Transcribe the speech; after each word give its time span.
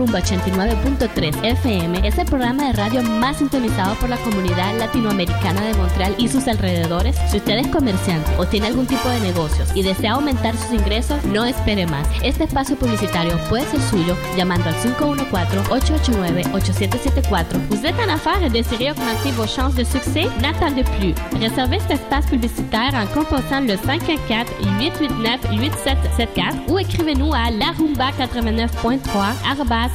Rumba 0.00 0.22
89.3 0.22 1.44
FM 1.44 2.08
es 2.08 2.16
el 2.16 2.24
programa 2.24 2.68
de 2.68 2.72
radio 2.72 3.02
más 3.02 3.36
sintonizado 3.36 3.94
por 3.96 4.08
la 4.08 4.16
comunidad 4.16 4.78
latinoamericana 4.78 5.60
de 5.60 5.74
Montreal 5.74 6.14
y 6.16 6.26
sus 6.26 6.48
alrededores. 6.48 7.14
Si 7.30 7.36
usted 7.36 7.58
es 7.58 7.66
comerciante 7.66 8.34
o 8.38 8.46
tiene 8.46 8.68
algún 8.68 8.86
tipo 8.86 9.06
de 9.10 9.20
negocios 9.20 9.68
y 9.74 9.82
desea 9.82 10.12
aumentar 10.12 10.56
sus 10.56 10.72
ingresos, 10.72 11.22
no 11.24 11.44
espere 11.44 11.86
más. 11.86 12.08
Este 12.22 12.44
espacio 12.44 12.76
publicitario 12.76 13.38
puede 13.50 13.66
ser 13.66 13.82
suyo 13.82 14.16
llamando 14.38 14.70
al 14.70 14.74
514-889-8774. 14.76 17.68
Vous 17.68 17.84
êtes 17.84 18.00
en 18.00 18.08
affaires 18.08 18.42
et 18.42 18.48
désirez 18.48 18.92
augmenter 18.92 19.32
vos 19.32 19.46
chances 19.46 19.74
de 19.74 19.84
succès? 19.84 20.30
N'attendez 20.40 20.84
plus. 20.98 21.12
Réservez 21.38 21.78
cet 21.80 21.90
espace 21.90 22.24
publicitaire 22.24 22.94
en 22.94 23.04
composant 23.14 23.60
le 23.60 23.74
514-889-8774 23.74 26.68
ou 26.68 26.78
écrivez-nous 26.78 27.34
à 27.34 27.50
larumba89.3 27.50 29.89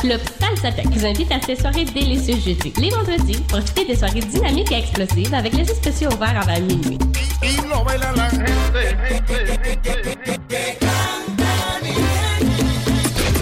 Club 0.00 0.20
Salsatec 0.40 0.86
vous 0.86 1.06
invite 1.06 1.32
à 1.32 1.40
ses 1.40 1.56
soirées 1.56 1.84
délicieuses 1.84 2.44
jeudi. 2.44 2.72
Les 2.80 2.90
vendredis, 2.90 3.38
profitez 3.48 3.84
des 3.84 3.96
soirées 3.96 4.20
dynamiques 4.20 4.72
et 4.72 4.78
explosives 4.78 5.34
avec 5.34 5.52
les 5.54 5.64
spéciaux 5.64 6.10
ouverts 6.12 6.40
avant 6.40 6.60
minuit. 6.60 6.98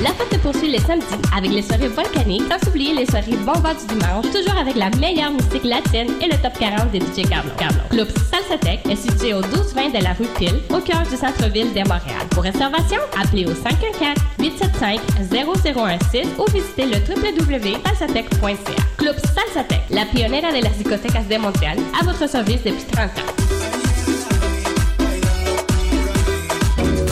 La 0.03 0.11
fête 0.11 0.31
se 0.33 0.39
poursuit 0.39 0.71
les 0.71 0.81
samedis 0.81 1.07
avec 1.35 1.51
les 1.51 1.63
soirées 1.63 1.89
volcaniques, 1.89 2.43
sans 2.51 2.69
oublier 2.69 2.93
les 2.95 3.07
soirées 3.07 3.37
bombas 3.45 3.73
du 3.75 3.87
dimanche, 3.87 4.27
toujours 4.27 4.59
avec 4.61 4.77
la 4.77 4.91
meilleure 4.91 5.33
musique 5.33 5.65
latine 5.65 6.13
et 6.21 6.27
le 6.27 6.37
top 6.43 6.53
40 6.59 6.91
des 6.91 7.01
DJ 7.01 7.23
Carlo. 7.29 7.49
Carlo. 7.57 7.79
Club 7.91 8.09
Salsatec 8.31 8.81
est 8.91 8.97
situé 8.97 9.33
au 9.33 9.41
1220 9.41 9.99
de 9.99 10.05
la 10.05 10.13
rue 10.13 10.29
Pile, 10.39 10.61
au 10.71 10.81
cœur 10.81 11.03
du 11.03 11.17
centre-ville 11.17 11.73
de 11.73 11.81
Montréal. 11.81 12.27
Pour 12.31 12.43
réservation, 12.43 13.01
appelez 13.19 13.47
au 13.47 13.53
514-875-0016 13.53 16.27
ou 16.39 16.45
visitez 16.53 16.85
le 16.87 16.99
www.salsatec.ca. 17.09 18.83
Club 18.99 19.17
Salsatec, 19.17 19.81
la 19.91 20.05
pionnière 20.05 20.53
de 20.53 20.61
las 20.63 20.77
discotecas 20.77 21.25
de 21.31 21.39
Montréal, 21.39 21.79
à 21.99 22.05
votre 22.05 22.29
service 22.29 22.63
depuis 22.63 22.85
30 22.93 23.07
ans. 23.07 23.36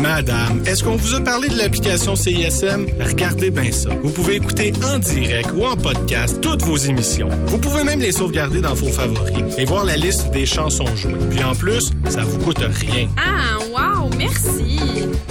Madame, 0.00 0.62
est-ce 0.64 0.84
qu'on 0.84 0.96
vous 0.96 1.14
a 1.14 1.20
parlé 1.20 1.48
de 1.48 1.58
l'application 1.58 2.14
CISM? 2.14 2.86
Regardez 3.00 3.50
bien 3.50 3.72
ça. 3.72 3.90
Vous 4.02 4.10
pouvez 4.10 4.36
écouter 4.36 4.72
en 4.84 4.98
direct 4.98 5.50
ou 5.56 5.64
en 5.64 5.76
podcast 5.76 6.40
toutes 6.40 6.62
vos 6.62 6.76
émissions. 6.76 7.28
Vous 7.46 7.58
pouvez 7.58 7.82
même 7.82 7.98
les 7.98 8.12
sauvegarder 8.12 8.60
dans 8.60 8.74
vos 8.74 8.88
favoris 8.88 9.58
et 9.58 9.64
voir 9.64 9.84
la 9.84 9.96
liste 9.96 10.30
des 10.30 10.46
chansons 10.46 10.94
jouées. 10.94 11.14
Puis 11.30 11.42
en 11.42 11.54
plus, 11.54 11.90
ça 12.08 12.22
vous 12.22 12.38
coûte 12.38 12.58
rien. 12.58 13.08
Ah, 13.16 13.58
wow, 13.70 14.10
merci. 14.16 14.78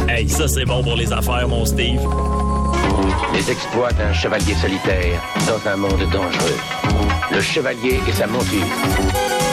Hey, 0.09 0.27
ça 0.27 0.47
c'est 0.47 0.65
bon 0.65 0.83
pour 0.83 0.95
les 0.95 1.11
affaires, 1.13 1.47
mon 1.47 1.65
Steve. 1.65 2.01
Les 3.33 3.51
exploits 3.51 3.91
d'un 3.93 4.13
chevalier 4.13 4.55
solitaire 4.55 5.21
dans 5.47 5.69
un 5.69 5.77
monde 5.77 6.01
dangereux. 6.11 6.57
Le 7.31 7.41
chevalier 7.41 7.99
et 8.07 8.11
sa 8.11 8.27
monture. 8.27 9.26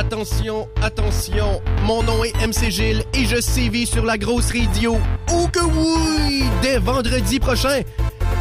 Attention, 0.00 0.66
attention, 0.82 1.60
mon 1.84 2.02
nom 2.02 2.24
est 2.24 2.32
MC 2.46 2.70
Gilles 2.70 3.04
et 3.12 3.26
je 3.26 3.38
sévis 3.38 3.86
sur 3.86 4.02
la 4.02 4.16
grosse 4.16 4.50
radio. 4.50 4.96
Oh 5.30 5.46
que 5.52 5.60
oui! 5.60 6.42
Dès 6.62 6.78
vendredi 6.78 7.38
prochain, 7.38 7.82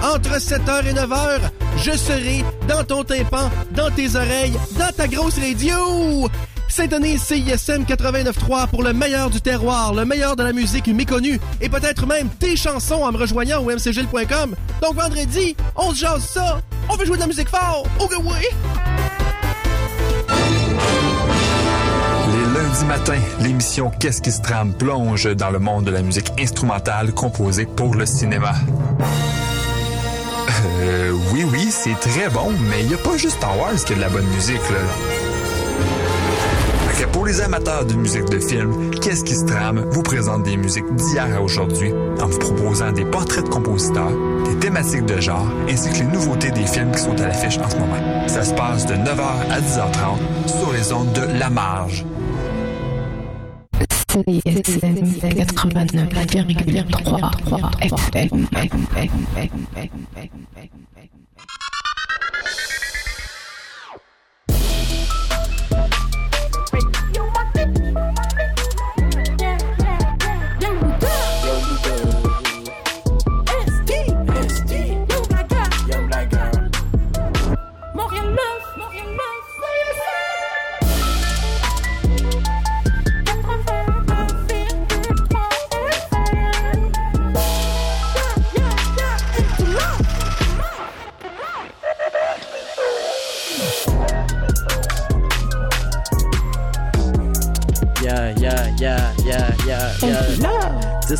entre 0.01 0.37
7h 0.37 0.87
et 0.87 0.93
9h, 0.93 1.41
je 1.75 1.91
serai 1.91 2.45
dans 2.65 2.85
ton 2.85 3.03
tympan, 3.03 3.51
dans 3.71 3.91
tes 3.91 4.15
oreilles, 4.15 4.53
dans 4.79 4.93
ta 4.95 5.09
grosse 5.09 5.37
radio! 5.37 6.29
Syntonise 6.69 7.23
CISM 7.23 7.83
89.3 7.83 8.69
pour 8.69 8.81
le 8.81 8.93
meilleur 8.93 9.29
du 9.29 9.41
terroir, 9.41 9.93
le 9.93 10.05
meilleur 10.05 10.37
de 10.37 10.43
la 10.43 10.53
musique 10.53 10.87
méconnue 10.87 11.41
et 11.59 11.67
peut-être 11.67 12.07
même 12.07 12.29
tes 12.39 12.55
chansons 12.55 13.03
en 13.03 13.11
me 13.11 13.17
rejoignant 13.17 13.61
au 13.61 13.69
mcgilles.com. 13.69 14.55
Donc 14.81 14.95
vendredi, 14.95 15.57
on 15.75 15.91
se 15.91 15.97
jase 15.97 16.23
ça! 16.23 16.61
On 16.87 16.95
veut 16.95 17.05
jouer 17.05 17.17
de 17.17 17.21
la 17.21 17.27
musique 17.27 17.49
fort! 17.49 17.85
Oh 17.99 18.07
que 18.07 18.15
oui! 18.15 18.47
Les 22.69 22.75
lundis 22.75 22.85
matins, 22.85 23.21
l'émission 23.39 23.91
Qu'est-ce 23.99 24.21
qui 24.21 24.31
se 24.31 24.41
trame 24.41 24.73
plonge 24.73 25.25
dans 25.35 25.49
le 25.49 25.57
monde 25.57 25.85
de 25.85 25.91
la 25.91 26.03
musique 26.03 26.31
instrumentale 26.39 27.13
composée 27.13 27.65
pour 27.65 27.95
le 27.95 28.05
cinéma. 28.05 28.53
Euh, 30.81 31.11
oui, 31.33 31.45
oui, 31.51 31.69
c'est 31.71 31.99
très 31.99 32.29
bon, 32.29 32.51
mais 32.69 32.81
il 32.81 32.89
n'y 32.89 32.93
a 32.93 32.97
pas 32.97 33.17
juste 33.17 33.37
Star 33.37 33.57
Wars 33.57 33.73
qui 33.73 33.93
a 33.93 33.95
de 33.95 34.01
la 34.01 34.09
bonne 34.09 34.27
musique, 34.27 34.61
là. 34.69 34.79
Pour 37.11 37.25
les 37.25 37.41
amateurs 37.41 37.85
de 37.85 37.95
musique 37.95 38.29
de 38.29 38.39
film, 38.39 38.91
Qu'est-ce 39.01 39.23
qui 39.23 39.35
se 39.35 39.45
trame 39.45 39.83
vous 39.89 40.03
présente 40.03 40.43
des 40.43 40.55
musiques 40.55 40.93
d'hier 40.95 41.27
à 41.35 41.41
aujourd'hui 41.41 41.91
en 42.21 42.27
vous 42.27 42.37
proposant 42.37 42.91
des 42.91 43.05
portraits 43.05 43.45
de 43.45 43.49
compositeurs, 43.49 44.11
des 44.45 44.55
thématiques 44.59 45.05
de 45.05 45.19
genre, 45.19 45.47
ainsi 45.67 45.89
que 45.89 45.97
les 45.97 46.03
nouveautés 46.03 46.51
des 46.51 46.67
films 46.67 46.91
qui 46.91 47.01
sont 47.01 47.19
à 47.19 47.27
l'affiche 47.27 47.57
en 47.57 47.69
ce 47.69 47.77
moment. 47.77 48.27
Ça 48.27 48.43
se 48.43 48.53
passe 48.53 48.85
de 48.85 48.93
9h 48.93 49.51
à 49.51 49.59
10h30 49.59 50.47
sur 50.47 50.71
les 50.71 50.93
ondes 50.93 51.11
de 51.13 51.39
La 51.39 51.49
Marge. 51.49 52.05
CISM 54.25 54.97
89,3 55.21 56.83
FM. 57.81 58.29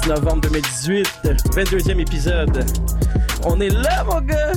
novembre 0.08 0.42
2018, 0.42 1.06
22e 1.52 2.00
épisode. 2.00 2.66
On 3.46 3.60
est 3.60 3.70
là, 3.70 4.04
mon 4.04 4.22
gars! 4.22 4.54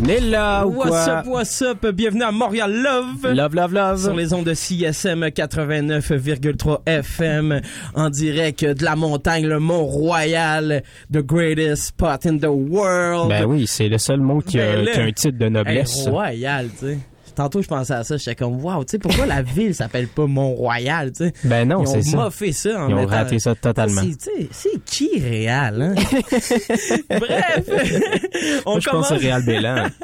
On 0.00 0.04
est 0.06 0.20
là 0.20 0.66
what's 0.66 1.08
up, 1.08 1.26
what's 1.26 1.62
up? 1.62 1.86
Bienvenue 1.86 2.22
à 2.22 2.32
Montréal 2.32 2.72
Love. 2.72 3.32
Love, 3.34 3.54
love, 3.54 3.72
love. 3.74 4.02
Sur 4.02 4.14
les 4.14 4.32
ondes 4.32 4.44
de 4.44 4.54
CSM 4.54 5.24
89,3 5.24 6.80
FM, 6.86 7.60
en 7.94 8.10
direct 8.10 8.64
de 8.64 8.84
la 8.84 8.96
montagne, 8.96 9.46
le 9.46 9.58
Mont 9.60 9.84
Royal, 9.86 10.82
the 11.12 11.22
greatest 11.22 11.84
spot 11.88 12.26
in 12.26 12.38
the 12.38 12.46
world. 12.46 13.28
Ben 13.28 13.44
oui, 13.44 13.66
c'est 13.66 13.88
le 13.88 13.98
seul 13.98 14.20
mot 14.20 14.40
qui 14.40 14.60
a, 14.60 14.84
ben 14.84 15.08
un 15.08 15.12
titre 15.12 15.38
de 15.38 15.48
noblesse. 15.48 16.08
Royal, 16.08 16.68
tu 16.70 16.86
sais 16.86 16.98
tantôt, 17.38 17.62
je 17.62 17.68
pensais 17.68 17.94
à 17.94 18.04
ça. 18.04 18.16
J'étais 18.16 18.34
comme, 18.34 18.62
wow, 18.62 18.84
tu 18.84 18.92
sais, 18.92 18.98
pourquoi 18.98 19.24
la 19.26 19.42
ville 19.42 19.74
s'appelle 19.74 20.08
pas 20.08 20.26
Mont-Royal, 20.26 21.12
tu 21.12 21.24
sais? 21.26 21.32
Ben 21.44 21.66
non, 21.68 21.82
Ils 21.84 21.88
c'est 21.88 22.02
ça. 22.02 22.16
ont 22.18 22.22
moffé 22.24 22.52
ça 22.52 22.84
en 22.84 22.88
Ils 22.88 22.94
ont 22.94 23.06
raté 23.06 23.38
ça 23.38 23.54
totalement. 23.54 24.02
C'est, 24.50 24.80
qui 24.84 25.08
Réal, 25.20 25.80
hein? 25.82 25.94
Bref, 27.08 27.64
on 28.66 28.72
Moi, 28.72 28.80
je 28.80 28.88
pense 28.90 28.90
commence. 28.90 29.08
que 29.08 29.14
c'est 29.16 29.22
Réal 29.22 29.44
Bélan. 29.44 29.86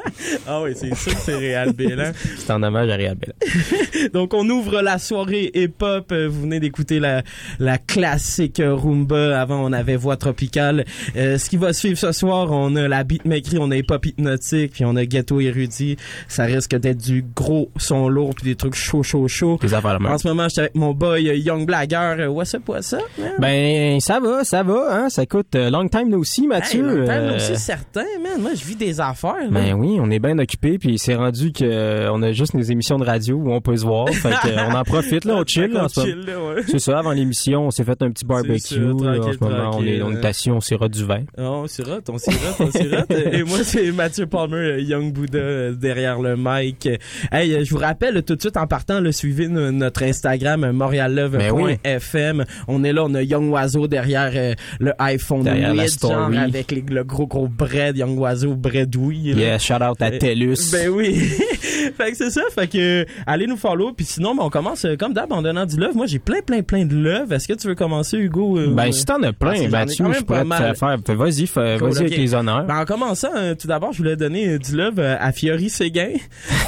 Ah 0.47 0.61
oui, 0.61 0.71
c'est 0.75 0.93
sûr 0.95 1.13
que 1.13 1.19
c'est 1.21 1.35
Réal 1.35 1.73
Bélan. 1.73 2.11
C'est 2.37 2.51
en 2.51 2.61
hommage 2.63 2.89
à 2.89 2.95
Réal 2.95 3.15
Bélan. 3.15 4.09
Donc, 4.13 4.33
on 4.33 4.47
ouvre 4.49 4.81
la 4.81 4.97
soirée 4.97 5.51
hip-hop. 5.53 6.11
Euh, 6.11 6.27
Vous 6.29 6.41
venez 6.41 6.59
d'écouter 6.59 6.99
la, 6.99 7.23
la 7.59 7.77
classique 7.77 8.61
rumba. 8.63 9.39
Avant, 9.39 9.63
on 9.63 9.73
avait 9.73 9.95
voix 9.97 10.17
tropicale. 10.17 10.85
Euh, 11.15 11.37
ce 11.37 11.49
qui 11.49 11.57
va 11.57 11.73
suivre 11.73 11.97
ce 11.97 12.11
soir, 12.11 12.51
on 12.51 12.75
a 12.75 12.87
la 12.87 13.03
beatmakerie, 13.03 13.57
on 13.59 13.71
a 13.71 13.77
hip-hop 13.77 14.05
hypnotique, 14.05 14.73
puis 14.73 14.85
on 14.85 14.95
a 14.95 15.05
ghetto 15.05 15.39
érudit. 15.41 15.97
Ça 16.27 16.43
risque 16.45 16.75
d'être 16.75 17.01
du 17.03 17.24
gros 17.35 17.69
son 17.77 18.07
lourd, 18.09 18.33
puis 18.35 18.45
des 18.45 18.55
trucs 18.55 18.75
chaud, 18.75 19.03
chaud, 19.03 19.27
chaud. 19.27 19.57
Les 19.61 19.73
affaires. 19.73 19.99
En 20.05 20.17
ce 20.17 20.27
moment, 20.27 20.47
j'étais 20.49 20.61
avec 20.61 20.75
mon 20.75 20.93
boy 20.93 21.29
euh, 21.29 21.35
Young 21.35 21.65
Blagger. 21.65 22.15
Euh, 22.19 22.27
What's 22.27 22.53
up, 22.55 22.67
what's 22.67 22.93
up? 22.93 23.01
man? 23.17 23.31
Ben, 23.39 23.99
ça 23.99 24.19
va, 24.19 24.43
ça 24.43 24.63
va, 24.63 24.87
hein? 24.91 25.09
Ça 25.09 25.25
coûte 25.25 25.55
euh, 25.55 25.69
long 25.69 25.87
time 25.87 26.09
nous 26.09 26.19
aussi, 26.19 26.47
Mathieu. 26.47 26.79
Hey, 26.89 26.97
long 26.99 27.05
time, 27.05 27.11
Euh, 27.13 27.35
aussi 27.35 27.55
certain, 27.57 28.03
man. 28.21 28.41
Moi, 28.41 28.51
je 28.55 28.63
vis 28.65 28.75
des 28.75 28.99
affaires. 28.99 29.35
là. 29.35 29.47
Ben 29.49 29.73
oui, 29.73 29.97
on 30.01 30.09
est 30.11 30.19
bien 30.19 30.37
occupé 30.39 30.77
puis 30.77 30.97
c'est 30.99 31.15
rendu 31.15 31.51
que 31.51 32.09
on 32.09 32.21
a 32.21 32.31
juste 32.31 32.53
nos 32.53 32.61
émissions 32.61 32.97
de 32.97 33.05
radio 33.05 33.35
où 33.37 33.51
on 33.51 33.61
peut 33.61 33.77
se 33.77 33.85
voir. 33.85 34.09
Fait 34.09 34.29
que, 34.31 34.69
on 34.71 34.75
en 34.75 34.83
profite 34.83 35.25
là, 35.25 35.35
on 35.35 35.43
chill. 35.45 35.69
Moment. 35.71 35.87
chill, 35.87 36.23
là, 36.25 36.39
ouais. 36.43 36.61
C'est 36.67 36.79
ça, 36.79 36.99
avant 36.99 37.11
l'émission, 37.11 37.67
on 37.67 37.71
s'est 37.71 37.83
fait 37.83 38.01
un 38.01 38.11
petit 38.11 38.25
barbecue. 38.25 38.59
ça, 38.59 38.75
là, 38.75 39.19
en 39.19 39.31
ce 39.33 39.37
moment, 39.43 39.71
on 39.77 39.83
est, 39.85 40.01
on 40.01 40.11
est 40.11 40.25
assis, 40.25 40.51
on 40.51 40.59
sirote 40.61 40.91
du 40.91 41.03
vin. 41.05 41.23
Oh, 41.37 41.61
on 41.63 41.67
sirote, 41.67 42.09
on 42.09 42.17
sirote, 42.17 42.55
on 42.59 42.71
sirote. 42.71 43.11
Et 43.33 43.43
moi, 43.43 43.59
c'est 43.63 43.91
Mathieu 43.91 44.25
Palmer, 44.27 44.81
Young 44.81 45.11
Buddha, 45.13 45.71
derrière 45.71 46.19
le 46.19 46.35
mic. 46.37 46.87
Hey, 47.31 47.53
euh, 47.53 47.63
je 47.63 47.71
vous 47.71 47.79
rappelle, 47.79 48.21
tout 48.23 48.35
de 48.35 48.41
suite, 48.41 48.57
en 48.57 48.67
partant, 48.67 48.99
là, 48.99 49.11
suivez 49.11 49.47
no- 49.47 49.71
notre 49.71 50.03
Instagram, 50.03 50.63
euh, 50.63 50.73
montreallove.fm. 50.73 52.45
On 52.67 52.83
est 52.83 52.93
là, 52.93 53.03
on 53.05 53.13
a 53.15 53.21
Young 53.23 53.49
Oiseau 53.51 53.87
derrière 53.87 54.31
euh, 54.35 54.53
le 54.79 54.93
iPhone 54.99 55.43
Derrière 55.43 55.73
la 55.73 55.83
8, 55.83 55.89
story. 55.89 56.13
genre, 56.35 56.43
avec 56.43 56.71
les- 56.71 56.83
le 56.87 57.03
gros, 57.03 57.27
gros 57.27 57.47
bread, 57.47 57.97
Young 57.97 58.17
Oiseau, 58.19 58.55
breadouille. 58.55 59.33
là. 59.33 59.39
Yeah, 59.41 59.59
shout 59.59 59.73
out 59.75 60.01
à 60.01 60.07
Euh, 60.11 60.17
TELUS. 60.19 60.71
Ben 60.71 60.89
oui. 60.89 61.15
fait 61.97 62.11
que 62.11 62.17
c'est 62.17 62.29
ça. 62.31 62.41
Fait 62.53 62.67
que 62.67 62.77
euh, 62.77 63.05
allez 63.25 63.47
nous 63.47 63.57
follow. 63.57 63.91
Puis 63.93 64.05
sinon, 64.05 64.35
ben, 64.35 64.43
on 64.43 64.49
commence 64.49 64.85
comme 64.99 65.13
d'hab 65.13 65.31
en 65.31 65.41
donnant 65.41 65.65
du 65.65 65.77
love. 65.77 65.95
Moi, 65.95 66.05
j'ai 66.07 66.19
plein, 66.19 66.41
plein, 66.41 66.61
plein 66.61 66.85
de 66.85 66.95
love. 66.95 67.31
Est-ce 67.33 67.47
que 67.47 67.53
tu 67.53 67.67
veux 67.67 67.75
commencer, 67.75 68.17
Hugo? 68.17 68.59
Ben, 68.69 68.91
si 68.91 69.05
t'en 69.05 69.21
as 69.23 69.33
plein, 69.33 69.67
Mathieu, 69.69 70.03
même 70.05 70.13
je 70.15 70.21
pourrais 70.21 70.45
pas 70.45 70.73
te 70.73 70.77
faire. 70.77 70.97
Vas-y, 71.15 71.47
Cool, 71.47 71.89
vas-y 71.89 71.97
avec 71.99 72.17
les 72.17 72.33
honneurs. 72.33 72.65
Ben, 72.65 72.79
en 72.81 72.85
commençant, 72.85 73.29
tout 73.59 73.67
d'abord, 73.67 73.91
je 73.93 73.99
voulais 73.99 74.15
donner 74.15 74.57
du 74.59 74.75
love 74.75 74.99
à 74.99 75.31
Fiori 75.31 75.69
Séguin. 75.69 76.09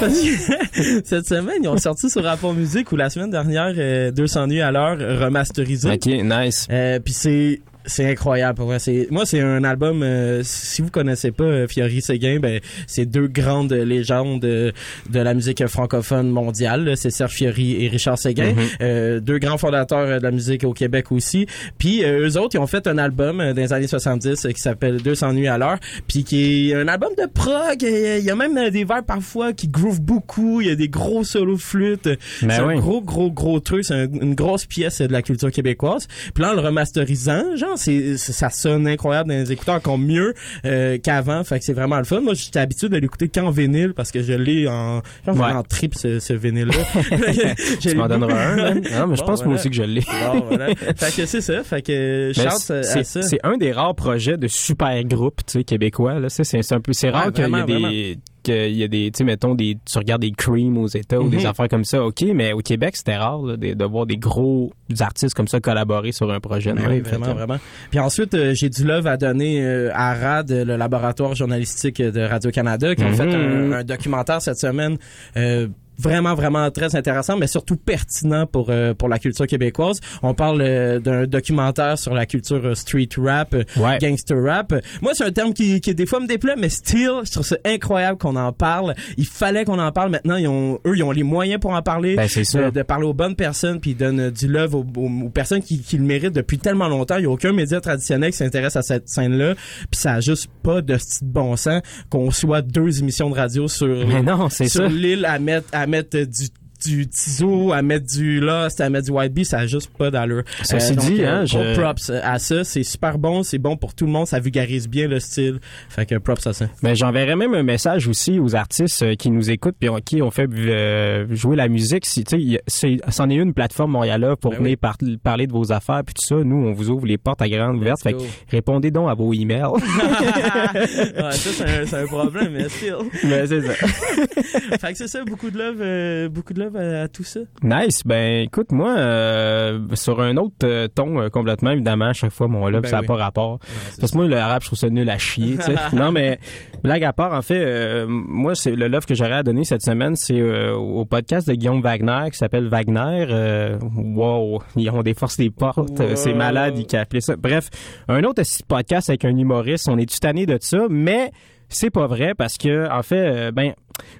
Cette 1.04 1.26
semaine, 1.26 1.58
ils 1.62 1.68
ont 1.68 1.76
sorti 1.76 2.10
sur 2.10 2.26
Apple 2.26 2.52
Music 2.54 2.90
ou 2.92 2.96
la 2.96 3.10
semaine 3.10 3.30
dernière, 3.30 3.72
euh, 3.76 4.10
200 4.10 4.46
nuits 4.48 4.60
à 4.60 4.70
l'heure 4.70 4.98
remasterisé. 4.98 5.92
Ok, 5.92 6.06
nice. 6.06 6.66
Euh, 6.70 6.98
Puis 7.00 7.12
c'est 7.14 7.60
c'est 7.88 8.06
incroyable 8.08 8.56
pour 8.56 8.66
moi. 8.66 8.78
C'est 8.78 9.08
moi 9.10 9.26
c'est 9.26 9.40
un 9.40 9.64
album. 9.64 10.02
euh, 10.02 10.42
si 10.44 10.82
vous 10.82 10.90
connaissez 10.90 11.32
pas 11.32 11.44
euh, 11.44 11.66
Fiori 11.66 12.00
Séguin, 12.00 12.38
ben 12.40 12.60
c'est 12.86 13.06
deux 13.06 13.26
grandes 13.26 13.72
légendes 13.72 14.44
euh, 14.44 14.70
de 15.10 15.18
la 15.20 15.34
musique 15.34 15.66
francophone 15.66 16.28
mondiale. 16.30 16.92
C'est 16.96 17.10
Serge 17.10 17.32
Fiori 17.32 17.84
et 17.84 17.88
Richard 17.88 18.18
Séguin. 18.18 18.54
Euh, 18.80 19.18
deux 19.20 19.38
grands 19.38 19.58
fondateurs 19.58 19.98
euh, 20.06 20.18
de 20.18 20.22
la 20.22 20.30
musique 20.30 20.64
au 20.64 20.72
Québec 20.72 21.10
aussi. 21.10 21.46
Puis 21.78 22.04
euh, 22.04 22.28
eux 22.28 22.38
autres, 22.38 22.54
ils 22.54 22.58
ont 22.60 22.66
fait 22.66 22.86
un 22.86 22.98
album 22.98 23.40
euh, 23.40 23.52
dans 23.54 23.62
les 23.62 23.72
années 23.72 23.86
70 23.86 24.46
euh, 24.46 24.50
qui 24.52 24.60
s'appelle 24.60 25.02
200 25.02 25.32
nuits 25.32 25.48
à 25.48 25.58
l'heure, 25.58 25.78
puis 26.06 26.24
qui 26.24 26.70
est 26.70 26.74
un 26.74 26.86
album 26.88 27.10
de 27.18 27.26
prog. 27.26 27.82
Il 27.82 28.24
y 28.24 28.30
a 28.30 28.36
même 28.36 28.70
des 28.70 28.84
vers 28.84 29.02
parfois 29.04 29.52
qui 29.52 29.68
groove 29.68 30.00
beaucoup. 30.00 30.60
Il 30.60 30.68
y 30.68 30.70
a 30.70 30.74
des 30.76 30.88
gros 30.88 31.24
solos 31.24 31.56
de 31.56 31.60
flûte. 31.60 32.04
Ben 32.04 32.50
c'est 32.50 32.60
oui. 32.62 32.74
un 32.74 32.78
gros, 32.78 33.00
gros, 33.00 33.30
gros 33.30 33.60
truc. 33.60 33.84
C'est 33.84 33.94
un- 33.94 34.08
une 34.20 34.34
grosse 34.34 34.66
pièce 34.66 35.00
de 35.00 35.12
la 35.12 35.22
culture 35.22 35.50
québécoise. 35.50 36.06
Puis 36.34 36.42
là, 36.42 36.50
en 36.50 36.54
le 36.54 36.60
remasterisant, 36.60 37.56
genre, 37.56 37.77
c'est, 37.78 38.16
ça 38.18 38.50
sonne 38.50 38.86
incroyable 38.86 39.30
dans 39.30 39.36
les 39.36 39.50
écouteurs, 39.52 39.76
encore 39.76 39.98
mieux 39.98 40.34
euh, 40.64 40.98
qu'avant. 40.98 41.42
Fait 41.44 41.58
que 41.58 41.64
c'est 41.64 41.72
vraiment 41.72 41.98
le 41.98 42.04
fun. 42.04 42.20
Moi, 42.20 42.34
j'étais 42.34 42.58
habitué 42.60 42.88
de 42.88 42.96
l'écouter 42.96 43.28
qu'en 43.28 43.50
vinyle 43.50 43.94
parce 43.94 44.10
que 44.12 44.22
je 44.22 44.32
l'ai 44.34 44.68
en, 44.68 45.02
je 45.26 45.32
Ouais. 45.32 45.52
en 45.52 45.62
trip, 45.62 45.94
ce, 45.94 46.18
ce 46.18 46.32
vinyle-là. 46.32 46.74
Tu 47.80 47.94
m'en 47.94 48.08
donneras 48.08 48.34
un, 48.52 48.56
man. 48.56 48.74
Non, 48.92 49.06
mais 49.06 49.16
je 49.16 49.20
Bon, 49.22 49.26
pense 49.28 49.44
moi 49.44 49.54
aussi 49.54 49.70
que 49.70 49.76
je 49.76 49.82
l'ai. 49.82 50.00
Bon, 50.00 50.40
voilà. 50.48 50.74
Fait 50.96 51.14
que 51.16 51.26
c'est 51.26 51.40
ça. 51.40 51.62
Fait 51.62 51.82
que 51.82 52.28
Mais 52.36 52.44
chante 52.44 52.70
à 52.70 52.82
c'est- 52.82 53.04
ça. 53.04 53.22
C'est 53.22 53.38
un 53.44 53.56
des 53.56 53.72
rares 53.72 53.94
projets 53.94 54.36
de 54.36 54.48
super 54.48 55.02
groupe, 55.04 55.40
tu 55.46 55.58
sais, 55.58 55.64
québécois. 55.64 56.18
Là, 56.20 56.28
c'est 56.28 56.44
c'est 56.44 56.72
un 56.74 56.80
peu, 56.80 56.92
c'est 56.92 57.10
rare 57.10 57.26
Ouais, 57.26 57.32
qu'il 57.32 57.44
y 57.46 57.48
vraiment, 57.50 57.64
a 57.86 57.90
des, 57.90 58.18
qu'il 58.52 58.76
y 58.76 58.82
a 58.84 58.88
des, 58.88 59.10
tu 59.10 59.18
sais, 59.18 59.24
mettons 59.24 59.54
des, 59.54 59.76
tu 59.90 59.98
regardes 59.98 60.22
des 60.22 60.32
Cream 60.32 60.76
aux 60.78 60.86
États 60.88 61.20
ou 61.20 61.28
des 61.28 61.38
Mhm. 61.38 61.46
affaires 61.46 61.68
comme 61.68 61.84
ça, 61.84 62.02
ok, 62.04 62.22
mais 62.34 62.52
au 62.52 62.58
Québec 62.60 62.96
c'était 62.96 63.16
rare 63.16 63.42
là, 63.42 63.56
de, 63.56 63.74
de 63.74 63.84
voir 63.84 64.06
des 64.06 64.16
gros 64.16 64.72
artistes 65.00 65.34
comme 65.34 65.48
ça 65.48 65.60
collaborer 65.60 66.12
sur 66.12 66.30
un 66.32 66.40
projet. 66.40 66.72
Ben 66.72 66.84
oui, 66.88 67.00
vraiment, 67.00 67.34
vraiment. 67.34 67.56
Puis 67.90 67.98
ensuite, 68.00 68.34
euh, 68.34 68.54
j'ai 68.54 68.68
du 68.70 68.84
love 68.84 69.06
à 69.06 69.16
donner 69.16 69.62
euh, 69.62 69.90
à 69.94 70.14
RAD, 70.14 70.50
le 70.50 70.76
laboratoire 70.76 71.34
journalistique 71.34 72.00
de 72.02 72.20
Radio-Canada, 72.20 72.94
qui 72.94 73.04
ont 73.04 73.08
Mhm. 73.10 73.14
fait 73.16 73.34
un, 73.34 73.72
un 73.72 73.84
documentaire 73.84 74.40
cette 74.42 74.58
semaine. 74.58 74.96
euh, 75.36 75.68
Vraiment, 75.98 76.34
vraiment 76.34 76.70
très 76.70 76.94
intéressant, 76.94 77.36
mais 77.36 77.46
surtout 77.48 77.76
pertinent 77.76 78.46
pour 78.46 78.68
euh, 78.70 78.94
pour 78.94 79.08
la 79.08 79.18
culture 79.18 79.46
québécoise. 79.46 80.00
On 80.22 80.32
parle 80.34 80.60
euh, 80.62 81.00
d'un 81.00 81.26
documentaire 81.26 81.98
sur 81.98 82.14
la 82.14 82.24
culture 82.26 82.64
euh, 82.64 82.74
street 82.74 83.08
rap, 83.18 83.54
euh, 83.54 83.64
Ouais. 83.76 83.98
gangster 84.00 84.40
rap. 84.42 84.74
Moi, 85.02 85.12
c'est 85.14 85.24
un 85.24 85.32
terme 85.32 85.52
qui, 85.52 85.80
qui 85.80 85.94
des 85.94 86.06
fois 86.06 86.20
me 86.20 86.26
déplaît, 86.26 86.54
mais 86.56 86.68
still, 86.68 87.10
je 87.24 87.30
trouve 87.32 87.44
ça 87.46 87.56
incroyable 87.64 88.18
qu'on 88.18 88.36
en 88.36 88.52
parle. 88.52 88.94
Il 89.16 89.26
fallait 89.26 89.64
qu'on 89.64 89.78
en 89.78 89.90
parle. 89.92 90.10
Maintenant, 90.10 90.36
ils 90.36 90.46
ont, 90.48 90.78
eux, 90.86 90.96
ils 90.96 91.02
ont 91.02 91.10
les 91.10 91.22
moyens 91.24 91.60
pour 91.60 91.72
en 91.72 91.82
parler 91.82 92.14
Ben, 92.16 92.26
de, 92.28 92.70
de 92.70 92.82
parler 92.82 93.06
aux 93.06 93.14
bonnes 93.14 93.34
personnes 93.36 93.80
puis 93.80 93.90
ils 93.92 93.96
donnent 93.96 94.20
euh, 94.20 94.30
du 94.30 94.46
love 94.46 94.74
aux, 94.76 94.86
aux- 94.96 95.24
aux 95.26 95.30
personnes 95.30 95.62
qui, 95.62 95.80
qui 95.80 95.96
le 95.98 96.04
méritent 96.04 96.32
depuis 96.34 96.58
tellement 96.58 96.88
longtemps. 96.88 97.16
Il 97.16 97.24
y 97.24 97.26
a 97.26 97.30
aucun 97.30 97.52
média 97.52 97.80
traditionnel 97.80 98.30
qui 98.30 98.36
s'intéresse 98.36 98.76
à 98.76 98.82
cette 98.82 99.08
scène-là. 99.08 99.54
Puis 99.90 100.00
ça 100.00 100.14
a 100.14 100.20
juste 100.20 100.48
pas 100.62 100.80
de 100.80 100.96
bon 101.22 101.56
sens 101.56 101.82
qu'on 102.10 102.30
soit 102.30 102.62
deux 102.62 103.00
émissions 103.00 103.30
de 103.30 103.34
radio 103.34 103.66
sur 103.68 104.06
Mais 104.06 104.22
non, 104.22 104.48
c'est 104.48 104.68
sur 104.68 104.88
l'île 104.88 105.24
à 105.24 105.38
mettre 105.38 105.66
à 105.72 105.86
mettre 105.88 106.16
euh, 106.18 106.26
du 106.26 106.48
du 106.84 107.08
Tizo 107.08 107.72
à 107.72 107.82
mettre 107.82 108.06
du 108.06 108.40
Lost 108.40 108.80
à 108.80 108.88
mettre 108.90 109.06
du 109.06 109.10
White 109.12 109.32
Bee 109.32 109.44
ça 109.44 109.58
a 109.60 109.66
juste 109.66 109.90
pas 109.96 110.10
d'allure 110.10 110.42
Ceci 110.62 110.94
donc, 110.94 111.06
dit, 111.06 111.24
hein, 111.24 111.44
gros 111.44 111.62
je- 111.62 111.80
props 111.80 112.10
à 112.22 112.38
ça 112.38 112.64
c'est 112.64 112.82
super 112.82 113.18
bon 113.18 113.42
c'est 113.42 113.58
bon 113.58 113.76
pour 113.76 113.94
tout 113.94 114.06
le 114.06 114.12
monde 114.12 114.26
ça 114.26 114.40
vulgarise 114.40 114.88
bien 114.88 115.08
le 115.08 115.20
style 115.20 115.58
fait 115.88 116.06
que 116.06 116.14
props 116.16 116.46
à 116.46 116.52
ça 116.52 116.66
Mais 116.82 116.94
j'enverrais 116.94 117.36
même 117.36 117.54
un 117.54 117.62
message 117.62 118.06
aussi 118.08 118.38
aux 118.38 118.54
artistes 118.54 119.02
euh, 119.02 119.14
qui 119.14 119.30
nous 119.30 119.50
écoutent 119.50 119.76
puis 119.78 119.88
qui 120.04 120.22
ont 120.22 120.30
fait 120.30 120.48
euh, 120.52 121.26
jouer 121.30 121.56
la 121.56 121.68
musique. 121.68 122.06
Si 122.06 122.24
tu 122.24 122.52
sais, 122.52 122.60
c'est- 122.66 122.98
c'en 123.10 123.28
est 123.30 123.34
une 123.36 123.54
plateforme 123.54 123.92
Montréal 123.92 124.34
pour 124.40 124.50
Ben 124.52 124.58
venir 124.58 124.70
oui. 124.70 124.76
par- 124.76 124.96
parler 125.22 125.46
de 125.46 125.52
vos 125.52 125.72
affaires 125.72 126.02
puis 126.04 126.14
tout 126.14 126.24
ça. 126.26 126.36
Nous, 126.44 126.56
on 126.56 126.72
vous 126.72 126.90
ouvre 126.90 127.06
les 127.06 127.18
portes 127.18 127.40
à 127.42 127.48
grande 127.48 127.76
ouvertes. 127.76 128.02
Fait 128.02 128.12
que 128.12 128.18
répondez 128.50 128.90
donc 128.90 129.08
à 129.10 129.14
vos 129.14 129.32
emails. 129.32 129.62
ouais, 129.72 131.32
ça 131.32 131.32
c'est 131.32 131.64
un, 131.64 131.86
c'est 131.86 131.96
un 131.96 132.06
problème 132.06 132.52
mais 132.52 132.68
still 132.68 132.96
Mais 133.24 133.46
c'est 133.46 133.60
ça. 133.62 133.72
fait 133.74 134.92
que 134.92 134.98
c'est 134.98 135.08
ça 135.08 135.24
beaucoup 135.24 135.50
de 135.50 135.58
love 135.58 135.78
euh, 135.80 136.28
beaucoup 136.28 136.52
de 136.52 136.60
love 136.60 136.67
à, 136.76 137.02
à 137.02 137.08
tout 137.08 137.24
ça? 137.24 137.40
Nice. 137.62 138.02
Ben, 138.04 138.42
écoute, 138.42 138.72
moi, 138.72 138.96
euh, 138.96 139.80
sur 139.94 140.20
un 140.20 140.36
autre 140.36 140.54
euh, 140.64 140.88
ton 140.88 141.20
euh, 141.20 141.28
complètement, 141.28 141.70
évidemment, 141.70 142.06
à 142.06 142.12
chaque 142.12 142.32
fois, 142.32 142.48
mon 142.48 142.68
love, 142.68 142.82
Ben 142.82 142.88
ça 142.88 142.96
n'a 142.96 143.00
oui. 143.02 143.06
pas 143.06 143.16
rapport. 143.16 143.58
Parce 144.00 144.12
que 144.12 144.16
moi, 144.16 144.26
le 144.26 144.36
rap, 144.36 144.62
je 144.62 144.68
trouve 144.68 144.78
ça 144.78 144.88
nul 144.88 145.08
à 145.08 145.18
chier, 145.18 145.56
tu 145.56 145.62
sais. 145.62 145.74
non, 145.96 146.12
mais 146.12 146.38
blague 146.82 147.04
à 147.04 147.12
part, 147.12 147.32
en 147.32 147.42
fait, 147.42 147.58
euh, 147.64 148.06
moi, 148.08 148.54
c'est 148.54 148.74
le 148.74 148.88
love 148.88 149.06
que 149.06 149.14
j'aurais 149.14 149.34
à 149.34 149.42
donner 149.42 149.64
cette 149.64 149.82
semaine, 149.82 150.16
c'est 150.16 150.40
euh, 150.40 150.74
au 150.74 151.04
podcast 151.04 151.48
de 151.48 151.54
Guillaume 151.54 151.80
Wagner 151.80 152.30
qui 152.30 152.38
s'appelle 152.38 152.68
Wagner. 152.68 153.26
Euh, 153.30 153.78
wow, 153.96 154.62
ils 154.76 154.90
ont 154.90 155.02
des 155.02 155.14
forces 155.14 155.36
des 155.36 155.50
portes. 155.50 156.02
C'est 156.16 156.34
malade, 156.34 156.74
ils 156.78 156.96
ont 156.96 157.00
appelé 157.00 157.20
ça. 157.20 157.36
Bref, 157.36 157.70
un 158.08 158.22
autre 158.24 158.42
podcast 158.66 159.10
avec 159.10 159.24
un 159.24 159.36
humoriste. 159.36 159.88
On 159.88 159.98
est 159.98 160.20
tanné 160.20 160.46
de 160.46 160.58
ça, 160.60 160.86
mais 160.88 161.30
c'est 161.68 161.90
pas 161.90 162.06
vrai 162.06 162.32
parce 162.36 162.56
que 162.56 162.90
en 162.90 163.02
fait 163.02 163.16
euh, 163.26 163.50
ben 163.52 163.72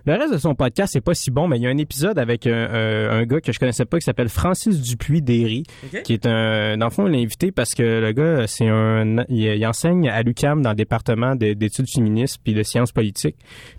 le 0.06 0.12
reste 0.14 0.32
de 0.32 0.38
son 0.38 0.54
podcast 0.54 0.92
c'est 0.92 1.00
pas 1.00 1.14
si 1.14 1.30
bon 1.30 1.46
mais 1.48 1.56
il 1.56 1.62
y 1.62 1.66
a 1.66 1.70
un 1.70 1.78
épisode 1.78 2.18
avec 2.18 2.46
un, 2.46 2.52
un- 2.52 3.10
un 3.20 3.24
gars 3.24 3.40
que 3.40 3.52
je 3.52 3.58
connaissais 3.58 3.84
pas 3.84 3.98
qui 3.98 4.04
s'appelle 4.04 4.28
Francis 4.28 4.80
Dupuis 4.82 5.22
Derry 5.22 5.62
qui 6.02 6.12
est 6.14 6.26
un 6.26 6.76
dans 6.76 6.86
le 6.86 6.90
fond 6.90 7.06
il 7.06 7.12
l'a 7.12 7.18
invité 7.18 7.52
parce 7.52 7.74
que 7.74 7.82
le 8.00 8.12
gars 8.12 8.46
c'est 8.46 8.68
un 8.68 9.24
il, 9.28 9.44
il 9.44 9.66
enseigne 9.66 10.08
à 10.08 10.22
l'UQAM 10.22 10.62
dans 10.62 10.70
le 10.70 10.76
département 10.76 11.36
de- 11.36 11.52
d'études 11.54 11.88
féministes 11.88 12.38
puis 12.42 12.54
de 12.54 12.62
sciences 12.62 12.92
politiques. 12.92 13.36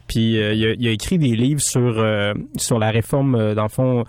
Puis 0.07 0.41
euh, 0.41 0.53
il, 0.53 0.65
a, 0.65 0.73
il 0.79 0.87
a 0.87 0.91
écrit 0.91 1.17
des 1.19 1.35
livres 1.35 1.61
sur 1.61 1.99
euh, 1.99 2.33
sur 2.57 2.79
la 2.79 2.89
réforme 2.91 3.53
dans 3.53 3.63
le 3.63 3.69
fond 3.69 4.03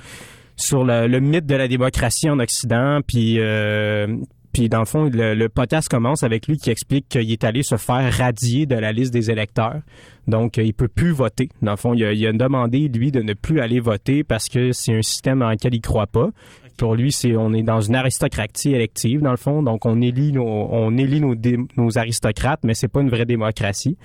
sur 0.57 0.85
le, 0.85 1.07
le 1.07 1.21
mythe 1.21 1.47
de 1.47 1.55
la 1.57 1.69
démocratie 1.69 2.31
en 2.31 2.39
Occident. 2.39 3.01
Puis 3.07 3.37
euh, 3.39 4.07
puis 4.53 4.69
dans 4.69 4.81
le 4.81 4.85
fond, 4.85 5.05
le, 5.05 5.35
le 5.35 5.49
podcast 5.49 5.89
commence 5.89 6.23
avec 6.23 6.47
lui 6.49 6.57
qui 6.59 6.71
explique 6.71 7.09
qu'il 7.09 7.31
est 7.31 7.45
allé 7.45 7.63
se 7.63 7.77
faire 7.77 8.13
radier 8.13 8.67
de 8.67 8.75
la 8.75 8.93
liste 8.93 9.13
des 9.13 9.31
électeurs. 9.31 9.81
Donc, 10.27 10.57
il 10.59 10.75
peut 10.75 10.89
plus 10.89 11.11
voter. 11.13 11.49
Dans 11.63 11.73
le 11.73 11.77
fond, 11.77 11.95
il 11.95 12.05
a, 12.05 12.13
il 12.13 12.27
a 12.27 12.33
demandé, 12.33 12.89
lui, 12.89 13.11
de 13.11 13.21
ne 13.23 13.35
plus 13.35 13.61
aller 13.61 13.81
voter 13.81 14.23
parce 14.25 14.49
que 14.49 14.73
c'est 14.73 14.95
un 14.95 15.03
système 15.03 15.41
dans 15.41 15.51
lequel 15.51 15.75
il 15.75 15.81
croit 15.81 16.07
pas. 16.07 16.29
Pour 16.77 16.95
lui, 16.95 17.13
c'est 17.13 17.37
on 17.37 17.53
est 17.53 17.63
dans 17.63 17.81
une 17.81 17.95
aristocratie 17.95 18.73
élective, 18.73 19.21
dans 19.21 19.33
le 19.33 19.37
fond. 19.37 19.63
Donc, 19.63 19.85
on 19.87 20.01
élit 20.01 20.33
nos, 20.33 20.45
on 20.47 20.97
élit 20.97 21.21
nos, 21.21 21.35
dé- 21.35 21.59
nos 21.77 21.99
aristocrates, 21.99 22.61
mais 22.65 22.75
c'est 22.75 22.89
pas 22.89 23.01
une 23.03 23.11
vraie 23.11 23.27
démocratie. 23.27 23.99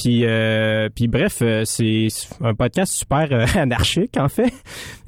Puis, 0.00 0.24
euh, 0.24 0.88
puis 0.94 1.08
bref, 1.08 1.38
euh, 1.42 1.62
c'est 1.64 2.06
un 2.40 2.54
podcast 2.54 2.92
super 2.92 3.26
euh, 3.32 3.44
anarchique 3.56 4.16
en 4.16 4.28
fait, 4.28 4.52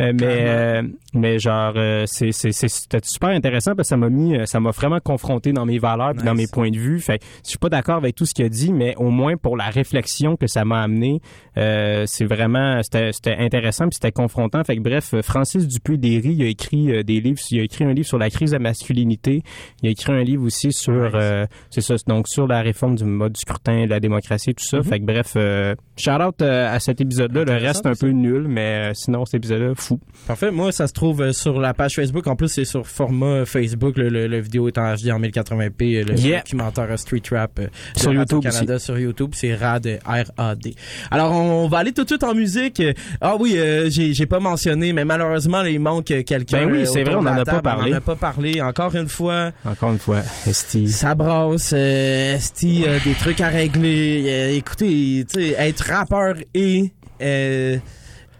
Euh, 0.00 0.12
mais 0.18 0.24
euh, 0.48 0.82
mais 1.14 1.38
genre 1.38 1.74
c'est 2.06 2.32
c'est 2.32 2.52
c'est- 2.52 2.68
c'était 2.68 3.00
super 3.04 3.28
intéressant 3.30 3.74
parce 3.76 3.88
que 3.88 3.90
ça 3.90 3.96
m'a 3.96 4.08
mis, 4.08 4.36
ça 4.46 4.58
m'a 4.58 4.70
vraiment 4.70 4.98
confronté 4.98 5.52
dans 5.52 5.66
mes 5.66 5.78
valeurs 5.78 6.14
puis 6.14 6.24
dans 6.24 6.34
mes 6.34 6.46
points 6.46 6.70
de 6.70 6.78
vue. 6.78 6.98
Fait 7.00 7.20
je 7.44 7.50
suis 7.50 7.58
pas 7.58 7.68
d'accord 7.68 7.96
avec 7.96 8.14
tout 8.16 8.24
ce 8.26 8.34
qu'il 8.34 8.44
a 8.46 8.48
dit, 8.48 8.72
mais 8.72 8.94
au 8.96 9.10
moins 9.10 9.36
pour 9.36 9.56
la 9.56 9.66
réflexion 9.70 10.36
que 10.36 10.46
ça 10.46 10.64
m'a 10.64 10.82
amené, 10.82 11.20
euh, 11.58 12.04
c'est 12.06 12.24
vraiment 12.24 12.82
c'était 12.82 13.12
c'était 13.12 13.36
intéressant 13.36 13.84
puis 13.88 13.94
c'était 14.00 14.12
confrontant. 14.12 14.64
Fait 14.64 14.76
que 14.76 14.80
bref, 14.82 15.14
Francis 15.22 15.68
Dupuis-Derry 15.68 16.32
il 16.34 16.42
a 16.42 16.46
écrit 16.46 17.04
des 17.04 17.20
livres, 17.20 17.38
il 17.50 17.60
a 17.60 17.62
écrit 17.62 17.84
un 17.84 17.92
livre 17.92 18.08
sur 18.08 18.18
la 18.18 18.30
crise 18.30 18.50
de 18.50 18.56
la 18.56 18.60
masculinité, 18.62 19.42
il 19.82 19.88
a 19.88 19.92
écrit 19.92 20.12
un 20.12 20.22
livre 20.24 20.44
aussi 20.44 20.72
sur 20.72 21.12
euh, 21.14 21.46
c'est 21.70 21.80
ça 21.82 21.94
donc 22.06 22.26
sur 22.28 22.46
la 22.46 22.62
réforme 22.62 22.96
du 22.96 23.04
mode 23.04 23.32
du 23.34 23.40
scrutin, 23.40 23.84
de 23.84 23.90
la 23.90 24.00
démocratie 24.00 24.54
tout 24.54 24.64
ça. 24.64 24.79
Mhm. 24.82 24.88
Fait 24.88 25.00
que 25.00 25.04
bref, 25.04 25.32
euh, 25.36 25.74
shout 25.98 26.10
out 26.10 26.42
euh, 26.42 26.74
à 26.74 26.80
cet 26.80 27.00
épisode-là. 27.00 27.44
Le 27.44 27.52
reste 27.52 27.86
un 27.86 27.94
peu 27.94 28.08
nul, 28.08 28.46
mais 28.48 28.90
euh, 28.90 28.92
sinon 28.94 29.24
cet 29.24 29.34
épisode-là 29.34 29.72
fou. 29.76 30.00
Parfait. 30.26 30.50
Moi, 30.50 30.72
ça 30.72 30.86
se 30.86 30.92
trouve 30.92 31.22
euh, 31.22 31.32
sur 31.32 31.60
la 31.60 31.74
page 31.74 31.94
Facebook. 31.96 32.26
En 32.26 32.36
plus, 32.36 32.48
c'est 32.48 32.64
sur 32.64 32.86
format 32.86 33.44
Facebook. 33.44 33.96
Le, 33.96 34.08
le- 34.08 34.26
le 34.26 34.40
vidéo 34.40 34.68
est 34.68 34.78
en 34.78 34.94
HD 34.94 35.10
en 35.10 35.18
1080p. 35.20 35.96
euh, 36.00 36.04
Le 36.04 36.14
Yeah. 36.20 36.38
documentaire 36.38 36.98
Street 36.98 37.22
Rap 37.30 37.60
Sur 37.96 38.12
YouTube 38.12 38.38
Radio-Canada 38.44 38.78
sur 38.78 38.98
YouTube. 38.98 39.30
C'est 39.34 39.54
RAD, 39.54 39.98
R-A-D. 40.06 40.74
Alors, 41.10 41.32
on 41.32 41.68
va 41.68 41.78
aller 41.78 41.92
tout 41.92 42.02
de 42.04 42.08
suite 42.08 42.24
en 42.24 42.34
musique. 42.34 42.82
Ah 43.20 43.36
oui, 43.38 43.54
euh, 43.56 43.88
j'ai 43.90 44.26
pas 44.26 44.40
mentionné, 44.40 44.92
mais 44.92 45.04
malheureusement, 45.04 45.62
il 45.62 45.80
manque 45.80 46.06
quelqu'un. 46.24 46.66
Ben 46.66 46.72
oui, 46.72 46.86
c'est 46.86 47.02
vrai, 47.04 47.14
on 47.14 47.22
de 47.22 47.28
en 47.28 47.34
la 47.34 47.40
a 47.42 47.44
pas 47.44 47.60
parlé. 47.62 47.90
On 47.90 47.94
en 47.94 47.98
a 47.98 48.00
pas 48.00 48.16
parlé. 48.16 48.60
Encore 48.62 48.94
une 48.94 49.08
fois. 49.08 49.50
Encore 49.64 49.92
une 49.92 49.98
fois, 49.98 50.20
Esti. 50.46 50.88
Ça 50.88 51.14
brasse, 51.14 51.72
euh, 51.76 52.34
Esti, 52.36 52.84
euh, 52.86 52.98
des 53.04 53.14
trucs 53.14 53.40
à 53.40 53.48
régler. 53.48 54.24
Euh, 54.26 54.50
écoutez, 54.70 55.24
être 55.58 55.84
rappeur 55.84 56.36
et 56.54 56.92
euh, 57.20 57.78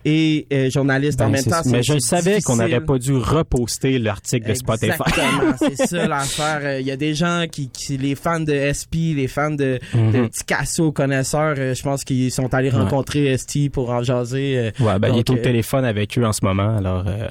et 0.05 0.47
euh, 0.53 0.71
journaliste 0.71 1.21
en 1.21 1.27
Ben, 1.27 1.33
même 1.33 1.45
temps. 1.45 1.63
mais 1.67 1.83
je 1.83 1.99
savais 1.99 2.41
qu'on 2.41 2.57
n'aurait 2.57 2.81
pas 2.81 2.99
dû 2.99 3.15
reposter 3.17 3.99
l'article 3.99 4.49
de 4.49 4.55
Spotify. 4.55 4.93
Exactement, 4.93 5.55
c'est 5.59 5.77
ça 5.87 6.07
l'affaire. 6.09 6.61
Euh, 6.63 6.81
Il 6.81 6.87
y 6.87 6.91
a 6.91 6.97
des 6.97 7.15
gens 7.15 7.45
qui, 7.51 7.69
qui, 7.69 7.97
les 7.99 8.15
fans 8.15 8.41
de 8.41 8.53
SP, 8.53 9.15
les 9.17 9.29
fans 9.29 9.51
de, 9.51 9.79
Mhm. 9.95 10.13
de 10.13 10.29
Picasso 10.29 10.93
connaisseurs, 10.93 11.55
euh, 11.59 11.75
je 11.75 11.83
pense 11.83 12.05
qu'ils 12.05 12.31
sont 12.31 12.53
allés 12.55 12.71
Ouais. 12.71 12.77
rencontrer 12.79 13.37
ST 13.37 13.69
pour 13.71 13.91
en 13.91 14.03
jaser. 14.03 14.57
euh, 14.59 14.71
Ouais, 14.81 14.99
ben, 14.99 15.09
il 15.09 15.17
donc, 15.17 15.31
est 15.31 15.31
au 15.31 15.37
téléphone 15.37 15.85
avec 15.85 16.17
eux 16.19 16.25
en 16.25 16.33
ce 16.33 16.45
moment, 16.45 16.77
alors, 16.77 17.05
euh, 17.07 17.27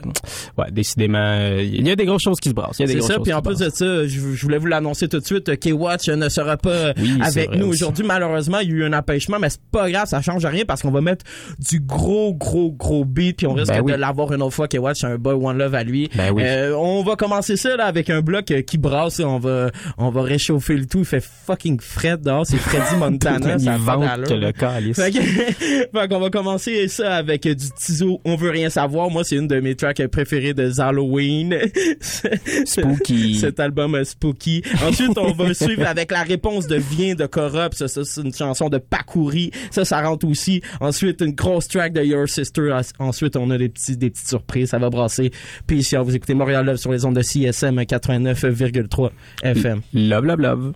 ouais, 0.57 0.69
décidément, 0.71 1.57
il 1.59 1.87
y 1.87 1.91
a 1.91 1.95
des 1.95 2.05
grosses 2.05 2.23
choses 2.23 2.39
qui 2.39 2.49
se 2.49 2.53
brassent. 2.53 2.77
Il 2.79 2.87
C'est 2.89 3.01
ça, 3.01 3.19
puis 3.19 3.31
en 3.33 3.41
plus 3.41 3.57
de 3.59 3.69
ça, 3.69 4.05
je, 4.05 4.19
je 4.33 4.41
voulais 4.41 4.57
vous 4.57 4.65
l'annoncer 4.67 5.07
tout 5.07 5.19
de 5.19 5.25
suite, 5.25 5.57
K-Watch 5.59 6.09
ne 6.09 6.27
sera 6.29 6.57
pas 6.57 6.93
Oui, 6.97 7.13
avec 7.21 7.55
nous 7.55 7.67
aujourd'hui. 7.67 8.05
Malheureusement, 8.05 8.59
il 8.59 8.69
y 8.69 8.73
a 8.73 8.75
eu 8.75 8.83
un 8.83 8.93
empêchement, 8.93 9.39
mais 9.39 9.49
c'est 9.49 9.61
pas 9.71 9.89
grave, 9.89 10.07
ça 10.07 10.21
change 10.21 10.45
rien 10.45 10.65
parce 10.65 10.81
qu'on 10.81 10.91
va 10.91 11.01
mettre 11.01 11.23
du 11.59 11.79
gros, 11.79 12.33
gros, 12.33 12.58
gros 12.67 13.05
beat, 13.05 13.37
puis 13.37 13.47
on 13.47 13.53
risque 13.53 13.71
Ben 13.71 13.81
oui. 13.81 13.91
de 13.93 13.97
l'avoir 13.97 14.33
une 14.33 14.41
autre 14.41 14.53
fois. 14.53 14.67
K-Watch, 14.67 14.99
c'est 15.01 15.07
un 15.07 15.17
boy 15.17 15.33
One 15.33 15.57
Love 15.57 15.75
à 15.75 15.83
lui. 15.83 16.09
Ben 16.15 16.31
oui. 16.31 16.43
Euh, 16.45 16.75
on 16.75 17.03
va 17.03 17.15
commencer 17.15 17.55
ça 17.55 17.75
là 17.77 17.85
avec 17.85 18.09
un 18.09 18.21
bloc 18.21 18.51
euh, 18.51 18.61
qui 18.61 18.77
brasse, 18.77 19.19
on 19.19 19.39
va 19.39 19.71
on 19.97 20.09
va 20.09 20.21
réchauffer 20.21 20.75
le 20.75 20.85
tout. 20.85 20.99
Il 20.99 21.05
fait 21.05 21.23
fucking 21.23 21.79
fret 21.79 22.17
dehors, 22.17 22.45
c'est 22.45 22.57
Freddy 22.57 22.95
Montana, 22.99 23.57
ça 23.57 23.77
là. 23.77 24.17
le 24.17 24.51
calice. 24.51 24.99
Fait 24.99 26.07
qu'on 26.09 26.19
va 26.19 26.29
commencer 26.29 26.87
ça 26.87 27.15
avec 27.15 27.45
euh, 27.45 27.55
du 27.55 27.65
Tizo, 27.71 28.19
on 28.25 28.35
veut 28.35 28.49
rien 28.51 28.69
savoir. 28.69 29.09
Moi, 29.09 29.23
c'est 29.23 29.35
une 29.35 29.47
de 29.47 29.59
mes 29.59 29.75
tracks 29.75 30.05
préférées 30.07 30.53
de 30.53 30.79
Halloween. 30.79 31.57
Spooky. 32.65 33.35
Cet 33.35 33.59
album 33.59 34.03
Spooky. 34.03 34.63
Ensuite, 34.87 35.17
on 35.17 35.31
va 35.31 35.53
suivre 35.53 35.85
avec 35.87 36.11
la 36.11 36.23
réponse 36.23 36.67
de 36.67 36.75
Vient 36.75 37.15
de 37.15 37.25
Corrupt. 37.25 37.75
Ça, 37.75 37.87
ça, 37.87 38.03
c'est 38.03 38.21
une 38.21 38.33
chanson 38.33 38.69
de 38.69 38.77
Pakouri. 38.77 39.51
Ça, 39.71 39.85
ça 39.85 40.01
rentre 40.01 40.27
aussi. 40.27 40.61
Ensuite, 40.79 41.21
une 41.21 41.33
grosse 41.33 41.67
track 41.67 41.93
de 41.93 42.03
Your 42.03 42.27
Sister. 42.27 42.48
As- 42.57 42.93
Ensuite, 42.99 43.35
on 43.35 43.49
a 43.51 43.57
des 43.57 43.69
petits, 43.69 43.97
des 43.97 44.09
petites 44.09 44.27
surprises. 44.27 44.69
Ça 44.69 44.77
va 44.79 44.89
brasser. 44.89 45.31
Puis 45.67 45.77
ici, 45.79 45.95
vous 45.95 46.15
écoutez 46.15 46.33
Montréal 46.33 46.65
Love 46.65 46.77
sur 46.77 46.91
les 46.91 47.05
ondes 47.05 47.15
de 47.15 47.21
CSM 47.21 47.79
89,3 47.79 49.11
FM. 49.43 49.81
Love, 49.93 50.25
love, 50.25 50.39
love. 50.41 50.73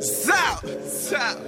Zap, 0.00 0.66
zap. 0.86 1.38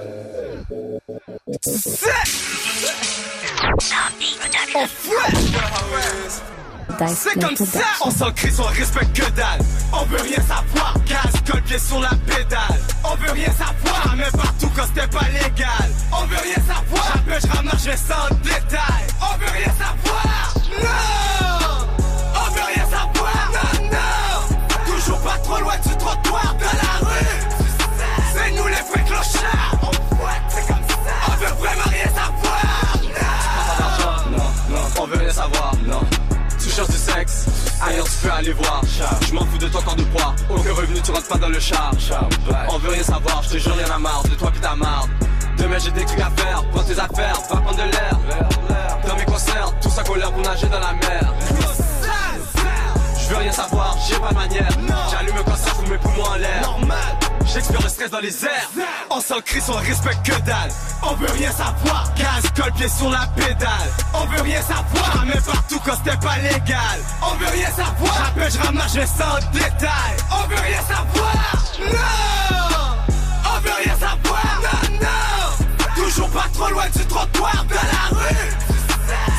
On 4.76 4.86
fouette 4.86 6.42
C'est 7.08 7.40
comme 7.40 7.56
ça, 7.56 7.80
on 8.04 8.10
s'en 8.10 8.30
crie, 8.32 8.52
on 8.58 8.62
respecte 8.64 9.16
que 9.16 9.30
dalle. 9.30 9.60
On 9.92 10.04
veut 10.06 10.20
rien 10.22 10.36
savoir, 10.36 10.94
gaz, 11.06 11.32
colle 11.46 11.78
sur 11.78 12.00
la 12.00 12.10
pédale. 12.10 12.80
On 13.04 13.14
veut 13.16 13.32
rien 13.32 13.50
savoir, 13.50 14.14
mais 14.16 14.30
partout 14.32 14.70
quand 14.74 14.84
c'était 14.86 15.08
pas 15.08 15.26
légal. 15.32 15.90
On 16.12 16.26
veut 16.26 16.36
rien 16.42 16.54
savoir, 16.54 17.12
j'appelle, 17.14 17.40
je 17.42 17.56
ramasse, 17.56 17.84
je 17.84 17.90
vais 17.90 17.96
sans 17.96 18.34
détail. 18.42 19.06
On 19.20 19.38
veut 19.38 19.52
rien 19.52 19.72
savoir, 19.72 20.54
non 20.82 21.86
On 22.34 22.54
veut 22.54 22.66
rien 22.74 22.84
savoir, 22.84 23.50
non, 23.52 23.84
non 23.90 24.94
Toujours 24.94 25.20
pas 25.20 25.38
trop 25.38 25.60
loin 25.60 25.76
du 25.78 25.96
trottoir 25.96 26.56
Cherches 36.74 36.88
du 36.88 36.96
sexe, 36.96 37.46
ailleurs 37.80 38.04
tu 38.04 38.26
peux 38.26 38.32
aller 38.32 38.52
voir. 38.52 38.82
Je 39.28 39.32
m'en 39.32 39.46
fous 39.46 39.58
de 39.58 39.68
ton 39.68 39.80
corps 39.80 39.94
de 39.94 40.02
poids, 40.02 40.34
aucun 40.50 40.72
revenu, 40.72 41.00
tu 41.00 41.12
rentres 41.12 41.28
pas 41.28 41.38
dans 41.38 41.48
le 41.48 41.60
char. 41.60 41.92
On 42.68 42.78
veut 42.78 42.90
rien 42.90 43.02
savoir, 43.04 43.44
je 43.44 43.50
te 43.50 43.58
jure, 43.58 43.76
y'en 43.80 43.94
a 43.94 43.98
marre 43.98 44.24
de 44.24 44.34
toi 44.34 44.50
pis 44.50 44.58
ta 44.58 44.74
marde. 44.74 45.08
Demain 45.56 45.78
j'ai 45.78 45.92
des 45.92 46.04
trucs 46.04 46.18
à 46.18 46.30
faire, 46.30 46.64
prends 46.72 46.82
tes 46.82 46.98
affaires, 46.98 47.36
va 47.48 47.60
prendre 47.60 47.76
de 47.76 47.82
l'air. 47.92 48.18
Dans 49.06 49.14
mes 49.14 49.24
concerts, 49.24 49.72
tout 49.80 49.88
ça 49.88 50.02
colère 50.02 50.32
pour 50.32 50.42
nager 50.42 50.66
dans 50.66 50.80
la 50.80 50.94
mer. 50.94 51.32
Je 53.20 53.28
veux 53.28 53.36
rien 53.36 53.52
savoir, 53.52 53.96
j'ai 54.08 54.16
pas 54.16 54.30
de 54.30 54.34
manière. 54.34 54.68
J'allume 55.12 55.36
J'expire 57.54 57.82
le 57.82 57.88
stress 57.88 58.10
dans 58.10 58.18
les 58.18 58.44
airs. 58.44 58.70
On 59.10 59.20
s'en 59.20 59.40
crie, 59.40 59.60
on 59.68 59.74
respecte 59.74 60.26
que 60.26 60.40
dalle. 60.40 60.70
On 61.04 61.14
veut 61.14 61.30
rien 61.34 61.52
savoir. 61.52 62.12
Gaz, 62.16 62.50
colle, 62.56 62.72
pied 62.72 62.88
sur 62.88 63.08
la 63.08 63.28
pédale. 63.36 63.90
On 64.12 64.24
veut 64.24 64.42
rien 64.42 64.60
savoir. 64.60 65.24
Mais 65.24 65.40
partout 65.40 65.78
quand 65.84 65.94
c'était 65.96 66.16
pas 66.16 66.36
légal. 66.38 66.98
On 67.22 67.36
veut 67.36 67.46
rien 67.46 67.68
savoir. 67.70 68.14
J'appelle, 68.18 68.52
je 68.52 68.58
ramasse, 68.58 68.94
je 68.94 69.06
sans 69.06 69.52
détail. 69.52 70.16
On 70.32 70.48
veut 70.48 70.56
rien 70.56 70.80
savoir. 70.80 71.64
Non. 71.78 73.14
On 73.54 73.60
veut 73.60 73.76
rien 73.84 73.94
savoir. 74.00 74.60
Non, 74.64 74.98
non. 75.00 76.04
Toujours 76.04 76.30
pas 76.30 76.46
trop 76.52 76.70
loin 76.70 76.88
du 76.88 77.06
trottoir 77.06 77.64
de 77.68 77.74
la 77.74 78.18
rue. 78.18 78.50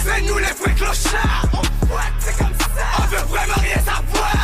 C'est 0.06 0.22
nous 0.22 0.38
les 0.38 0.54
vrais 0.54 0.74
clochards. 0.74 1.48
On 1.52 1.86
fouette, 1.88 2.14
c'est 2.20 2.38
comme 2.38 2.54
ça. 2.60 2.66
On 2.98 3.02
veut 3.08 3.26
vraiment 3.28 3.62
rien 3.62 3.76
savoir. 3.84 4.35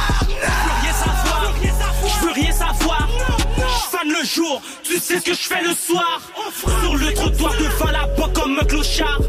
Tu 4.84 4.98
sais 4.98 5.20
ce 5.20 5.26
que 5.26 5.34
je 5.34 5.40
fais 5.40 5.62
le 5.62 5.74
soir. 5.74 6.22
Sur 6.82 6.96
le 6.96 7.14
trottoir 7.14 7.54
devant 7.58 7.92
la 7.92 8.08
banque 8.16 8.34
comme 8.34 8.58
un 8.60 8.64
clochard. 8.64 9.20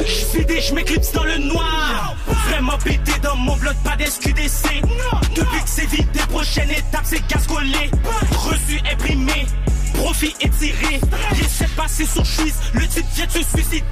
Je 0.00 0.38
vidé, 0.38 0.60
je 0.60 0.74
m'éclipse 0.74 1.12
dans 1.12 1.24
le 1.24 1.36
noir. 1.38 2.14
Vraiment 2.48 2.78
pété 2.78 3.12
dans 3.22 3.36
mon 3.36 3.56
bloc, 3.56 3.74
pas 3.84 3.96
d'SQDC. 3.96 4.80
Depuis 5.34 5.62
que 5.62 5.68
c'est 5.68 5.86
vide, 5.86 6.10
des 6.12 6.26
prochaines 6.32 6.70
étapes, 6.70 7.04
c'est 7.04 7.26
casse-collé. 7.26 7.90
Reçu, 8.32 8.80
imprimé, 8.90 9.46
profit 9.96 10.34
étiré. 10.40 11.00
J'essaie 11.34 11.64
de 11.64 11.70
passer 11.70 12.06
sur 12.06 12.26
Suisse, 12.26 12.56
le 12.72 12.86
type 12.86 13.06
vient 13.14 13.26
de 13.26 13.32
se 13.32 13.38
suicider. 13.38 13.82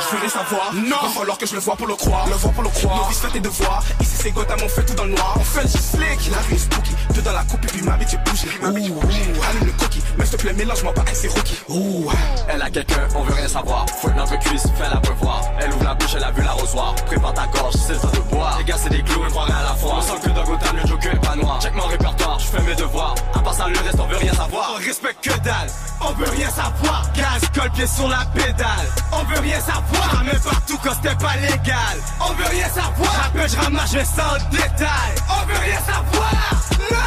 Je 0.00 0.16
veux 0.16 0.20
rien 0.20 0.28
savoir, 0.28 0.72
non 0.74 0.96
Va 1.02 1.08
falloir 1.08 1.38
que 1.38 1.46
je 1.46 1.54
le 1.54 1.60
vois 1.60 1.76
pour 1.76 1.86
le 1.86 1.94
croire, 1.94 2.26
le 2.28 2.34
vois 2.34 2.52
pour 2.52 2.62
le 2.62 2.68
croire 2.68 2.96
Novice 2.96 3.20
fait 3.20 3.28
tes 3.28 3.40
devoirs, 3.40 3.82
ici 4.00 4.16
c'est 4.22 4.30
Gotham, 4.30 4.58
on 4.64 4.68
fait 4.68 4.84
tout 4.84 4.94
dans 4.94 5.04
le 5.04 5.10
noir 5.12 5.36
On 5.38 5.44
fait 5.44 5.62
le 5.62 5.68
slick, 5.68 6.26
il 6.26 6.34
arrive 6.34 6.58
spooky 6.58 6.92
Deux 7.14 7.22
dans 7.22 7.32
la 7.32 7.44
coupe 7.44 7.64
et 7.64 7.68
puis 7.68 7.82
ma 7.82 7.96
bitch 7.96 8.14
est 8.14 8.18
ouh, 8.58 8.62
allume 8.62 9.66
le 9.66 9.72
cookie 9.72 10.02
Mais 10.18 10.24
s'il 10.24 10.36
te 10.36 10.42
plaît, 10.42 10.52
mélange-moi 10.52 10.92
pas 10.92 11.02
avec 11.02 11.14
ces 11.14 11.28
rookies 11.28 11.60
Ouh, 11.68 12.10
Elle 12.48 12.62
a 12.62 12.70
quelqu'un, 12.70 13.08
on 13.14 13.22
veut 13.22 13.34
rien 13.34 13.48
savoir. 13.48 13.86
Fouette 14.00 14.16
notre 14.16 14.38
cuisse, 14.38 14.64
fais 14.76 14.88
la 14.90 15.00
voir. 15.20 15.42
Elle 15.60 15.72
ouvre 15.72 15.84
la 15.84 15.94
bouche, 15.94 16.14
elle 16.16 16.24
a 16.24 16.30
vu 16.30 16.42
l'arrosoir. 16.42 16.94
Prépare 17.06 17.34
ta 17.34 17.46
gorge, 17.46 17.74
c'est 17.74 17.94
le 17.94 17.98
temps 17.98 18.10
de 18.12 18.34
boire. 18.34 18.58
Les 18.58 18.64
gars, 18.64 18.76
c'est 18.76 18.90
des 18.90 19.02
clous, 19.02 19.22
croirait 19.30 19.52
à 19.52 19.62
la 19.62 19.74
fois. 19.74 19.96
On 19.98 20.00
sent 20.00 20.20
que 20.22 20.30
dans 20.30 20.44
Gotham, 20.44 20.76
le 20.76 20.88
joker 20.88 21.12
est 21.14 21.20
pas 21.20 21.36
noir. 21.36 21.60
Check 21.60 21.74
mon 21.74 21.86
répertoire, 21.86 22.38
je 22.38 22.46
fais 22.46 22.62
mes 22.62 22.74
devoirs. 22.74 23.14
À 23.34 23.38
part 23.40 23.54
ça, 23.54 23.68
le 23.68 23.78
reste, 23.78 24.00
on 24.00 24.06
veut 24.06 24.16
rien 24.16 24.32
savoir. 24.32 24.78
Respecte 24.90 25.22
que 25.22 25.38
dalle. 25.44 25.70
On 26.00 26.12
veut 26.14 26.28
rien 26.30 26.50
savoir, 26.50 27.04
gaz, 27.14 27.42
colle, 27.54 27.70
pied 27.70 27.86
sur 27.86 28.08
la 28.08 28.24
pédale. 28.34 28.88
On 29.12 29.22
veut 29.22 29.38
rien 29.40 29.60
savoir, 29.60 30.22
mais 30.24 30.38
partout 30.42 30.78
quand 30.82 30.94
c'était 30.94 31.14
pas 31.14 31.36
légal. 31.36 31.96
On 32.20 32.32
veut 32.32 32.50
rien 32.50 32.68
savoir, 32.68 33.12
j'appelle, 33.22 33.48
je 33.48 33.56
ramasse, 33.56 33.92
je 33.92 33.98
vais 33.98 34.04
sans 34.04 34.34
détail. 34.50 35.12
On 35.28 35.46
veut 35.46 35.60
rien 35.62 35.80
savoir, 35.92 36.42
non. 36.90 37.06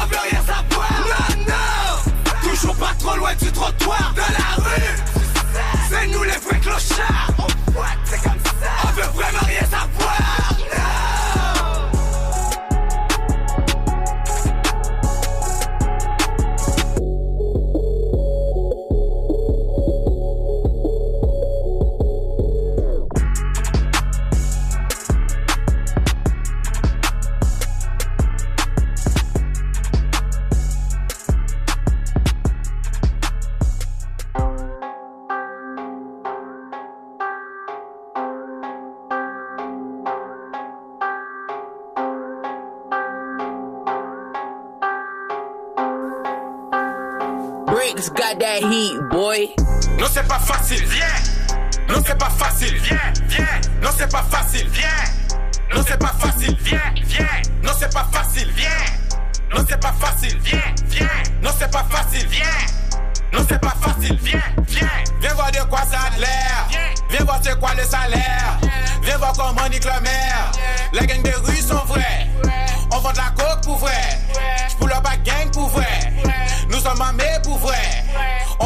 On 0.00 0.06
veut 0.06 0.22
rien 0.30 0.42
savoir, 0.52 0.90
non, 1.12 1.52
non. 1.52 2.50
Toujours 2.50 2.76
pas 2.76 2.94
trop 3.00 3.16
loin 3.16 3.34
du 3.34 3.50
trottoir 3.50 4.12
de 4.14 4.20
la 4.20 4.64
rue. 4.64 4.96
C'est 5.90 6.06
nous 6.06 6.22
les 6.22 6.38
vrais 6.38 6.60
clochards 6.60 7.27
Non, 49.98 50.06
c'est 50.12 50.26
pas 50.28 50.38
facile, 50.38 50.84
viens. 50.86 51.06
Non, 51.88 52.02
c'est 52.06 52.16
pas 52.18 52.30
facile, 52.30 52.76
viens. 52.76 52.96
Non, 53.82 53.90
c'est 53.96 54.10
pas 54.10 54.22
facile, 54.30 54.68
viens. 54.68 54.88
Non, 55.74 55.82
c'est 55.86 55.98
pas 55.98 56.14
facile, 56.18 56.56
viens, 56.60 56.80
viens. 57.04 57.26
Non, 57.64 57.72
c'est 57.78 57.92
pas 57.92 58.06
facile, 58.12 58.50
viens. 58.54 58.68
Non, 59.52 59.64
c'est 59.68 59.80
pas 59.80 59.92
facile, 59.98 60.38
viens, 60.42 60.60
viens. 60.86 61.08
Non, 61.42 61.50
c'est 61.58 61.70
pas 61.70 61.84
facile, 61.90 62.28
viens. 62.28 62.44
Non, 63.32 63.44
c'est 63.48 63.60
pas 63.60 63.74
facile, 63.80 64.18
viens, 64.22 64.40
viens. 64.66 64.88
Viens 65.20 65.34
voir 65.34 65.50
de 65.50 65.58
quoi 65.68 65.80
ça 65.90 65.98
a 65.98 66.18
l'air. 66.18 66.68
Viens 67.10 67.24
voir 67.24 67.40
c'est 67.42 67.58
quoi 67.58 67.70
le 67.76 67.82
salaire. 67.82 68.58
Viens 69.02 69.18
voir 69.18 69.32
comment 69.36 69.68
nique 69.68 69.84
la 69.84 70.00
mer. 70.00 70.52
La 70.92 71.06
gang 71.06 71.22
des 71.22 71.34
rues 71.34 71.56
sont 71.56 71.84
vraies. 71.86 72.28
On 72.92 72.98
vend 72.98 73.12
de 73.12 73.16
la 73.16 73.30
coke 73.36 73.64
pour 73.64 73.78
vrai. 73.78 74.17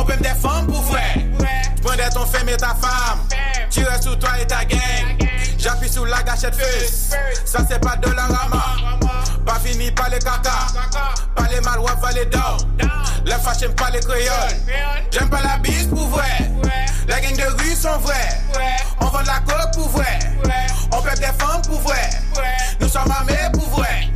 On 0.02 0.04
peut 0.04 0.16
me 0.16 0.22
défendre 0.22 0.66
pour 0.66 0.82
vrai. 0.82 1.14
J'prendrai 1.76 2.10
ton 2.10 2.26
femme 2.26 2.48
et 2.48 2.56
ta 2.56 2.74
femme. 2.74 3.20
Tu 3.70 3.84
restes 3.84 4.02
sous 4.02 4.16
toi 4.16 4.30
et 4.40 4.44
ta 4.44 4.64
gang. 4.64 4.80
J'appuie 5.56 5.88
sous 5.88 6.04
la 6.04 6.20
gâchette 6.24 6.56
feu. 6.56 6.86
Ça 7.44 7.60
c'est 7.70 7.78
pas 7.78 7.94
de 7.94 8.10
la 8.10 8.22
rama. 8.22 8.98
Pas 9.46 9.60
fini 9.60 9.92
par 9.92 10.10
les 10.10 10.18
caca. 10.18 10.50
Pas 11.36 11.46
les 11.52 11.60
malouas, 11.60 11.94
pas 12.02 12.10
les 12.10 12.24
dents. 12.26 12.56
Les 13.24 13.30
fâches 13.34 13.60
j'aime 13.60 13.74
pas 13.76 13.90
les 13.90 14.00
créoles. 14.00 14.56
J'aime 15.12 15.30
pas 15.30 15.40
la 15.40 15.58
bise 15.58 15.86
pour 15.86 16.08
vrai. 16.08 16.50
La 17.06 17.20
gang 17.20 17.36
de 17.36 17.62
rue 17.62 17.76
sont 17.76 17.98
vrais. 17.98 18.40
On 19.00 19.06
vend 19.06 19.20
la 19.20 19.38
coke 19.38 19.72
pour 19.74 19.88
vrai. 19.90 20.18
On 20.90 21.00
peut 21.00 21.14
défendre 21.14 21.62
pour 21.68 21.80
vrai. 21.82 22.10
Nous 22.80 22.88
sommes 22.88 23.10
armés 23.12 23.34
pour 23.52 23.68
vrai. 23.68 24.10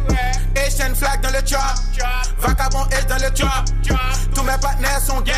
Asian 0.57 0.97
flag 0.97 1.21
dans 1.21 1.31
le 1.31 1.47
chop. 1.47 1.61
Dans 3.09 3.17
le 3.17 3.37
chop. 3.37 3.49
Tous 4.35 4.43
mes 4.43 4.59
partenaires 4.61 5.01
sont 5.01 5.21
gang. 5.21 5.35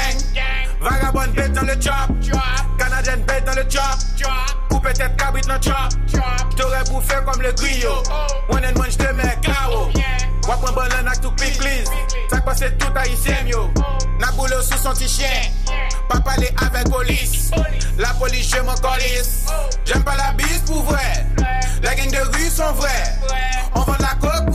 Vagabond 0.80 1.32
bête 1.34 1.52
dans 1.52 1.62
le 1.62 1.74
chop. 1.74 1.92
Canadienne 2.78 3.22
bête 3.24 3.44
dans 3.44 3.54
le 3.54 3.68
chop. 3.68 3.82
Ou 4.70 4.78
peut-être 4.78 5.16
cabrit 5.16 5.42
dans 5.42 5.54
le 5.54 5.60
chop. 5.62 6.54
T'aurais 6.56 6.84
bouffé 6.84 7.16
comme 7.26 7.42
le 7.42 7.52
griot. 7.52 8.02
One 8.48 8.64
and 8.64 8.80
one, 8.80 8.90
j'te 8.90 9.12
mets 9.14 9.36
KO. 9.44 9.90
Wap 10.48 10.64
un 10.66 11.06
à 11.06 11.16
tout 11.16 11.30
pic, 11.32 11.58
please. 11.58 11.90
Ça 12.30 12.40
passe 12.40 12.60
tout 12.78 12.92
haïtien, 12.96 13.46
yo. 13.46 13.70
Na 14.18 14.32
boule 14.32 14.54
sous 14.62 14.78
son 14.78 14.92
petit 14.92 15.08
chien. 15.08 15.26
Pas 16.08 16.20
parler 16.20 16.50
avec 16.64 16.88
police. 16.88 17.50
La 17.98 18.08
police, 18.14 18.50
je 18.54 18.62
m'en 18.62 18.74
colisse. 18.76 19.44
J'aime 19.84 20.02
pas 20.04 20.16
la 20.16 20.32
bise 20.32 20.62
pour 20.66 20.82
vrai. 20.84 21.26
La 21.82 21.94
gang 21.94 22.10
de 22.10 22.36
rue 22.36 22.48
sont 22.48 22.72
vrais. 22.72 23.18
On 23.74 23.80
vend 23.80 23.96
la 24.00 24.14
coke 24.20 24.47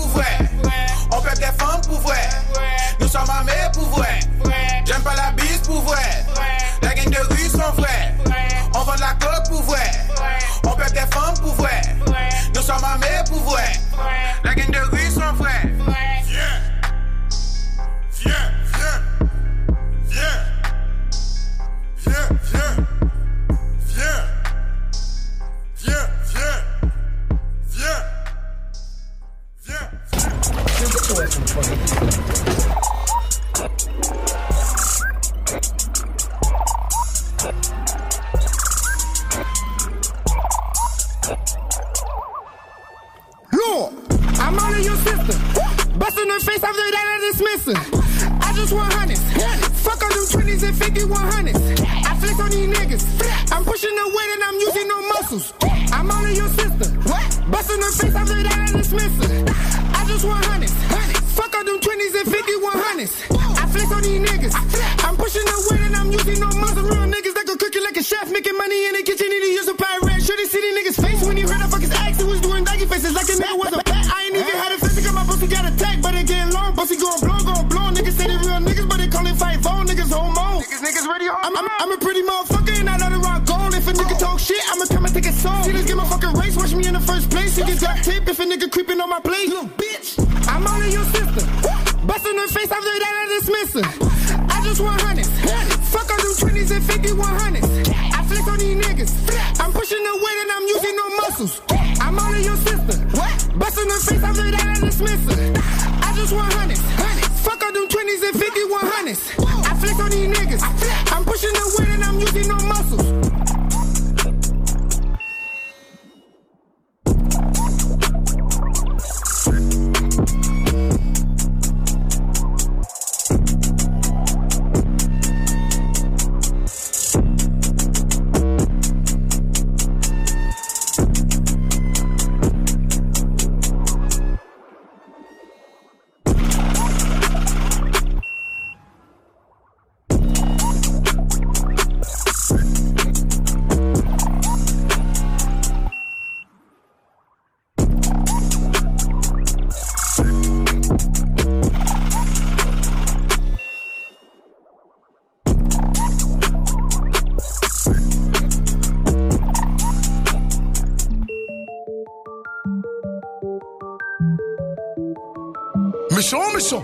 Méchant, 166.23 166.53
méchant. 166.53 166.81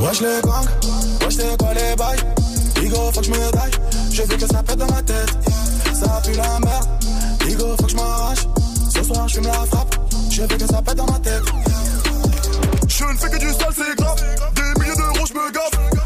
Wesh 0.00 0.20
les 0.20 0.40
gangs, 0.42 0.68
wesh 1.24 1.36
les 1.38 1.56
quoi 1.58 1.74
les 1.74 1.96
bails 1.96 2.16
Bigo 2.76 3.10
faut 3.12 3.18
que 3.18 3.26
je 3.26 3.30
me 3.32 3.50
taille, 3.50 3.72
je 4.12 4.22
veux 4.22 4.36
que 4.36 4.46
ça 4.46 4.62
pète 4.62 4.76
dans 4.76 4.86
ma 4.86 5.02
tête. 5.02 5.36
Ça 5.94 6.22
pue 6.24 6.36
la 6.36 6.60
merde, 6.60 6.88
Bigo 7.44 7.66
faut 7.76 7.86
que 7.86 7.90
je 7.90 7.96
m'arrache. 7.96 8.46
Ce 8.94 9.02
soir 9.02 9.26
je 9.26 9.40
me 9.40 9.46
la 9.46 9.52
frappe, 9.66 9.96
je 10.30 10.42
veux 10.42 10.56
que 10.56 10.66
ça 10.66 10.80
pète 10.80 10.96
dans 10.96 11.10
ma 11.10 11.18
tête. 11.18 11.42
Je 12.86 13.04
ne 13.04 13.18
fais 13.18 13.30
que 13.30 13.38
du 13.38 13.48
sale, 13.48 13.74
c'est 13.74 13.96
grave. 13.96 14.22
Des 14.54 14.80
milliers 14.80 14.94
d'euros, 14.94 15.26
je 15.26 15.34
me 15.34 15.50
gave. 15.50 15.97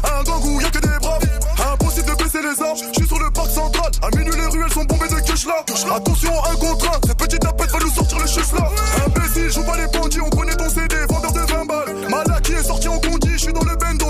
Je 2.53 2.99
suis 2.99 3.07
sur 3.07 3.17
le 3.17 3.31
parc 3.31 3.49
central. 3.49 3.91
À 4.03 4.15
minuit, 4.15 4.35
les 4.35 4.45
ruelles 4.45 4.71
sont 4.71 4.83
bombées 4.83 5.07
de 5.07 5.19
cash 5.25 5.45
là. 5.47 5.55
Attention, 5.95 6.31
un 6.51 6.55
contre 6.55 6.87
un. 6.87 6.99
Cette 7.07 7.17
petite 7.17 7.39
tapette 7.39 7.71
va 7.71 7.79
nous 7.79 7.89
sortir 7.91 8.19
les 8.19 8.27
chiffres 8.27 8.55
là. 8.55 8.69
Imbécile, 9.07 9.49
joue 9.49 9.63
pas 9.63 9.77
les 9.77 9.87
bandits. 9.87 10.21
On 10.21 10.29
connaît 10.29 10.55
ton 10.55 10.69
CD, 10.69 10.95
vendeur 11.09 11.31
de 11.31 11.39
20 11.39 11.65
balles. 11.65 12.09
Malak 12.09 12.41
qui 12.43 12.53
est 12.53 12.63
sorti 12.63 12.87
en 12.87 12.99
condi. 12.99 13.29
Je 13.33 13.37
suis 13.37 13.53
dans 13.53 13.63
le 13.63 13.75
bendo, 13.75 14.02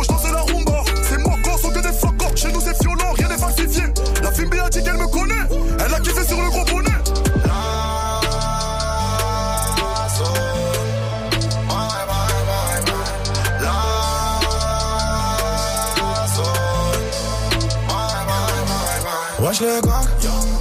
le 19.64 19.82
gang, 19.82 20.06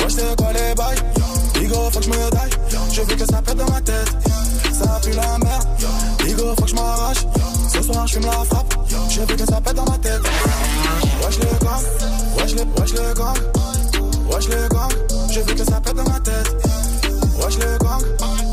c'est 0.09 0.37
quoi 0.37 0.53
les 0.53 0.75
bails? 0.75 1.03
Faut 1.93 1.99
que 1.99 2.05
je 2.93 3.03
veux 3.03 3.17
que 3.17 3.25
ça 3.25 3.43
pète 3.43 3.57
dans 3.57 3.71
ma 3.71 3.81
tête. 3.81 4.11
Ça 4.73 5.01
pue 5.03 5.11
la 5.11 5.39
merde, 5.39 5.69
faut 6.57 6.65
que 6.65 6.71
Ce 6.71 6.77
je 9.11 9.21
veux 9.21 9.37
que 9.37 9.47
ça 9.47 9.61
pète 9.61 9.75
dans 9.75 9.85
ma 9.85 9.99
tête. 9.99 10.21
Wesh 11.23 11.39
le 11.39 11.65
gang, 11.65 11.83
wesh 12.39 12.55
le, 12.55 12.63
wesh 12.81 12.93
le 12.93 13.15
gang. 13.15 13.37
Wesh 14.31 14.49
le 14.49 14.69
gang, 14.69 14.91
je 15.31 15.41
veux 15.41 15.55
que 15.55 15.65
ça 15.65 15.81
pète 15.81 15.95
dans 15.95 16.05
ma 16.05 16.21
tête. 16.21 16.57
Wesh 17.39 17.59
le 17.59 17.79
gang, 17.79 18.03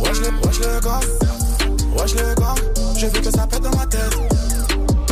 wesh 0.03 0.19
le, 0.19 0.29
wesh 0.47 0.59
le 0.59 0.79
gang. 0.81 1.03
Wesh 1.97 2.13
le 2.15 2.35
gang, 2.35 2.57
je 2.97 3.05
veux 3.05 3.21
que 3.21 3.31
ça 3.31 3.47
pète 3.47 3.61
dans 3.61 3.75
ma 3.77 3.85
tête. 3.85 4.17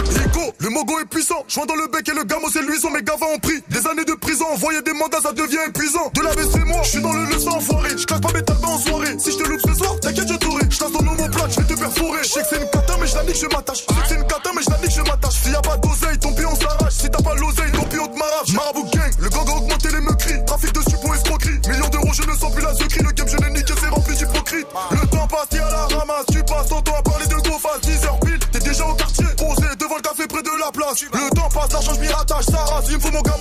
Rico, 0.09 0.53
le 0.59 0.69
mogo 0.69 0.99
est 0.99 1.05
puissant. 1.05 1.43
Joint 1.47 1.65
dans 1.65 1.75
le 1.75 1.87
bec 1.91 2.07
et 2.07 2.13
le 2.13 2.23
gamo 2.23 2.47
c'est 2.51 2.61
lui, 2.61 2.79
son 2.79 2.91
mes 2.91 3.03
gavas 3.03 3.25
ont 3.33 3.39
pris. 3.39 3.61
Des 3.69 3.85
années 3.87 4.05
envoyer 4.53 4.81
des 4.81 4.93
mandats, 4.93 5.21
ça 5.21 5.33
devient 5.33 5.59
épuisant. 5.67 6.11
De 6.13 6.21
la 6.21 6.31
c'est 6.31 6.65
moi, 6.65 6.81
je 6.83 6.89
suis 6.89 7.01
dans 7.01 7.13
le 7.13 7.25
leçon 7.25 7.49
enfoiré. 7.49 7.89
Je 7.97 8.05
claque 8.05 8.21
pas 8.21 8.33
mes 8.33 8.43
talbans 8.43 8.73
en 8.73 8.79
soirée. 8.79 9.15
Si 9.19 9.31
je 9.31 9.37
te 9.37 9.47
loupe 9.47 9.61
ce 9.65 9.73
soir, 9.73 9.99
t'inquiète, 9.99 10.27
je 10.27 10.35
t'aurai. 10.35 10.63
Je 10.69 10.77
ton 10.77 10.89
plat, 10.89 11.47
je 11.49 11.59
vais 11.59 11.75
te 11.75 11.79
perforer. 11.79 12.23
Je 12.23 12.29
sais 12.29 12.41
que 12.41 12.47
c'est 12.49 12.61
une 12.61 12.69
cata, 12.69 12.93
mais 12.99 13.07
je 13.07 13.15
la 13.15 13.23
nique, 13.23 13.35
je 13.35 13.47
m'attache. 13.47 13.77
Je 13.77 13.93
sais 13.93 14.01
que 14.01 14.07
c'est 14.07 14.15
une 14.15 14.27
cata, 14.27 14.49
mais 14.55 14.61
je 14.61 14.69
la 14.69 14.77
nique, 14.77 14.91
je 14.95 15.01
m'attache. 15.01 15.33
S'il 15.41 15.51
y 15.51 15.55
a 15.55 15.61
pas 15.61 15.77
d'oseille, 15.77 16.19
ton 16.19 16.33
pion 16.33 16.55
s'arrache. 16.55 16.93
Si 16.93 17.09
t'as 17.09 17.23
pas 17.23 17.35
l'oseille, 17.35 17.71
ton 17.71 17.83
pion 17.83 18.07
te 18.07 18.17
marave. 18.17 18.47
Marabout 18.53 18.89
gang, 18.93 19.11
le 19.19 19.29
gang 19.29 19.47
a 19.47 19.55
augmenté 19.57 19.89
les 19.89 20.01
meurtris. 20.01 20.45
Trafic 20.45 20.71
de 20.73 20.81
suppos, 20.81 21.13
escroquerie. 21.13 21.59
Millions 21.69 21.89
d'euros, 21.89 22.13
je 22.13 22.23
ne 22.23 22.35
sens 22.35 22.51
plus 22.53 22.63
la 22.63 22.73
secrie. 22.73 23.03
Le 23.03 23.11
game, 23.11 23.27
je 23.27 23.37
l'ai 23.37 23.51
niqué, 23.51 23.73
c'est 23.79 23.89
rempli 23.89 24.15
d'hypocrite. 24.15 24.67
Le 24.91 25.07
temps 25.07 25.27
passe, 25.27 25.49
t'es 25.49 25.59
à 25.59 25.69
la 25.69 25.97
ramasse. 25.97 26.25
Tu 26.31 26.43
passes 26.43 26.67
ton 26.67 26.81
temps 26.81 26.97
à 26.97 27.01
parler 27.01 27.27
de 27.27 27.35
go 27.35 27.57
face 27.59 27.81
10 27.81 28.05
heures 28.05 28.19
pile. 28.19 28.39
T'es 28.51 28.59
déjà 28.59 28.85
au 28.85 28.93
quartier, 28.93 29.25
posé 29.37 29.67
devant 29.79 29.97
le 29.97 30.01
café 30.01 30.27
près 30.27 30.43
de 30.43 30.51
la 30.59 30.71
place. 30.71 31.01
Le 31.11 31.35
temps 31.35 31.49
passe, 31.49 31.71
l'argent, 31.73 31.93
je 31.93 31.99
m'y 32.01 32.07
rattache. 32.07 32.45
Ça 32.45 32.65
il 32.89 32.95
me 32.95 33.01
faut 33.01 33.11
mon 33.11 33.21
gamin 33.21 33.36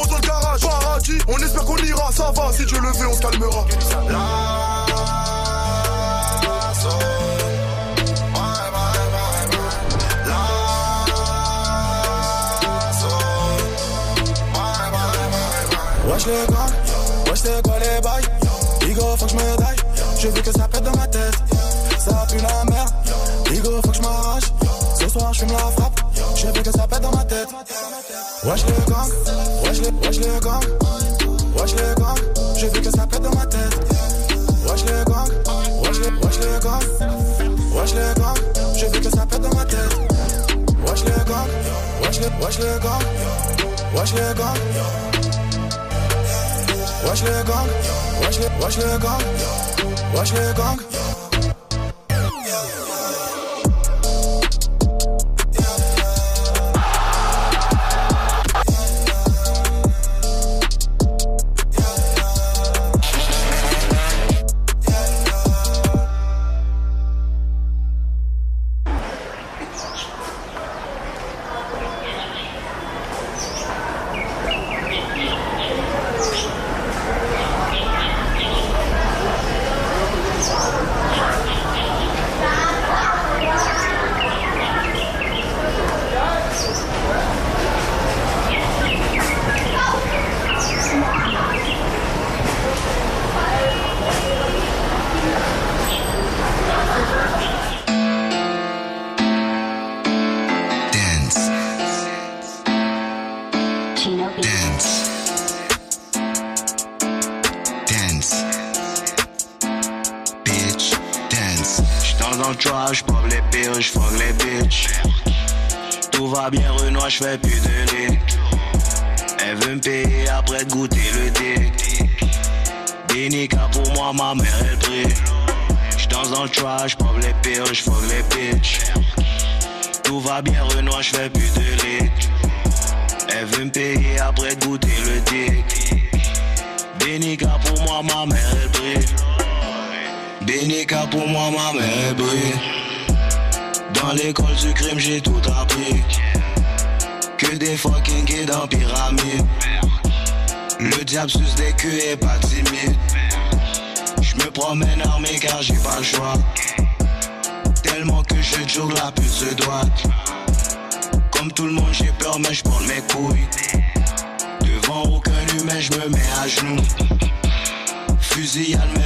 on 1.78 1.84
ira, 1.84 2.12
ça 2.12 2.32
va. 2.34 2.52
Si 2.52 2.64
Dieu 2.64 2.78
le 2.80 2.90
veut, 2.98 3.08
on 3.08 3.14
se 3.14 3.20
calmera. 3.20 3.64
Wesh 16.08 16.26
le 16.26 16.46
gang, 16.46 16.72
wesh 17.28 17.40
c'est 17.42 17.62
quoi 17.62 17.78
les 17.78 18.00
bails? 18.00 18.24
Bigo 18.80 19.16
faut 19.16 19.26
que 19.26 19.32
je 19.32 19.36
me 19.36 19.56
taille, 19.56 19.76
je 20.18 20.28
veux 20.28 20.40
que 20.40 20.52
ça 20.52 20.68
pète 20.68 20.82
dans 20.84 20.96
ma 20.96 21.06
tête. 21.08 21.34
Ça 21.98 22.26
pue 22.30 22.38
la 22.38 22.64
merde, 22.64 22.90
Bigo 23.50 23.82
faut 23.82 23.90
que 23.90 23.96
je 23.96 24.02
m'arrache. 24.02 24.44
Ce 24.98 25.08
soir 25.08 25.34
je 25.34 25.40
fume 25.40 25.52
la 25.52 25.58
frappe, 25.58 26.00
je 26.36 26.46
veux 26.46 26.62
que 26.62 26.70
ça 26.70 26.86
pète 26.86 27.00
dans 27.02 27.14
ma 27.14 27.24
tête. 27.24 27.48
Wesh 28.44 28.64
le 28.66 28.90
gang, 28.90 29.10
wesh 29.64 29.80
le, 29.80 30.06
wesh 30.06 30.18
le 30.20 30.40
gang 30.40 30.75
wesh 42.16 42.24
le, 42.24 42.44
wesh 42.44 42.58
le 42.58 42.78
gang 42.78 43.02
Wesh 43.94 44.12
le 44.14 44.34
gang 44.34 44.56
Wesh 47.04 47.22
le 47.22 47.44
gang, 47.44 47.68
wesh 48.20 48.38
le, 48.40 48.46
wesh 48.60 48.76
le 48.78 48.98
gang, 48.98 49.22
wesh 50.14 50.32
le 50.32 50.52
gang. 50.54 50.95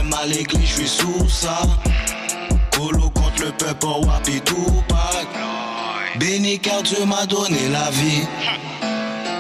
Même 0.02 0.14
à 0.14 0.26
l'église, 0.26 0.68
j'suis 0.68 0.88
sous 0.88 1.28
ça. 1.28 1.60
Colo 2.70 3.10
contre 3.10 3.44
le 3.44 3.52
peuple, 3.52 3.86
wapi 4.06 4.40
Tupac. 4.40 5.28
Béni 6.18 6.58
car 6.58 6.82
Dieu 6.82 6.98
donné 7.28 7.68
la 7.70 7.90
vie. 7.90 8.26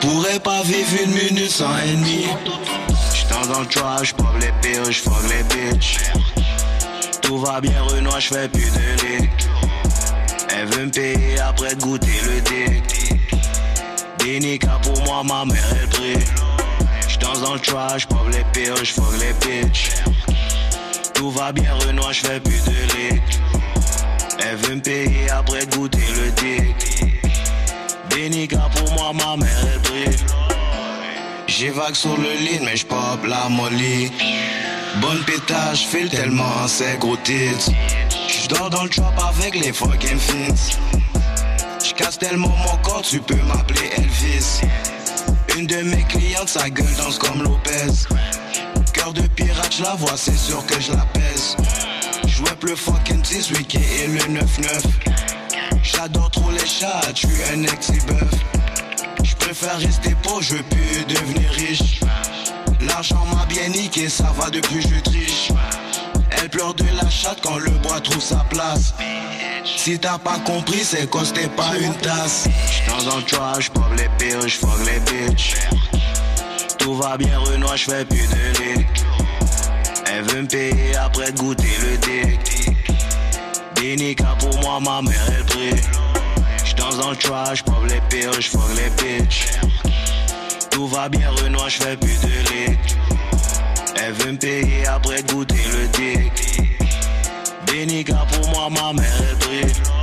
Pourrais 0.00 0.40
pas 0.40 0.62
vivre 0.62 1.02
une 1.04 1.10
minute 1.10 1.50
sans 1.50 1.76
ennemi. 1.78 2.26
J'tends 3.14 3.46
dans 3.52 3.60
le 3.60 3.66
trap, 3.66 4.04
j'pop 4.04 4.26
les 4.40 4.52
pires, 4.60 4.90
j'fuck 4.90 5.12
les 5.28 5.42
bitches. 5.44 5.98
Tout 7.22 7.38
va 7.38 7.60
bien, 7.60 7.82
Renoir, 7.82 8.20
j'fais 8.20 8.48
plus 8.48 8.70
de 8.70 9.22
lit. 9.22 9.28
Elle 10.56 10.66
veut 10.66 10.86
me 10.86 10.90
payer 10.90 11.38
après 11.40 11.74
goûter 11.76 12.20
le 12.24 12.40
dick. 12.40 13.14
Dénica 14.18 14.78
pour 14.82 15.02
moi, 15.04 15.22
ma 15.24 15.44
mère 15.44 15.64
elle 15.80 15.88
brille. 15.88 16.24
J'danse 17.08 17.40
dans 17.42 17.54
le 17.54 17.60
trap, 17.60 17.98
j'pop 17.98 18.28
les 18.32 18.44
pires, 18.52 18.84
j'fuck 18.84 19.04
les 19.20 19.32
bitches. 19.34 19.90
Tout 21.20 21.30
va 21.32 21.52
bien, 21.52 21.74
Renoir, 21.74 22.14
j'fais 22.14 22.40
plus 22.40 22.64
de 22.64 22.70
lit. 22.70 23.20
Elle 24.38 24.56
veut 24.56 24.76
me 24.76 24.80
payer 24.80 25.28
après 25.28 25.66
de 25.66 25.76
goûter 25.76 25.98
le 25.98 26.30
dick. 26.30 27.02
Dénica 28.08 28.70
pour 28.74 28.90
moi, 28.94 29.12
ma 29.12 29.36
mère 29.36 29.66
elle 29.70 29.80
brille. 29.80 30.16
J'évague 31.46 31.94
sur 31.94 32.16
le 32.16 32.32
lit, 32.38 32.60
mais 32.64 32.74
j'pop 32.74 33.22
la 33.26 33.50
molly. 33.50 34.10
Bonne 35.02 35.22
pétage, 35.24 35.80
file 35.88 36.08
tellement 36.08 36.66
c'est 36.66 36.98
gros 36.98 37.18
tits. 37.18 37.70
J'dors 38.26 38.70
dans 38.70 38.84
le 38.84 38.88
trap 38.88 39.22
avec 39.22 39.62
les 39.62 39.74
fucking 39.74 40.18
fins. 40.18 40.54
J'casse 41.84 42.18
tellement 42.18 42.48
mon 42.48 42.76
corps, 42.78 43.02
tu 43.02 43.20
peux 43.20 43.42
m'appeler 43.42 43.90
Elvis. 43.98 44.62
Une 45.58 45.66
de 45.66 45.82
mes 45.82 46.02
clientes, 46.04 46.48
sa 46.48 46.70
gueule 46.70 46.94
danse 46.96 47.18
comme 47.18 47.42
Lopez. 47.42 48.08
Cœur 49.00 49.14
de 49.14 49.22
pirate, 49.28 49.74
je 49.78 49.82
la 49.82 49.94
vois, 49.94 50.14
c'est 50.14 50.36
sûr 50.36 50.64
que 50.66 50.78
je 50.78 50.92
la 50.92 51.06
pèse. 51.14 51.56
J'web 52.26 52.62
le 52.64 52.76
fucking 52.76 53.22
18 53.22 53.74
et 53.74 54.06
le 54.08 54.20
9-9. 54.20 54.82
J'adore 55.82 56.30
trop 56.30 56.50
les 56.50 56.66
chats, 56.66 57.00
tu 57.14 57.26
un 57.50 57.62
ex-bœuf. 57.62 58.30
J'préfère 59.22 59.78
rester 59.78 60.14
pauvre, 60.22 60.42
je 60.42 60.56
veux 60.56 60.62
plus 60.64 61.04
devenir 61.06 61.50
riche. 61.50 62.00
L'argent 62.82 63.24
m'a 63.34 63.46
bien 63.46 63.68
niqué, 63.68 64.10
ça 64.10 64.34
va 64.38 64.50
depuis 64.50 64.82
je 64.82 65.00
triche. 65.00 65.48
Elle 66.32 66.50
pleure 66.50 66.74
de 66.74 66.84
la 67.02 67.08
chatte 67.08 67.40
quand 67.42 67.56
le 67.56 67.70
bois 67.70 68.00
trouve 68.00 68.20
sa 68.20 68.44
place. 68.50 68.92
Si 69.64 69.98
t'as 69.98 70.18
pas 70.18 70.38
compris, 70.40 70.84
c'est 70.84 71.08
cause 71.08 71.32
t'es 71.32 71.48
pas 71.48 71.74
une 71.80 71.94
tasse. 71.94 72.48
J'suis 72.70 72.86
dans 72.86 73.16
un 73.16 73.22
trash, 73.22 73.70
les 73.96 74.10
pires, 74.18 74.46
j'fuck 74.46 74.78
les 74.84 75.00
bitches. 75.00 75.54
Tout 76.80 76.94
va 76.94 77.16
bien, 77.16 77.38
Renoir, 77.38 77.76
j'fais 77.76 78.04
plus 78.04 78.26
de 78.26 78.78
lick. 78.78 78.86
Elle 80.10 80.24
veut 80.24 80.42
me 80.42 80.48
payer 80.48 80.96
après 80.96 81.30
goûter 81.32 81.76
le 81.82 81.96
dick. 81.98 82.74
Dénica 83.74 84.34
pour 84.38 84.58
moi, 84.60 84.80
ma 84.80 85.02
mère 85.02 85.26
elle 85.28 85.44
brille. 85.44 85.82
J'suis 86.64 86.74
dans 86.74 87.08
un 87.08 87.14
trash, 87.14 87.62
pop 87.62 87.84
les 87.86 88.00
pires, 88.08 88.32
j'fuck 88.40 88.62
les 88.76 88.90
bitches. 88.90 89.60
Tout 90.70 90.86
va 90.86 91.08
bien, 91.08 91.30
Renoir, 91.30 91.68
j'fais 91.68 91.96
plus 91.96 92.18
de 92.22 92.28
lick. 92.50 92.96
Elle 94.02 94.12
veut 94.14 94.32
me 94.32 94.38
payer 94.38 94.86
après 94.86 95.22
goûter 95.22 95.62
le 95.72 95.86
dick. 95.88 96.62
Dénica 97.66 98.26
pour 98.32 98.48
moi, 98.48 98.68
ma 98.70 98.92
mère 98.94 99.22
elle 99.28 99.36
brille. 99.36 99.99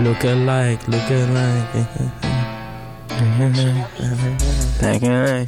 Look 0.00 0.24
alike, 0.24 0.88
look 0.88 1.10
alike. 1.10 1.74
Like 4.80 5.02
like, 5.02 5.04
eye, 5.04 5.46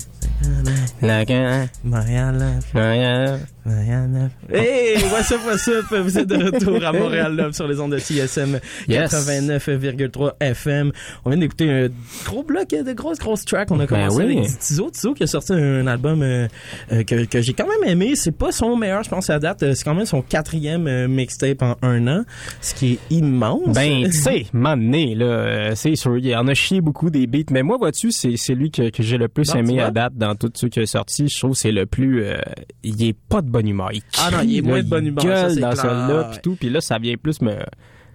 like 1.00 1.30
an 1.30 1.70
my 1.82 2.00
eye, 2.00 2.60
my 2.74 3.34
eye. 3.34 3.51
Hey, 3.64 4.96
what's 5.12 5.30
up, 5.30 5.40
what's 5.46 5.68
up? 5.68 5.84
Vous 5.92 6.18
êtes 6.18 6.26
de 6.26 6.34
retour 6.50 6.84
à 6.84 6.92
Montréal 6.92 7.36
Love 7.36 7.52
sur 7.52 7.68
les 7.68 7.78
ondes 7.78 7.92
de 7.92 7.98
CSM 7.98 8.58
Yes. 8.88 9.12
89,3 9.12 10.32
FM. 10.40 10.90
On 11.24 11.30
vient 11.30 11.38
d'écouter 11.38 11.70
un 11.70 11.88
gros 12.24 12.42
bloc 12.42 12.70
de 12.70 12.92
grosses, 12.92 13.20
grosses 13.20 13.44
tracks. 13.44 13.70
On 13.70 13.76
a 13.78 13.86
Ben 13.86 14.08
commencé 14.08 14.24
oui. 14.24 14.38
avec 14.38 14.58
Tizo. 14.58 14.90
Tizo 14.90 15.14
qui 15.14 15.22
a 15.22 15.26
sorti 15.28 15.52
un 15.52 15.86
album 15.86 16.22
euh, 16.22 16.48
euh, 16.90 17.04
que, 17.04 17.24
que 17.24 17.40
j'ai 17.40 17.52
quand 17.52 17.68
même 17.68 17.88
aimé. 17.88 18.16
C'est 18.16 18.36
pas 18.36 18.50
son 18.50 18.76
meilleur, 18.76 19.04
je 19.04 19.10
pense, 19.10 19.30
à 19.30 19.38
date. 19.38 19.60
C'est 19.74 19.84
quand 19.84 19.94
même 19.94 20.06
son 20.06 20.22
quatrième 20.22 20.88
euh, 20.88 21.06
mixtape 21.06 21.62
en 21.62 21.76
un 21.82 22.08
an, 22.08 22.24
ce 22.60 22.74
qui 22.74 22.94
est 22.94 22.98
immense. 23.14 23.68
Ben, 23.76 24.06
tu 24.06 24.12
sais, 24.12 24.46
m'amener, 24.52 25.14
là, 25.14 25.76
c'est 25.76 25.94
sûr, 25.94 26.18
il 26.18 26.34
en 26.34 26.48
a 26.48 26.54
chié 26.54 26.80
beaucoup 26.80 27.10
des 27.10 27.28
beats, 27.28 27.52
mais 27.52 27.62
moi, 27.62 27.76
vois-tu, 27.76 28.10
c'est 28.10 28.36
c'est 28.36 28.54
lui 28.54 28.72
que, 28.72 28.90
que 28.90 29.04
j'ai 29.04 29.18
le 29.18 29.28
plus 29.28 29.54
Non, 29.54 29.60
aimé 29.60 29.80
à 29.80 29.92
date 29.92 30.14
dans 30.16 30.34
tous 30.34 30.50
ceux 30.56 30.68
qui 30.68 30.80
a 30.80 30.86
sorti. 30.86 31.28
Je 31.28 31.38
trouve 31.38 31.52
que 31.52 31.58
c'est 31.58 31.70
le 31.70 31.86
plus... 31.86 32.24
il 32.82 33.04
est 33.04 33.12
pas 33.28 33.40
de 33.40 33.51
bonne 33.52 33.68
humeur. 33.68 33.90
Il 33.92 34.02
Ah 34.18 34.30
non, 34.32 34.38
il 34.42 34.56
est 34.56 34.60
crie, 34.60 34.68
moins 34.68 34.76
là, 34.78 34.82
de 34.82 34.88
bonne 34.88 35.06
humeur, 35.06 35.22
ça, 35.22 35.28
gueule 35.28 35.54
c'est 35.54 35.60
dans 35.60 35.76
celui-là, 35.76 36.28
puis 36.32 36.40
tout, 36.42 36.56
puis 36.56 36.70
là, 36.70 36.80
ça 36.80 36.98
vient 36.98 37.14
plus 37.16 37.40
me... 37.40 37.52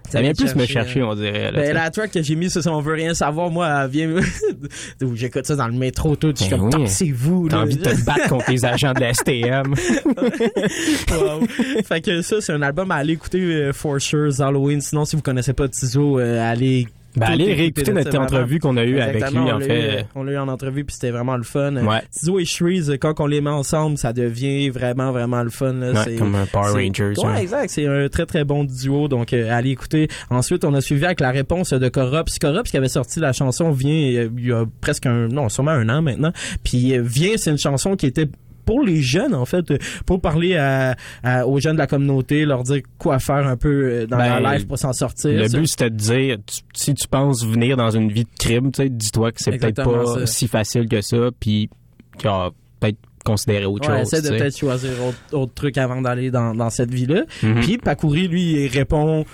Ça 0.09 0.21
vient 0.21 0.31
plus 0.33 0.55
me 0.55 0.65
chercher, 0.65 1.03
on 1.03 1.15
dirait. 1.15 1.51
Là, 1.51 1.59
Ben, 1.59 1.73
la 1.73 1.89
track 1.91 2.11
que 2.11 2.21
j'ai 2.23 2.35
mis 2.35 2.49
sur 2.49 2.65
On 2.67 2.79
veut 2.79 2.93
rien 2.93 3.13
savoir, 3.13 3.49
moi, 3.49 3.67
elle 3.83 3.89
vient, 3.89 4.15
j'écoute 5.15 5.45
ça 5.45 5.57
dans 5.57 5.67
le 5.67 5.73
métro, 5.73 6.15
tout, 6.15 6.31
je 6.33 6.43
suis 6.43 6.49
Ben 6.49 6.59
comme, 6.59 6.67
oui. 6.67 6.85
tassez-vous, 6.85 7.49
T'as 7.49 7.57
là. 7.57 7.61
envie 7.63 7.75
de 7.75 7.83
te 7.83 8.05
battre 8.05 8.27
contre 8.29 8.49
les 8.49 8.63
agents 8.63 8.93
de 8.93 9.01
la 9.01 9.13
STM. 9.13 9.73
Wow. 11.11 11.45
Fait 11.85 12.01
que 12.01 12.21
ça, 12.21 12.39
c'est 12.41 12.53
un 12.53 12.61
album 12.61 12.89
à 12.91 12.95
aller 12.95 13.13
écouter 13.13 13.39
euh, 13.39 13.73
for 13.73 13.99
sure 13.99 14.29
Halloween. 14.41 14.79
Sinon, 14.81 15.03
si 15.05 15.15
vous 15.15 15.21
connaissez 15.21 15.53
pas 15.53 15.67
Tizo, 15.67 16.19
euh, 16.19 16.51
allez. 16.51 16.87
Tout 17.25 17.31
allez 17.31 17.43
écouter 17.45 17.55
réécouter 17.61 17.93
notre 17.93 18.09
vraiment. 18.09 18.23
entrevue 18.25 18.59
qu'on 18.59 18.77
a 18.77 18.83
eue 18.83 18.99
avec 18.99 19.29
lui, 19.31 19.39
en 19.51 19.59
fait. 19.59 20.01
eu, 20.01 20.03
on 20.15 20.23
l'a 20.23 20.31
eu 20.33 20.37
en 20.37 20.47
entrevue, 20.47 20.85
puis 20.85 20.93
c'était 20.93 21.11
vraiment 21.11 21.37
le 21.37 21.43
fun. 21.43 21.75
Ouais. 21.77 22.01
Tizo 22.11 22.39
et 22.39 22.45
Shreeze, 22.45 22.97
quand 22.99 23.19
on 23.19 23.27
les 23.27 23.41
met 23.41 23.49
ensemble, 23.49 23.97
ça 23.97 24.13
devient 24.13 24.69
vraiment, 24.69 25.11
vraiment 25.11 25.43
le 25.43 25.49
fun. 25.49 25.73
Là. 25.73 25.91
Ouais, 25.91 25.99
C'est- 26.03 26.15
comme 26.15 26.35
un 26.35 26.45
Power 26.45 26.71
Rangers, 26.71 27.13
Ouais, 27.23 27.41
exact. 27.41 27.69
C'est 27.69 27.85
un 27.87 28.07
très, 28.09 28.25
très 28.25 28.43
bon 28.43 28.63
duo. 28.63 29.07
Donc, 29.07 29.33
euh, 29.33 29.49
allez 29.51 29.71
écouter. 29.71 30.07
Ensuite, 30.29 30.63
on 30.65 30.73
a 30.73 30.81
suivi 30.81 31.05
avec 31.05 31.19
la 31.19 31.31
réponse 31.31 31.73
de 31.73 31.89
Corrupt. 31.89 32.37
Corrupt, 32.39 32.67
qui 32.69 32.77
avait 32.77 32.87
sorti 32.89 33.19
la 33.19 33.33
chanson, 33.33 33.71
vient 33.71 33.91
euh, 34.21 34.29
il 34.37 34.47
y 34.47 34.51
a 34.51 34.65
presque 34.81 35.05
un, 35.05 35.27
non, 35.27 35.49
sûrement 35.49 35.71
un 35.71 35.87
an 35.89 36.01
maintenant. 36.01 36.31
Puis, 36.63 36.95
euh, 36.95 37.01
vient, 37.01 37.31
c'est 37.37 37.51
une 37.51 37.57
chanson 37.57 37.95
qui 37.95 38.05
était 38.05 38.27
pour 38.67 38.83
les 38.83 39.01
jeunes 39.01 39.33
en 39.33 39.45
fait 39.45 39.73
pour 40.05 40.21
parler 40.21 40.55
à, 40.55 40.95
à- 41.23 41.47
aux 41.47 41.59
jeunes 41.59 41.73
de 41.73 41.79
la 41.79 41.87
communauté 41.87 42.45
leur 42.45 42.61
dire 42.61 42.81
quoi 42.99 43.17
faire 43.17 43.47
un 43.47 43.57
peu 43.57 43.69
euh, 43.85 44.05
dans 44.05 44.17
Ben, 44.17 44.39
leur 44.39 44.53
life 44.53 44.67
pour 44.67 44.77
s'en 44.77 44.93
sortir 44.93 45.31
Le 45.31 45.47
but, 45.49 45.65
c'était 45.65 45.89
de 45.89 45.95
dire, 45.95 46.37
tu- 46.45 46.61
si 46.75 46.93
tu 46.93 47.07
penses 47.07 47.43
venir 47.43 47.77
dans 47.77 47.89
une 47.89 48.11
vie 48.11 48.25
de 48.25 48.29
crime, 48.39 48.71
tu 48.71 48.83
sais, 48.83 48.89
dis-toi 48.89 49.31
que 49.31 49.39
c'est 49.41 49.57
peut-être 49.57 49.83
pas 49.83 50.05
ça. 50.19 50.25
si 50.27 50.47
facile 50.47 50.87
que 50.87 51.01
ça, 51.01 51.29
puis 51.39 51.69
qu'il 52.19 52.25
y 52.25 52.33
a 52.33 52.49
peut-être 52.79 52.97
considérer 53.25 53.65
autre 53.65 53.89
Ouais, 53.89 53.99
chose. 54.03 54.13
essaie 54.13 54.21
de 54.21 54.37
peut-être 54.37 54.57
choisir 54.57 54.91
autre, 55.05 55.17
autre 55.37 55.53
truc 55.53 55.77
avant 55.77 56.01
d'aller 56.01 56.29
dans, 56.31 56.53
dans 56.55 56.69
cette 56.69 56.93
vie-là. 56.93 57.23
Mhm. 57.43 57.61
Puis 57.61 57.77
Pacouri, 57.77 58.27
lui, 58.27 58.65
il 58.65 58.67
répond 58.67 59.25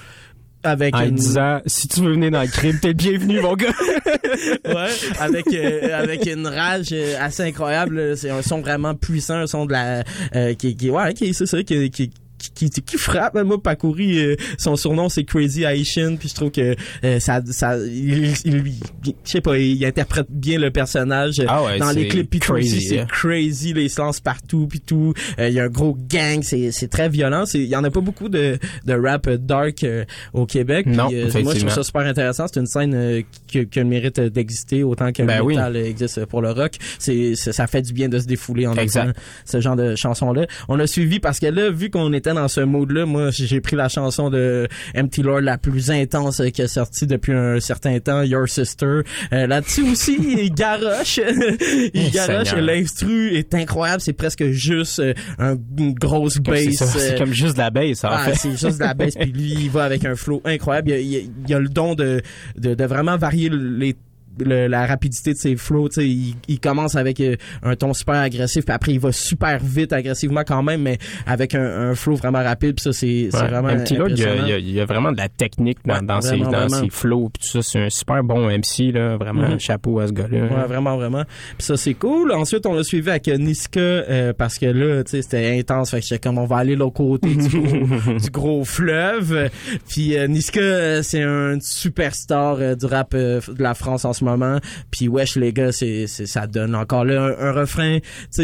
avec 0.63 0.95
En 0.95 1.03
une... 1.03 1.15
disant, 1.15 1.59
si 1.65 1.87
tu 1.87 2.01
veux 2.01 2.13
venir 2.13 2.31
dans 2.31 2.41
le 2.41 2.47
crime, 2.47 2.79
t'es 2.81 2.93
bienvenu, 2.93 3.41
mon 3.41 3.55
gars. 3.55 3.73
ouais, 4.65 4.89
avec 5.19 5.47
euh, 5.53 5.99
avec 5.99 6.25
une 6.25 6.47
rage 6.47 6.89
euh, 6.91 7.15
assez 7.19 7.43
incroyable. 7.43 8.17
C'est 8.17 8.29
un 8.29 8.41
son 8.41 8.61
vraiment 8.61 8.95
puissant, 8.95 9.35
un 9.35 9.47
son 9.47 9.65
de 9.65 9.73
la 9.73 10.03
euh, 10.35 10.53
qui 10.53 10.75
qui 10.75 10.89
ouais, 10.89 11.13
qui 11.13 11.33
c'est 11.33 11.45
ça 11.45 11.61
qui 11.63 11.89
qui 11.89 12.11
qui, 12.53 12.69
qui, 12.69 12.81
qui 12.81 12.97
frappe 12.97 13.35
moi 13.43 13.61
Pacouri 13.61 14.19
euh, 14.19 14.35
son 14.57 14.75
surnom 14.75 15.09
c'est 15.09 15.23
Crazy 15.23 15.63
Haitian 15.63 16.15
puis 16.17 16.29
je 16.29 16.35
trouve 16.35 16.51
que 16.51 16.75
euh, 17.03 17.19
ça 17.19 17.41
ça 17.51 17.77
il, 17.77 18.33
il 18.45 18.73
je 19.03 19.11
sais 19.23 19.41
pas 19.41 19.57
il 19.57 19.83
interprète 19.85 20.27
bien 20.29 20.59
le 20.59 20.71
personnage 20.71 21.39
euh, 21.39 21.45
Ah 21.47 21.63
ouais, 21.63 21.79
dans 21.79 21.91
les 21.91 22.07
clips 22.07 22.29
puis 22.29 22.39
crazy, 22.39 22.77
aussi 22.77 22.87
c'est 22.87 22.99
hein. 22.99 23.07
crazy 23.09 23.73
les 23.73 23.89
se 23.89 24.21
partout 24.21 24.67
puis 24.67 24.79
tout 24.79 25.13
Euh, 25.39 25.47
il 25.49 25.53
y 25.55 25.59
a 25.59 25.63
un 25.63 25.69
gros 25.69 25.97
gang 26.09 26.41
c'est 26.41 26.71
c'est 26.71 26.87
très 26.87 27.09
violent 27.09 27.45
c'est 27.45 27.59
il 27.59 27.67
y 27.67 27.75
en 27.75 27.83
a 27.83 27.89
pas 27.91 28.01
beaucoup 28.01 28.29
de 28.29 28.57
de 28.85 28.93
rap 28.93 29.29
dark 29.29 29.83
euh, 29.83 30.05
au 30.33 30.45
Québec 30.45 30.85
Non, 30.85 31.07
Puis, 31.07 31.17
euh, 31.21 31.43
moi 31.43 31.53
je 31.53 31.59
trouve 31.59 31.71
ça 31.71 31.83
super 31.83 32.01
intéressant 32.01 32.45
c'est 32.51 32.59
une 32.59 32.65
scène 32.67 32.93
euh, 32.93 33.21
qui, 33.47 33.65
qui 33.67 33.79
a 33.79 33.83
le 33.83 33.89
mérite 33.89 34.19
d'exister 34.19 34.83
autant 34.83 35.11
que 35.11 35.23
Ben 35.23 35.37
le 35.37 35.43
oui. 35.43 35.55
métal 35.55 35.75
existe 35.77 36.25
pour 36.25 36.41
le 36.41 36.51
rock 36.51 36.73
c'est 36.99 37.35
ça 37.35 37.67
fait 37.67 37.81
du 37.81 37.93
bien 37.93 38.09
de 38.09 38.19
se 38.19 38.25
défouler 38.25 38.67
en 38.67 38.75
Exact. 38.75 39.15
ce 39.45 39.61
genre 39.61 39.75
de 39.75 39.95
chansons 39.95 40.33
là 40.33 40.45
on 40.67 40.79
a 40.79 40.87
suivi 40.87 41.19
parce 41.19 41.39
que 41.39 41.45
là 41.47 41.69
vu 41.69 41.89
qu'on 41.89 42.11
était 42.13 42.32
dans 42.33 42.47
ce 42.47 42.61
mode 42.61 42.91
là 42.91 43.05
moi 43.05 43.29
j'ai 43.31 43.61
pris 43.61 43.75
la 43.75 43.89
chanson 43.89 44.29
de 44.29 44.67
Empty 44.95 45.21
Lord 45.23 45.41
la 45.41 45.57
plus 45.57 45.91
intense 45.91 46.39
euh, 46.39 46.49
qui 46.49 46.61
est 46.61 46.67
sortie 46.67 47.07
depuis 47.07 47.33
un 47.33 47.59
certain 47.59 47.99
temps 47.99 48.21
Your 48.23 48.47
Sister. 48.47 49.01
Euh, 49.31 49.47
là-dessus 49.47 49.83
aussi 49.91 50.17
il 50.19 50.53
garoche. 50.53 51.17
Il 51.17 51.91
Eh, 51.93 52.09
garoche. 52.11 52.53
L'instru 52.55 53.35
est 53.35 53.53
incroyable. 53.53 54.01
C'est 54.01 54.13
presque 54.13 54.45
juste 54.51 54.99
euh, 54.99 55.13
un- 55.39 55.57
une 55.77 55.93
grosse 55.93 56.37
bass 56.37 56.63
c'est 56.77 57.13
euh, 57.13 57.17
comme 57.17 57.33
juste 57.33 57.53
de 57.55 57.59
la 57.59 57.69
bass, 57.69 58.03
en 58.03 58.09
ah, 58.11 58.25
fait. 58.25 58.35
c'est 58.35 58.51
juste 58.51 58.79
de 58.79 58.83
la 58.83 58.93
baisse, 58.93 59.15
puis 59.15 59.31
lui, 59.31 59.53
il 59.59 59.69
va 59.69 59.83
avec 59.83 60.05
un 60.05 60.15
flow 60.15 60.41
incroyable. 60.45 60.89
Il 60.89 60.93
a, 60.93 60.99
il 60.99 61.29
il 61.47 61.53
a 61.53 61.59
le 61.59 61.69
don 61.69 61.95
de, 61.95 62.21
de, 62.57 62.73
de 62.73 62.83
vraiment 62.85 63.17
varier 63.17 63.49
les 63.49 63.95
le- 64.39 64.67
la 64.67 64.85
rapidité 64.85 65.33
de 65.33 65.37
ses 65.37 65.55
flows, 65.55 65.89
tu 65.89 65.95
sais, 65.95 66.07
il, 66.07 66.35
il 66.47 66.59
commence 66.59 66.95
avec 66.95 67.19
euh, 67.19 67.35
un 67.63 67.75
ton 67.75 67.93
super 67.93 68.15
agressif, 68.15 68.65
puis 68.65 68.73
après 68.73 68.91
il 68.93 68.99
va 68.99 69.11
super 69.11 69.59
vite 69.63 69.93
agressivement 69.93 70.43
quand 70.45 70.63
même, 70.63 70.81
mais 70.81 70.97
avec 71.25 71.55
un, 71.55 71.89
un 71.91 71.95
flow 71.95 72.15
vraiment 72.15 72.43
rapide, 72.43 72.75
puis 72.75 72.83
ça 72.83 72.93
c'est 72.93 73.29
Ouais. 73.33 73.47
vraiment 73.47 73.67
Un 73.69 73.77
petit 73.77 73.95
Lord, 73.95 74.09
il 74.09 74.19
y, 74.19 74.23
a, 74.25 74.57
il 74.57 74.71
y 74.71 74.79
a- 74.79 74.85
vraiment 74.85 75.11
de 75.11 75.17
la 75.17 75.29
technique 75.29 75.79
dans, 75.85 75.95
Ouais, 75.95 76.01
dans 76.05 76.21
ses, 76.21 76.37
dans 76.39 76.69
ses 76.69 76.89
flows, 76.89 77.29
puis 77.29 77.41
tout 77.51 77.61
ça. 77.61 77.61
C'est 77.61 77.79
un 77.79 77.89
super 77.89 78.23
bon 78.23 78.49
MC, 78.49 78.91
là. 78.91 79.17
Vraiment, 79.17 79.49
Mhm. 79.49 79.59
chapeau 79.59 79.99
à 79.99 80.07
ce 80.07 80.13
gars-là. 80.13 80.43
Ouais, 80.43 80.67
vraiment, 80.67 80.95
vraiment. 80.97 81.23
Puis 81.57 81.65
ça, 81.65 81.77
c'est 81.77 81.93
cool. 81.93 82.31
Ensuite, 82.31 82.65
on 82.65 82.73
l'a 82.73 82.83
suivi 82.83 83.09
avec 83.09 83.27
euh, 83.27 83.37
Niska, 83.37 83.79
euh, 83.79 84.33
parce 84.33 84.57
que 84.57 84.65
là, 84.65 85.03
tu 85.03 85.11
sais, 85.11 85.21
c'était 85.21 85.57
intense. 85.59 85.91
Fait 85.91 86.01
que 86.01 86.15
comme, 86.21 86.37
on 86.37 86.45
va 86.45 86.57
aller 86.57 86.75
l'autre 86.75 86.95
côté 86.95 87.33
du 87.35 87.47
gros, 87.49 88.17
du 88.23 88.29
gros 88.31 88.65
fleuve. 88.65 89.49
Puis 89.87 90.17
euh, 90.17 90.27
Niska, 90.27 90.59
euh, 90.59 91.01
c'est 91.03 91.21
un 91.23 91.57
superstar 91.61 92.57
euh, 92.59 92.75
du 92.75 92.85
rap 92.85 93.13
euh, 93.13 93.39
de 93.47 93.61
la 93.61 93.73
France 93.73 94.05
en 94.05 94.13
ce 94.13 94.22
moment. 94.23 94.59
Puis 94.91 95.07
wesh, 95.07 95.35
les 95.35 95.53
gars, 95.53 95.71
c'est, 95.71 96.07
c'est, 96.07 96.25
ça 96.25 96.47
donne 96.47 96.75
encore 96.75 97.05
là 97.05 97.21
un, 97.39 97.49
un 97.49 97.51
refrain, 97.51 97.99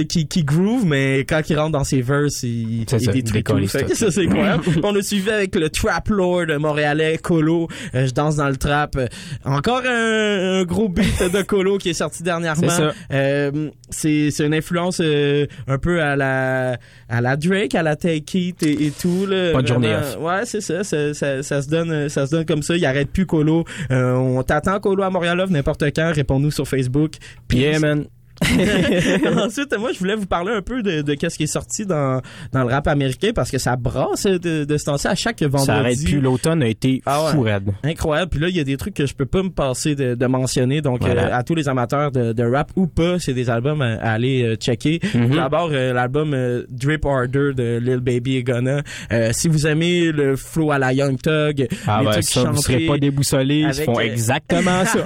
qui, 0.08 0.28
qui 0.28 0.44
groove, 0.44 0.86
mais 0.86 1.20
quand 1.20 1.42
il 1.50 1.58
rentre 1.58 1.72
dans 1.72 1.84
ses 1.84 2.02
verses, 2.02 2.44
il, 2.44 2.86
C'est 2.88 2.98
il 2.98 3.06
ça, 3.06 3.12
détruit 3.12 3.44
tout. 3.44 3.68
Fait 3.68 3.84
que 3.84 3.96
ça, 3.96 4.12
c'est. 4.12 4.28
Puis 4.28 4.40
on 4.84 4.96
a 4.96 5.02
suivi 5.02 5.30
avec 5.30 5.56
le 5.56 5.70
Trap 5.70 6.10
Lord 6.10 6.48
montréalais, 6.60 7.18
Colo. 7.18 7.68
Euh, 7.96 8.08
je 8.08 8.14
danse 8.14 8.36
dans 8.36 8.50
le 8.50 8.58
trap. 8.58 8.96
Euh, 8.96 9.08
encore 9.46 9.82
un, 9.86 10.60
un 10.60 10.64
gros 10.64 10.90
beat 10.90 11.22
de 11.32 11.42
Colo 11.42 11.78
qui 11.78 11.90
est 11.90 11.94
sorti 11.94 12.24
dernièrement. 12.24 12.70
C'est 12.70 12.78
ça. 12.78 12.94
Euh, 13.12 13.70
c'est 13.90 14.32
c'est 14.32 14.46
une 14.46 14.54
influence 14.54 15.02
euh, 15.04 15.46
un 15.68 15.78
peu 15.78 16.02
à 16.02 16.16
la 16.16 16.78
à 17.08 17.22
la 17.22 17.36
Drake, 17.36 17.76
à 17.76 17.84
la 17.84 17.96
Take 17.96 18.38
It 18.38 18.64
et, 18.64 18.88
et 18.88 18.92
tout 18.92 19.26
là. 19.26 19.52
Pas 19.54 19.62
de 19.62 19.68
journée 19.68 19.96
off. 19.96 20.18
Ouais, 20.20 20.46
c'est 20.46 20.62
ça, 20.62 20.84
ça, 20.84 21.14
ça. 21.14 21.44
ça 21.44 21.62
se 21.62 21.70
donne 21.70 22.10
ça 22.10 22.26
se 22.26 22.32
donne 22.32 22.46
comme 22.46 22.64
ça. 22.64 22.76
Il 22.76 22.86
arrête 22.86 23.10
plus 23.12 23.26
Colo. 23.26 23.66
Euh, 23.92 24.14
on 24.14 24.42
t'attend 24.44 24.80
Colo 24.80 25.04
à 25.04 25.10
Montréal 25.10 25.38
Love 25.38 25.52
n'importe 25.70 25.96
quand. 25.96 26.12
Réponds-nous 26.14 26.52
sur 26.52 26.68
Facebook. 26.68 27.14
Puis 27.48 27.60
Yeah, 27.60 27.80
man. 27.80 28.08
Ensuite, 29.46 29.76
moi, 29.78 29.92
je 29.94 30.00
voulais 30.00 30.16
vous 30.16 30.26
parler 30.26 30.54
un 30.54 30.62
peu 30.62 30.82
de, 30.82 31.02
de 31.02 31.14
qu'est-ce 31.14 31.38
qui 31.38 31.44
est 31.44 31.48
sorti 31.48 31.86
dans, 31.86 32.22
dans 32.52 32.64
le 32.64 32.74
rap 32.74 32.88
américain 32.88 33.32
parce 33.34 33.52
que 33.52 33.58
ça 33.58 33.76
brasse 33.76 34.26
de, 34.26 34.64
de 34.66 34.78
ce 34.78 34.86
temps-ci 34.86 35.08
à 35.08 35.16
chaque 35.16 35.42
vendredi. 35.42 35.66
Ça 35.66 35.76
arrête 35.76 36.04
plus. 36.04 36.20
L'automne 36.22 36.64
a 36.64 36.68
été 36.68 37.02
Ah 37.06 37.26
ouais. 37.26 37.32
fou 37.32 37.42
raide. 37.42 37.72
Incroyable. 37.84 38.30
Puis 38.32 38.40
là, 38.40 38.50
il 38.50 38.56
y 38.56 38.60
a 38.60 38.64
des 38.64 38.78
trucs 38.78 38.94
que 38.94 39.06
je 39.06 39.14
peux 39.14 39.26
pas 39.26 39.44
me 39.44 39.50
passer 39.50 39.96
de, 39.96 40.16
de 40.16 40.26
mentionner. 40.26 40.82
Donc, 40.82 41.02
Voilà. 41.02 41.28
euh, 41.28 41.38
à 41.38 41.44
tous 41.44 41.56
les 41.56 41.68
amateurs 41.70 42.12
de, 42.12 42.34
de 42.34 42.44
rap 42.44 42.72
ou 42.76 42.88
pas, 42.88 43.20
c'est 43.20 43.34
des 43.34 43.50
albums 43.50 43.82
à, 43.82 43.94
à 43.96 44.12
aller 44.14 44.44
euh, 44.44 44.56
checker. 44.56 45.00
Mhm. 45.14 45.36
D'abord, 45.36 45.70
euh, 45.72 45.94
l'album 45.94 46.34
euh, 46.34 46.64
Drip 46.70 47.06
Harder 47.06 47.54
de 47.56 47.80
Lil 47.82 47.98
Baby 48.00 48.38
et 48.38 48.44
Gunna. 48.44 48.82
Euh, 49.12 49.30
si 49.34 49.48
vous 49.48 49.68
aimez 49.68 50.12
le 50.12 50.36
flow 50.36 50.72
à 50.72 50.78
la 50.80 50.94
Young 50.94 51.20
Thug, 51.22 51.68
Ah 51.88 52.00
les 52.02 52.08
ouais, 52.08 52.12
trucs 52.14 52.24
ça, 52.26 52.44
vous 52.46 52.62
serez 52.62 52.86
pas 52.86 52.98
déboussolés. 52.98 53.66
Ils 53.68 53.74
font 53.86 53.98
euh, 53.98 54.02
exactement 54.02 54.86
ça. 54.86 55.00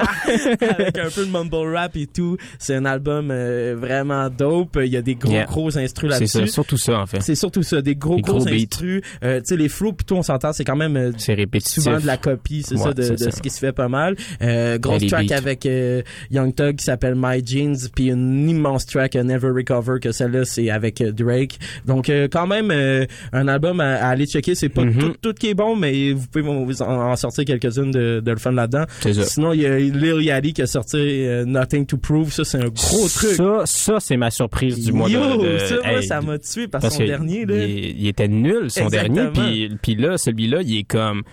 avec 0.61 0.97
un 0.97 1.09
peu 1.09 1.25
de 1.25 1.31
mumble 1.31 1.73
rap 1.75 1.95
et 1.95 2.07
tout. 2.07 2.37
C'est 2.59 2.75
un 2.75 2.85
album 2.85 3.22
euh, 3.31 3.75
vraiment 3.77 4.29
dope. 4.29 4.77
Il 4.83 4.91
y 4.91 4.97
a 4.97 5.01
des 5.01 5.15
gros, 5.15 5.31
Yeah. 5.31 5.45
gros 5.45 5.77
instrus 5.77 6.11
C'est 6.11 6.19
là-dessus. 6.19 6.39
ça, 6.39 6.47
surtout 6.47 6.77
ça, 6.77 6.99
en 6.99 7.05
fait. 7.05 7.21
C'est 7.21 7.35
surtout 7.35 7.63
ça, 7.63 7.81
des 7.81 7.95
gros, 7.95 8.15
Des 8.17 8.21
gros, 8.21 8.37
gros 8.39 8.47
instrus. 8.47 9.01
Euh, 9.23 9.39
tu 9.39 9.47
sais, 9.47 9.57
les 9.57 9.69
flows, 9.69 9.93
plutôt, 9.93 10.17
on 10.17 10.21
s'entend, 10.23 10.53
c'est 10.53 10.63
quand 10.63 10.75
même 10.75 10.95
euh, 10.97 11.11
C'est 11.17 11.33
répétitif. 11.33 11.83
souvent 11.83 11.99
de 11.99 12.05
la 12.05 12.17
copie, 12.17 12.63
c'est 12.63 12.75
Ouais, 12.75 12.81
ça, 12.83 12.93
de, 12.93 13.01
c'est 13.01 13.11
de 13.13 13.17
ça. 13.17 13.31
ce 13.31 13.41
qui 13.41 13.49
se 13.49 13.59
fait 13.59 13.71
pas 13.71 13.87
mal. 13.87 14.15
Euh, 14.41 14.77
grosse 14.77 15.05
track 15.07 15.27
beats. 15.27 15.35
avec 15.37 15.65
euh, 15.65 16.01
Young 16.31 16.53
Thug 16.53 16.75
qui 16.77 16.83
s'appelle 16.83 17.13
My 17.17 17.41
Jeans, 17.45 17.75
puis 17.95 18.09
une 18.09 18.47
immense 18.49 18.85
track 18.85 19.15
euh, 19.15 19.23
Never 19.23 19.49
Recover 19.49 19.99
que 20.01 20.11
celle-là 20.11 20.45
c'est 20.45 20.69
avec 20.69 21.01
Drake. 21.01 21.59
Donc 21.85 22.09
euh, 22.09 22.27
quand 22.31 22.47
même 22.47 22.69
euh, 22.71 23.05
un 23.31 23.47
album 23.47 23.79
à, 23.79 23.95
à 23.95 24.09
aller 24.09 24.25
checker. 24.25 24.55
C'est 24.55 24.69
pas 24.69 24.83
Mhm. 24.83 24.99
tout, 24.99 25.13
tout 25.21 25.33
qui 25.33 25.47
est 25.49 25.53
bon, 25.53 25.75
mais 25.75 26.11
vous 26.11 26.27
pouvez 26.27 26.43
vous 26.43 26.81
en, 26.81 27.11
en 27.11 27.15
sortir 27.15 27.45
quelques-unes 27.45 27.91
de, 27.91 28.19
de 28.23 28.31
le 28.31 28.37
fun 28.37 28.51
là-dedans. 28.51 28.85
C'est. 29.01 29.13
Sinon 29.23 29.53
il 29.53 29.61
y 29.61 29.65
a 29.65 29.77
Lil 29.79 30.21
Yachty 30.23 30.53
qui 30.53 30.61
a 30.61 30.67
sorti 30.67 31.25
Nothing 31.45 31.85
to 31.85 31.97
Prove. 31.97 32.31
Ça 32.33 32.43
c'est 32.43 32.57
un 32.57 32.67
gros 32.69 33.07
truc. 33.13 33.31
Ça, 33.35 33.61
ça 33.65 33.99
c'est 33.99 34.17
ma 34.17 34.31
surprise 34.31 34.83
du 34.83 34.91
mois 34.93 35.09
Yo, 35.09 35.19
de, 35.37 35.53
de- 35.53 35.57
ça, 35.59 35.75
moi, 35.75 35.87
Hey, 35.93 36.03
ça 36.07 36.21
m'a 36.21 36.37
tué 36.39 36.67
parce, 36.67 36.81
parce 36.83 36.97
que 36.97 36.97
son 36.97 36.99
que 36.99 37.07
dernier 37.07 37.45
là. 37.45 37.65
Il, 37.65 38.01
il 38.01 38.07
était 38.07 38.27
nul, 38.27 38.69
son 38.69 38.85
Exactement. 38.85 39.31
dernier. 39.31 39.67
Puis, 39.69 39.77
puis 39.81 39.95
là, 39.95 40.17
celui-là, 40.17 40.61
il 40.61 40.77
est 40.79 40.83
comme... 40.83 41.23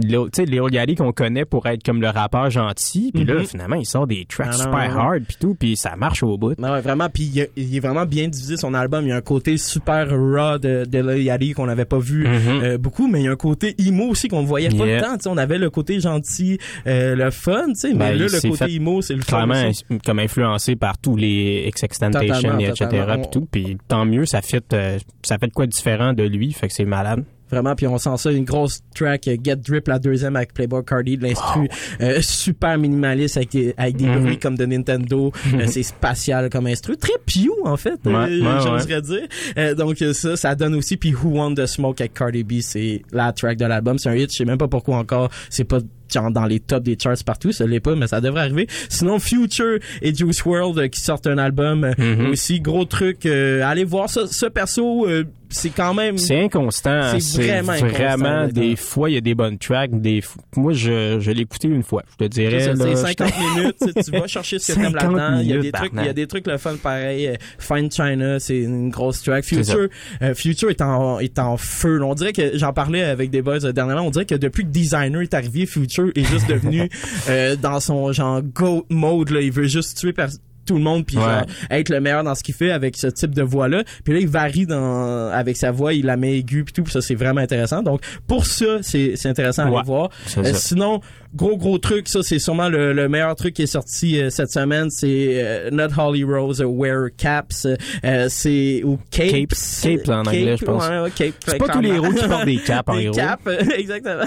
Léo- 0.00 0.28
Léo 0.46 0.66
Galli 0.66 0.94
qu'on 0.94 1.12
connaît 1.12 1.44
pour 1.44 1.66
être 1.66 1.82
comme 1.82 2.00
le 2.00 2.08
rappeur 2.08 2.50
gentil. 2.50 3.10
Puis 3.14 3.24
là, 3.24 3.34
Mhm. 3.34 3.46
finalement, 3.46 3.76
il 3.76 3.86
sort 3.86 4.06
des 4.06 4.26
tracks 4.26 4.48
Ah 4.52 4.56
non, 4.56 4.62
super 4.64 4.94
non. 4.94 5.00
hard 5.00 5.22
puis 5.26 5.36
tout. 5.40 5.54
Puis 5.58 5.76
ça 5.76 5.96
marche 5.96 6.22
au 6.22 6.36
bout. 6.36 6.54
Ben 6.58 6.72
ouais, 6.72 6.80
vraiment, 6.80 7.08
puis 7.08 7.48
il, 7.56 7.76
est 7.76 7.80
vraiment 7.80 8.04
bien 8.04 8.28
divisé 8.28 8.56
son 8.56 8.74
album. 8.74 9.04
Il 9.04 9.08
y 9.08 9.12
a 9.12 9.16
un 9.16 9.20
côté 9.20 9.56
super 9.56 10.08
raw 10.10 10.58
de, 10.58 10.84
de 10.84 11.16
Yachty 11.18 11.52
qu'on 11.54 11.66
n'avait 11.66 11.84
pas 11.86 11.98
vu 11.98 12.26
Mhm. 12.26 12.60
euh, 12.62 12.78
beaucoup, 12.78 13.08
mais 13.08 13.20
il 13.20 13.24
y 13.24 13.28
a 13.28 13.32
un 13.32 13.36
côté 13.36 13.74
emo 13.78 14.04
aussi 14.08 14.28
qu'on 14.28 14.42
voyait 14.44 14.68
pas 14.68 14.86
Yeah. 14.86 15.00
tant. 15.00 15.16
Tu 15.16 15.22
sais, 15.24 15.28
on 15.30 15.36
avait 15.38 15.58
le 15.58 15.70
côté 15.70 16.00
gentil, 16.00 16.58
euh, 16.86 17.14
le 17.16 17.30
fun, 17.30 17.66
tu 17.68 17.74
sais, 17.76 17.92
mais 17.92 18.10
Ben, 18.12 18.18
là, 18.18 18.26
le 18.32 18.48
côté 18.50 18.74
emo, 18.74 19.00
c'est 19.02 19.14
le 19.14 19.22
fun. 19.22 19.46
Clairement, 19.46 19.70
comme 20.04 20.18
influencé 20.18 20.76
par 20.76 20.98
tous 20.98 21.16
les 21.16 21.64
X-Extentation 21.68 22.34
Totalement, 22.34 22.58
et 22.60 22.68
etc. 22.68 22.88
Puis 23.22 23.30
tout. 23.32 23.48
Puis 23.50 23.78
tant 23.88 24.04
mieux, 24.04 24.26
ça 24.26 24.42
fait, 24.42 24.72
euh, 24.74 24.98
ça 25.22 25.38
fait 25.38 25.46
de 25.48 25.52
quoi 25.52 25.66
différent 25.66 26.12
de 26.12 26.24
lui. 26.24 26.52
Fait 26.52 26.68
que 26.68 26.74
c'est 26.74 26.84
malade. 26.84 27.24
Vraiment, 27.50 27.74
puis 27.74 27.86
on 27.86 27.98
sent 27.98 28.16
ça, 28.16 28.30
une 28.32 28.44
grosse 28.44 28.80
track, 28.94 29.28
euh, 29.28 29.36
Get 29.42 29.56
Drip, 29.56 29.88
la 29.88 29.98
deuxième 29.98 30.36
avec 30.36 30.52
Playboy 30.54 30.84
Cardi, 30.84 31.16
de 31.16 31.22
l'instru 31.24 31.68
euh, 32.00 32.18
super 32.20 32.76
minimaliste 32.78 33.36
avec 33.36 33.50
des, 33.50 33.74
avec 33.76 33.96
des 33.96 34.06
Mhm. 34.06 34.22
bruits 34.22 34.38
comme 34.38 34.56
de 34.56 34.66
Nintendo. 34.66 35.32
Euh, 35.54 35.66
c'est 35.66 35.82
spatial 35.82 36.50
comme 36.50 36.66
instru. 36.66 36.96
Très 36.96 37.12
Pew, 37.26 37.48
en 37.64 37.76
fait, 37.76 37.98
euh, 38.06 38.10
Ouais, 38.10 38.40
ouais, 38.46 38.60
j'oserais 38.62 39.02
dire. 39.02 39.26
Euh, 39.56 39.74
donc 39.74 40.00
euh, 40.02 40.12
ça, 40.12 40.36
ça 40.36 40.54
donne 40.54 40.74
aussi. 40.74 40.96
Puis 40.96 41.14
Who 41.14 41.30
Want 41.38 41.54
the 41.54 41.66
Smoke 41.66 42.00
avec 42.00 42.14
Cardi 42.14 42.44
B, 42.44 42.60
c'est 42.60 43.02
la 43.12 43.32
track 43.32 43.56
de 43.58 43.64
l'album. 43.66 43.98
C'est 43.98 44.08
un 44.08 44.14
hit, 44.14 44.30
je 44.32 44.36
sais 44.38 44.44
même 44.44 44.58
pas 44.58 44.68
pourquoi 44.68 44.96
encore. 44.98 45.30
C'est 45.50 45.64
pas 45.64 45.78
genre 46.12 46.30
dans 46.30 46.46
les 46.46 46.60
tops 46.60 46.84
des 46.84 46.96
charts 47.00 47.16
partout, 47.24 47.52
ça 47.52 47.66
l'est 47.66 47.80
pas, 47.80 47.94
mais 47.94 48.06
ça 48.06 48.20
devrait 48.20 48.42
arriver. 48.42 48.66
Sinon, 48.88 49.18
Future 49.18 49.78
et 50.02 50.14
Juice 50.14 50.44
World 50.44 50.78
euh, 50.78 50.88
qui 50.88 51.00
sortent 51.00 51.26
un 51.26 51.38
album 51.38 51.84
euh, 51.84 51.92
Mhm. 51.98 52.30
aussi, 52.30 52.60
gros 52.60 52.84
truc. 52.84 53.26
euh, 53.26 53.62
allez 53.64 53.84
voir 53.84 54.08
ça. 54.10 54.26
Ce 54.26 54.46
perso, 54.46 55.06
c'est 55.50 55.70
quand 55.70 55.94
même... 55.94 56.18
C'est 56.18 56.38
inconstant. 56.44 57.18
C'est 57.18 57.42
vraiment 57.42 57.72
vraiment, 57.72 58.26
inconstant, 58.28 58.60
des 58.60 58.76
fois, 58.76 59.08
il 59.10 59.14
y 59.14 59.16
a 59.16 59.20
des 59.22 59.34
bonnes 59.34 59.56
tracks. 59.58 59.98
Des 59.98 60.22
Moi, 60.56 60.72
je, 60.74 61.18
je 61.20 61.30
l'ai 61.30 61.42
écouté 61.42 61.68
une 61.68 61.82
fois. 61.82 62.02
Je 62.12 62.24
te 62.26 62.28
dirais. 62.30 62.60
C'est 62.60 62.76
ça, 62.76 62.84
là, 62.86 62.96
c'est 62.96 63.02
50 63.02 63.28
je- 63.32 63.60
minutes, 63.60 64.04
tu 64.04 64.10
vas 64.10 64.26
chercher 64.26 64.58
ce 64.58 64.72
que 64.72 64.78
t'aimes 64.80 64.92
50 65.00 65.16
là-dedans. 65.16 65.38
Il 65.40 65.46
y 65.48 65.52
a 65.54 65.58
des 65.60 65.72
trucs, 65.72 65.92
il 65.94 66.04
y 66.04 66.08
a 66.08 66.12
des 66.12 66.26
trucs 66.26 66.46
le 66.46 66.58
fun 66.58 66.76
pareil. 66.82 67.30
Find 67.58 67.90
China, 67.92 68.38
c'est 68.38 68.58
une 68.58 68.90
grosse 68.90 69.22
track. 69.22 69.44
Future, 69.44 69.88
euh, 70.22 70.34
Future 70.34 70.68
est 70.70 70.82
en, 70.82 71.18
est 71.18 71.38
en 71.38 71.56
feu. 71.56 72.02
On 72.02 72.14
dirait 72.14 72.32
que 72.34 72.56
j'en 72.58 72.72
parlais 72.74 73.02
avec 73.04 73.30
des 73.30 73.40
boys 73.40 73.64
euh, 73.64 73.72
dernièrement. 73.72 74.02
On 74.06 74.10
dirait 74.10 74.26
que 74.26 74.34
depuis 74.34 74.64
que 74.64 74.68
Designer 74.70 75.22
est 75.22 75.32
arrivé, 75.34 75.64
Future 75.66 75.97
est 76.14 76.24
juste 76.24 76.48
devenu 76.48 76.88
euh, 77.28 77.56
dans 77.56 77.80
son 77.80 78.12
genre 78.12 78.42
go 78.42 78.86
mode. 78.90 79.30
Là. 79.30 79.40
Il 79.40 79.52
veut 79.52 79.66
juste 79.66 79.98
tuer 79.98 80.12
per- 80.12 80.26
tout 80.66 80.74
le 80.76 80.82
monde 80.82 81.06
puis 81.06 81.16
Ouais. 81.16 81.46
être 81.70 81.88
le 81.88 81.98
meilleur 81.98 82.22
dans 82.24 82.34
ce 82.34 82.42
qu'il 82.42 82.54
fait 82.54 82.70
avec 82.72 82.94
ce 82.98 83.06
type 83.06 83.34
de 83.34 83.40
voix 83.40 83.68
là 83.68 83.84
puis 84.04 84.12
là 84.12 84.20
il 84.20 84.28
varie 84.28 84.66
dans 84.66 85.30
avec 85.32 85.56
sa 85.56 85.70
voix 85.70 85.94
il 85.94 86.04
la 86.04 86.18
met 86.18 86.36
aiguë 86.36 86.64
puis 86.64 86.74
tout 86.74 86.82
puis 86.82 86.92
ça 86.92 87.00
c'est 87.00 87.14
vraiment 87.14 87.40
intéressant 87.40 87.82
donc 87.82 88.02
pour 88.26 88.44
ça 88.44 88.82
c'est 88.82 89.14
c'est 89.16 89.30
intéressant 89.30 89.62
à 89.62 89.70
Ouais. 89.70 89.76
aller 89.78 89.86
voir 89.86 90.10
Euh, 90.36 90.52
sinon 90.52 91.00
gros 91.34 91.56
gros 91.56 91.78
truc 91.78 92.08
ça 92.08 92.22
c'est 92.22 92.38
sûrement 92.38 92.68
le, 92.68 92.92
le 92.92 93.08
meilleur 93.08 93.34
truc 93.36 93.54
qui 93.54 93.62
est 93.62 93.66
sorti 93.66 94.18
euh, 94.20 94.30
cette 94.30 94.50
semaine 94.50 94.90
c'est 94.90 95.42
euh, 95.42 95.70
Not 95.70 95.88
Holly 95.98 96.24
Rose 96.24 96.60
euh, 96.60 96.64
Wear 96.66 97.08
Caps 97.16 97.66
euh, 98.04 98.26
c'est 98.28 98.82
ou 98.84 98.98
Capes 99.10 99.28
Capes, 99.30 99.54
Capes 99.82 100.08
en 100.08 100.20
anglais, 100.20 100.56
je 100.56 100.64
pense. 100.64 100.88
ouais, 100.88 101.00
ouais, 101.00 101.10
Capes, 101.10 101.34
C'est 101.46 101.58
pas 101.58 101.68
tous 101.68 101.80
les 101.80 101.90
héros 101.90 102.10
qui 102.12 102.26
portent 102.26 102.44
des 102.44 102.56
capes 102.58 102.88
en 102.88 102.96
Des 102.98 103.02
héros. 103.04 103.14
capes, 103.14 103.48
exactement. 103.78 104.24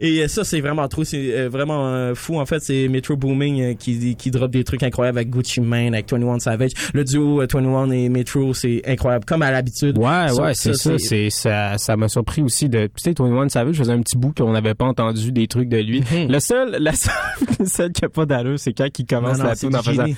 Et 0.00 0.22
euh, 0.22 0.28
ça, 0.28 0.44
c'est 0.44 0.60
vraiment 0.60 0.86
trop, 0.88 1.04
c'est 1.04 1.46
vraiment 1.48 2.14
fou. 2.14 2.38
En 2.38 2.46
fait, 2.46 2.60
c'est 2.60 2.88
Metro 2.88 3.16
Booming 3.16 3.76
qui, 3.76 4.16
qui 4.16 4.30
drop 4.30 4.50
des 4.50 4.64
trucs 4.64 4.82
incroyables 4.82 5.18
avec 5.18 5.30
Gucci 5.30 5.60
Mane, 5.60 5.94
avec 5.94 6.10
21 6.10 6.38
Savage. 6.40 6.70
Le 6.94 7.04
duo 7.04 7.42
euh, 7.42 7.46
21 7.52 7.90
et 7.90 8.08
Metro, 8.08 8.54
c'est 8.54 8.82
incroyable, 8.86 9.24
comme 9.24 9.42
à 9.42 9.50
l'habitude. 9.50 9.98
Ouais, 9.98 10.30
ouais, 10.32 10.54
c'est 10.54 10.74
ça. 10.74 10.92
C'est 10.98 11.30
ça, 11.30 11.78
ça 11.78 11.96
m'a 11.96 12.08
surpris 12.08 12.42
aussi 12.42 12.68
de. 12.68 12.86
Tu 12.86 12.92
sais, 12.96 13.14
21 13.18 13.48
Savage 13.48 13.76
faisait 13.76 13.92
un 13.92 14.00
petit 14.00 14.16
bout 14.16 14.32
qu'on 14.36 14.52
n'avait 14.52 14.74
pas 14.74 14.86
entendu 14.86 15.32
des 15.32 15.46
trucs 15.46 15.68
de 15.68 15.78
lui. 15.78 16.00
Mhm. 16.00 16.28
Le 16.40 16.42
seul, 16.42 16.76
la 16.80 16.94
seule, 16.94 17.12
le 17.60 17.66
seul 17.66 17.92
qui 17.92 18.02
a 18.04 18.08
pas 18.08 18.24
d'allure, 18.24 18.58
c'est 18.58 18.72
quand 18.72 18.86
il 18.98 19.04
commence 19.04 19.36
Non, 19.36 19.44
non, 19.44 19.50
la 19.50 19.54
c'est 19.54 19.66
tune 19.66 19.76
en 19.76 19.80
du 19.80 19.90
faisant. 19.90 20.04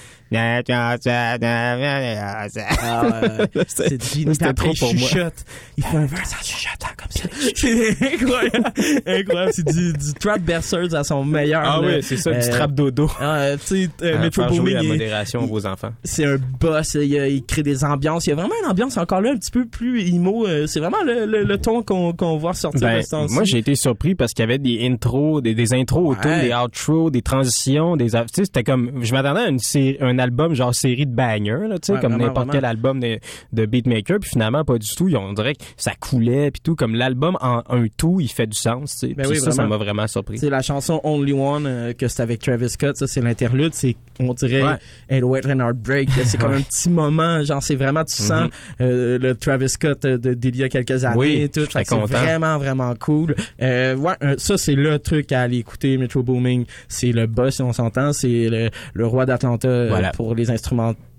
c'est 3.66 3.98
du. 3.98 4.24
Puis 4.24 4.34
C'était 4.34 4.54
trop 4.54 4.72
pour 4.78 4.94
moi. 4.94 5.08
chuchote. 5.08 5.44
Il 5.76 5.84
fait 5.84 5.96
un 5.96 6.06
verse 6.06 6.32
en 6.32 6.42
chuchotant 6.44 6.86
comme 6.96 7.10
ça. 7.10 7.28
C'est 7.54 7.90
incroyable. 8.14 8.72
incroyable. 9.06 9.52
C'est 9.52 9.66
du, 9.66 9.92
du 9.92 10.12
trap 10.18 10.40
berceuse 10.42 10.94
à 10.94 11.04
son 11.04 11.24
meilleur. 11.24 11.62
Ah 11.64 11.80
oui, 11.82 12.02
c'est 12.02 12.16
ça, 12.16 12.30
du 12.30 12.38
Euh, 12.38 12.50
trap 12.50 12.72
dodo. 12.72 13.10
ah, 13.20 13.50
tu 13.66 13.84
sais, 13.84 13.90
euh, 14.02 14.18
Metro 14.20 14.46
Booming, 14.46 14.74
la 14.74 14.82
modération 14.84 15.50
aux 15.52 15.66
enfants. 15.66 15.92
c'est 16.04 16.24
un 16.24 16.36
boss, 16.60 16.94
il, 16.94 17.12
il 17.12 17.44
crée 17.44 17.62
des 17.62 17.84
ambiances. 17.84 18.26
Il 18.26 18.30
y 18.30 18.32
a 18.32 18.36
vraiment 18.36 18.54
une 18.64 18.70
ambiance 18.70 18.96
encore 18.96 19.20
là 19.20 19.32
un 19.32 19.36
petit 19.36 19.50
peu 19.50 19.66
plus 19.66 20.00
emo. 20.08 20.46
euh, 20.46 20.66
C'est 20.66 20.80
vraiment 20.80 21.02
le, 21.04 21.26
le, 21.26 21.42
le 21.44 21.58
ton 21.58 21.82
qu'on 21.82 22.12
qu'on 22.12 22.38
voit 22.38 22.54
sortir 22.54 22.80
Ben, 22.80 22.98
de 23.00 23.02
ce 23.02 23.32
moi, 23.34 23.44
j'ai 23.44 23.58
été 23.58 23.74
surpris 23.74 24.14
parce 24.14 24.32
qu'il 24.32 24.42
y 24.44 24.48
avait 24.48 24.58
des 24.58 24.86
intros, 24.86 25.42
des, 25.42 25.54
des 25.54 25.74
intros 25.74 26.11
autour, 26.12 26.30
Ouais. 26.30 26.48
des 26.48 26.54
outros, 26.54 27.10
des 27.10 27.22
transitions, 27.22 27.96
des, 27.96 28.06
tu 28.06 28.10
sais, 28.10 28.44
c'était 28.44 28.62
comme, 28.64 29.02
je 29.02 29.12
m'attendais 29.12 29.40
à 29.40 29.48
une 29.48 29.58
un 30.00 30.18
album 30.18 30.54
genre 30.54 30.74
série 30.74 31.06
de 31.06 31.14
bangers, 31.14 31.66
là, 31.68 31.78
tu 31.78 31.86
sais, 31.86 31.92
Ouais, 31.94 32.00
comme 32.00 32.16
n'importe 32.16 32.50
quel 32.52 32.64
album 32.64 33.00
de, 33.00 33.18
de 33.52 33.66
beatmaker, 33.66 34.18
puis 34.20 34.30
finalement, 34.30 34.64
pas 34.64 34.78
du 34.78 34.88
tout. 34.94 35.08
Ils 35.08 35.16
ont- 35.16 35.22
On 35.22 35.32
dirait 35.32 35.54
que 35.54 35.62
ça 35.76 35.92
coulait, 35.98 36.50
puis 36.50 36.60
tout, 36.62 36.74
comme 36.74 36.94
l'album 36.94 37.38
en 37.40 37.62
un 37.70 37.86
tout, 37.96 38.18
il 38.20 38.28
fait 38.28 38.46
du 38.46 38.56
sens, 38.58 38.92
tu 38.92 39.08
sais. 39.08 39.14
Ben 39.14 39.22
Puis 39.24 39.32
oui, 39.32 39.40
ça, 39.40 39.50
ça 39.52 39.66
m'a 39.66 39.76
vraiment 39.76 40.06
surpris. 40.06 40.38
C'est 40.38 40.50
la 40.50 40.62
chanson 40.62 41.00
Only 41.04 41.32
One 41.32 41.64
euh, 41.66 41.92
que 41.94 42.08
c'est 42.08 42.22
avec 42.22 42.40
Travis 42.40 42.68
Scott. 42.70 42.96
Ça, 42.96 43.06
c'est 43.06 43.20
l'interlude. 43.20 43.72
C'est, 43.74 43.96
on 44.20 44.34
dirait, 44.34 44.62
Ouais. 44.62 44.78
Head 45.08 45.24
and 45.24 45.60
Heartbreak. 45.60 46.10
C'est 46.24 46.38
comme 46.38 46.52
un 46.52 46.60
petit 46.60 46.90
moment. 46.90 47.42
Genre, 47.44 47.62
c'est 47.62 47.76
vraiment, 47.76 48.04
tu 48.04 48.16
sens 48.16 48.44
Mhm. 48.44 48.50
euh, 48.82 49.18
le 49.18 49.34
Travis 49.36 49.68
Scott 49.70 50.04
euh, 50.04 50.18
de- 50.18 50.34
d'il 50.34 50.56
y 50.56 50.64
a 50.64 50.68
quelques 50.68 51.04
années 51.04 51.16
Oui, 51.16 51.40
et 51.42 51.48
tout. 51.48 51.66
C'est 51.70 51.88
vraiment, 51.94 52.58
vraiment 52.58 52.94
cool. 52.96 53.34
Euh, 53.62 53.94
ouais, 53.96 54.14
ça, 54.38 54.58
c'est 54.58 54.74
le 54.74 54.98
truc 54.98 55.32
à 55.32 55.42
aller 55.42 55.58
écouter. 55.58 55.96
Metro 56.02 56.22
Booming, 56.22 56.66
c'est 56.88 57.12
le 57.12 57.26
boss, 57.26 57.56
si 57.56 57.62
on 57.62 57.72
s'entend. 57.72 58.12
C'est 58.12 58.48
le, 58.48 58.70
le 58.94 59.06
roi 59.06 59.26
d'Atlanta 59.26 59.68
euh, 59.68 59.88
Voilà. 59.88 60.10
pour 60.12 60.34
les 60.34 60.50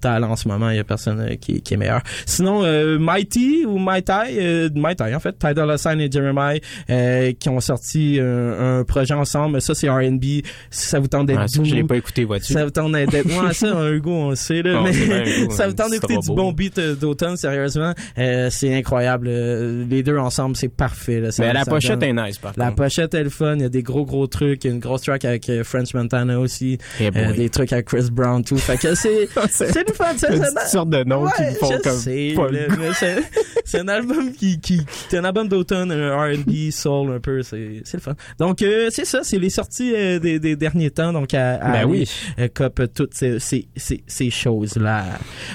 en 0.06 0.36
ce 0.36 0.48
moment. 0.48 0.70
Il 0.70 0.78
y 0.78 0.80
a 0.80 0.84
personne 0.84 1.20
euh, 1.20 1.36
qui, 1.36 1.62
qui 1.62 1.74
est 1.74 1.78
meilleur. 1.78 2.02
Sinon, 2.26 2.64
euh, 2.64 2.98
Mighty 3.00 3.66
ou 3.68 3.78
Mighty, 3.78 4.12
euh, 4.38 4.70
Mighty 4.76 5.04
en 5.16 5.20
fait, 5.20 5.38
Ty 5.38 5.54
Dolla 5.54 5.78
Sign 5.78 6.00
et 6.02 6.10
Jeremiah 6.12 6.60
euh, 6.90 7.32
qui 7.40 7.50
ont 7.50 7.60
sorti 7.60 8.20
un, 8.22 8.84
projet 8.84 9.14
ensemble. 9.14 9.62
Ça, 9.62 9.74
c'est 9.76 9.90
R&B. 9.90 10.24
Ça 10.70 11.00
vous 11.00 11.08
tente 11.08 11.28
d'être 11.28 11.40
Ah, 11.42 11.46
je 11.48 11.62
l'ai 11.76 11.84
pas 11.84 11.96
écouté, 11.98 12.24
vois-tu? 12.24 12.54
ça 12.54 12.64
vous 12.64 12.72
tente 12.72 12.92
d'être 12.92 13.26
moi 13.32 13.54
ça 13.54 13.68
un 13.76 13.92
Hugo 13.92 14.12
on 14.12 14.30
le 14.32 14.36
sait 14.36 14.62
là 14.62 14.80
On 14.82 14.84
mais 14.86 14.94
sait 14.94 15.06
bien, 15.06 15.24
Hugo, 15.44 15.52
ça 15.52 15.68
vous 15.68 15.74
tente 15.74 15.90
petit 15.92 16.00
d'écouter 16.00 16.18
du 16.18 16.36
bon 16.36 16.52
beat 16.52 16.80
d'automne 16.80 17.38
sérieusement 17.38 17.94
euh, 18.18 18.50
c'est 18.52 18.76
incroyable 18.76 19.28
les 19.30 20.04
deux 20.04 20.18
ensemble 20.18 20.56
c'est 20.56 20.70
parfait 20.70 21.20
là. 21.20 21.32
Ça- 21.32 21.44
Mais 21.44 21.54
la 21.54 21.66
pochette 21.66 22.00
donne- 22.00 22.18
est 22.20 22.28
nice, 22.28 22.38
par 22.38 22.54
la 22.58 22.66
contre. 22.66 22.76
pochette 22.84 23.14
est 23.14 23.24
le 23.24 23.30
fun 23.30 23.56
il 23.56 23.62
y 23.62 23.66
a 23.66 23.70
des 23.70 23.84
gros 23.84 24.06
gros 24.06 24.28
trucs 24.28 24.64
il 24.64 24.68
y 24.68 24.72
a 24.72 24.74
une 24.74 24.80
grosse 24.80 25.02
track 25.04 25.26
avec 25.26 25.50
French 25.64 25.94
Montana 25.94 26.40
aussi 26.40 26.78
Eh 27.00 27.10
Euh, 27.16 27.34
des 27.34 27.50
trucs 27.50 27.72
avec 27.74 27.86
Chris 27.88 28.10
Brown 28.12 28.44
tout 28.44 28.58
fait 28.58 28.78
que 28.78 28.96
c'est 28.96 29.28
c'est 29.50 29.88
le 29.88 29.93
toutes 29.94 30.68
sortes 30.68 30.90
de 30.90 31.04
noms 31.04 31.26
qui 31.28 31.42
Ouais, 31.42 31.52
me 31.52 31.56
font 31.56 31.70
comme 31.84 31.92
sais, 31.98 32.34
le 32.36 32.94
c'est- 32.94 33.80
un 33.80 33.88
album 33.88 34.32
qui, 34.34 34.60
qui, 34.60 34.78
qui- 34.80 34.86
c'est 35.10 35.18
un 35.18 35.24
album 35.24 35.48
d'automne, 35.48 35.92
R&B, 35.92 36.72
soul 36.72 37.12
un 37.14 37.20
peu, 37.20 37.42
c'est, 37.44 37.82
c'est 37.84 37.98
le 37.98 38.02
fun. 38.02 38.14
Donc 38.40 38.62
euh, 38.62 38.90
c'est 38.92 39.06
ça, 39.06 39.20
c'est 39.24 39.40
les 39.40 39.50
sorties 39.50 39.94
euh, 39.96 40.20
des, 40.20 40.40
des 40.40 40.56
derniers 40.56 40.92
temps, 40.92 41.14
donc 41.14 41.34
à, 41.34 41.56
à 41.56 41.58
Ben 41.72 41.74
aller, 41.80 41.86
oui. 41.86 42.10
euh, 42.40 42.48
cop 42.54 42.82
toutes 42.94 43.14
ces, 43.14 43.40
ces, 43.40 43.68
ces, 43.76 44.04
ces 44.08 44.30
choses 44.30 44.76
là. 44.76 45.04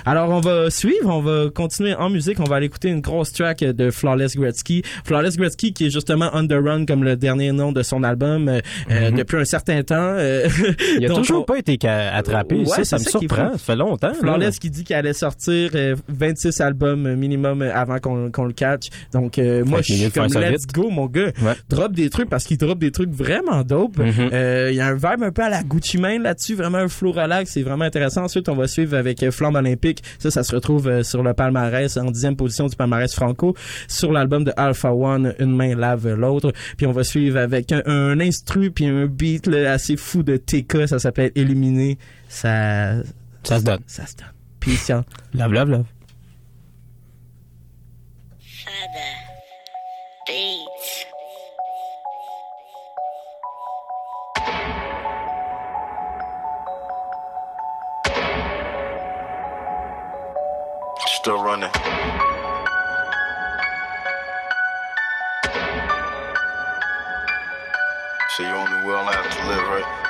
Alors 0.04 0.30
on 0.30 0.40
va 0.40 0.70
suivre, 0.70 1.06
on 1.08 1.20
va 1.20 1.50
continuer 1.54 1.94
en 1.94 2.10
musique, 2.10 2.40
on 2.40 2.44
va 2.44 2.56
aller 2.56 2.66
écouter 2.66 2.88
une 2.88 3.00
grosse 3.00 3.32
track 3.32 3.60
de 3.60 3.90
Flawless 3.90 4.36
Gretzky. 4.36 4.82
Flawless 5.04 5.36
Gretzky 5.36 5.72
qui 5.72 5.86
est 5.86 5.90
justement 5.90 6.34
Underrun 6.34 6.86
comme 6.86 7.04
le 7.04 7.16
dernier 7.16 7.52
nom 7.52 7.72
de 7.72 7.82
son 7.82 8.02
album 8.02 8.48
euh, 8.48 8.60
euh, 8.90 9.10
depuis 9.10 9.36
un 9.38 9.44
certain 9.44 9.82
temps. 9.82 9.96
euh. 9.98 10.48
Il 10.98 11.04
a 11.04 11.08
donc, 11.08 11.18
toujours 11.18 11.40
on- 11.42 11.44
pas 11.44 11.58
été 11.58 11.78
attrapé. 11.88 12.56
Ouais, 12.56 12.66
ça, 12.66 12.84
ça 12.84 12.98
c'est 12.98 13.04
me 13.06 13.10
ça 13.10 13.18
qui 13.18 13.26
surprend. 13.28 13.52
Ça 13.52 13.58
fait 13.58 13.76
longtemps. 13.76 14.12
Flawless 14.34 14.58
qui 14.58 14.70
dit 14.70 14.84
qu'elle 14.84 14.98
allait 14.98 15.12
sortir 15.12 15.70
euh, 15.74 15.96
26 16.08 16.60
albums 16.60 17.06
euh, 17.06 17.16
minimum 17.16 17.62
euh, 17.62 17.74
avant 17.74 17.98
qu'on 17.98 18.44
le 18.44 18.52
catch. 18.52 18.88
Donc 19.12 19.38
euh, 19.38 19.64
moi 19.64 19.80
je 19.82 19.94
suis 19.94 20.10
comme 20.10 20.26
let's 20.34 20.66
go 20.66 20.90
mon 20.90 21.06
gars. 21.06 21.32
Drop 21.68 21.92
des 21.92 22.10
trucs 22.10 22.28
parce 22.28 22.44
qu'il 22.44 22.58
drop 22.58 22.78
des 22.78 22.90
trucs 22.90 23.10
vraiment 23.10 23.62
dope. 23.62 23.98
Mhm. 23.98 24.30
Euh, 24.32 24.68
Il 24.70 24.76
y 24.76 24.80
a 24.80 24.86
un 24.86 24.94
vibe 24.94 25.22
un 25.22 25.30
peu 25.32 25.42
à 25.42 25.48
la 25.48 25.62
Gucci 25.62 25.98
Mane 25.98 26.22
là-dessus, 26.22 26.54
vraiment 26.54 26.78
un 26.78 26.88
flow 26.88 27.12
relax, 27.12 27.52
c'est 27.52 27.62
vraiment 27.62 27.84
intéressant. 27.84 28.24
Ensuite 28.24 28.48
on 28.48 28.54
va 28.54 28.66
suivre 28.68 28.96
avec 28.96 29.28
Flamme 29.30 29.56
Olympique. 29.56 30.02
Ça 30.18 30.30
ça 30.30 30.42
se 30.42 30.54
retrouve 30.54 31.02
sur 31.02 31.22
le 31.22 31.34
palmarès 31.34 31.96
en 31.96 32.10
dixième 32.10 32.36
position 32.36 32.66
du 32.66 32.76
palmarès 32.76 33.14
franco 33.14 33.54
sur 33.88 34.12
l'album 34.12 34.44
de 34.44 34.52
Alpha 34.56 34.92
One, 34.92 35.34
une 35.38 35.54
main 35.54 35.74
lave 35.74 36.14
l'autre. 36.14 36.52
Puis 36.76 36.86
on 36.86 36.92
va 36.92 37.04
suivre 37.04 37.38
avec 37.38 37.72
un, 37.72 37.82
un 37.86 38.20
instru 38.20 38.70
puis 38.70 38.86
un 38.86 39.06
beat 39.06 39.46
là, 39.46 39.72
assez 39.72 39.96
fou 39.96 40.22
de 40.22 40.36
TK, 40.36 40.86
ça 40.88 40.98
s'appelle 40.98 41.32
Illuminé. 41.34 41.98
Ça 42.28 42.94
ça 43.44 43.58
se 43.58 43.64
donne. 43.64 43.82
Ça 43.86 44.06
se 44.06 44.16
donne. 44.16 44.32
Peace 44.60 44.88
y'all. 44.88 45.04
Love, 45.34 45.52
love, 45.52 45.68
love. 45.68 45.86
Beats. 50.26 51.06
Still 61.20 61.42
running. 61.42 61.70
So 68.36 68.42
you 68.44 68.50
only 68.50 68.86
will 68.86 69.04
have 69.04 69.30
to 69.30 69.48
live, 69.48 69.68
right? 69.68 70.07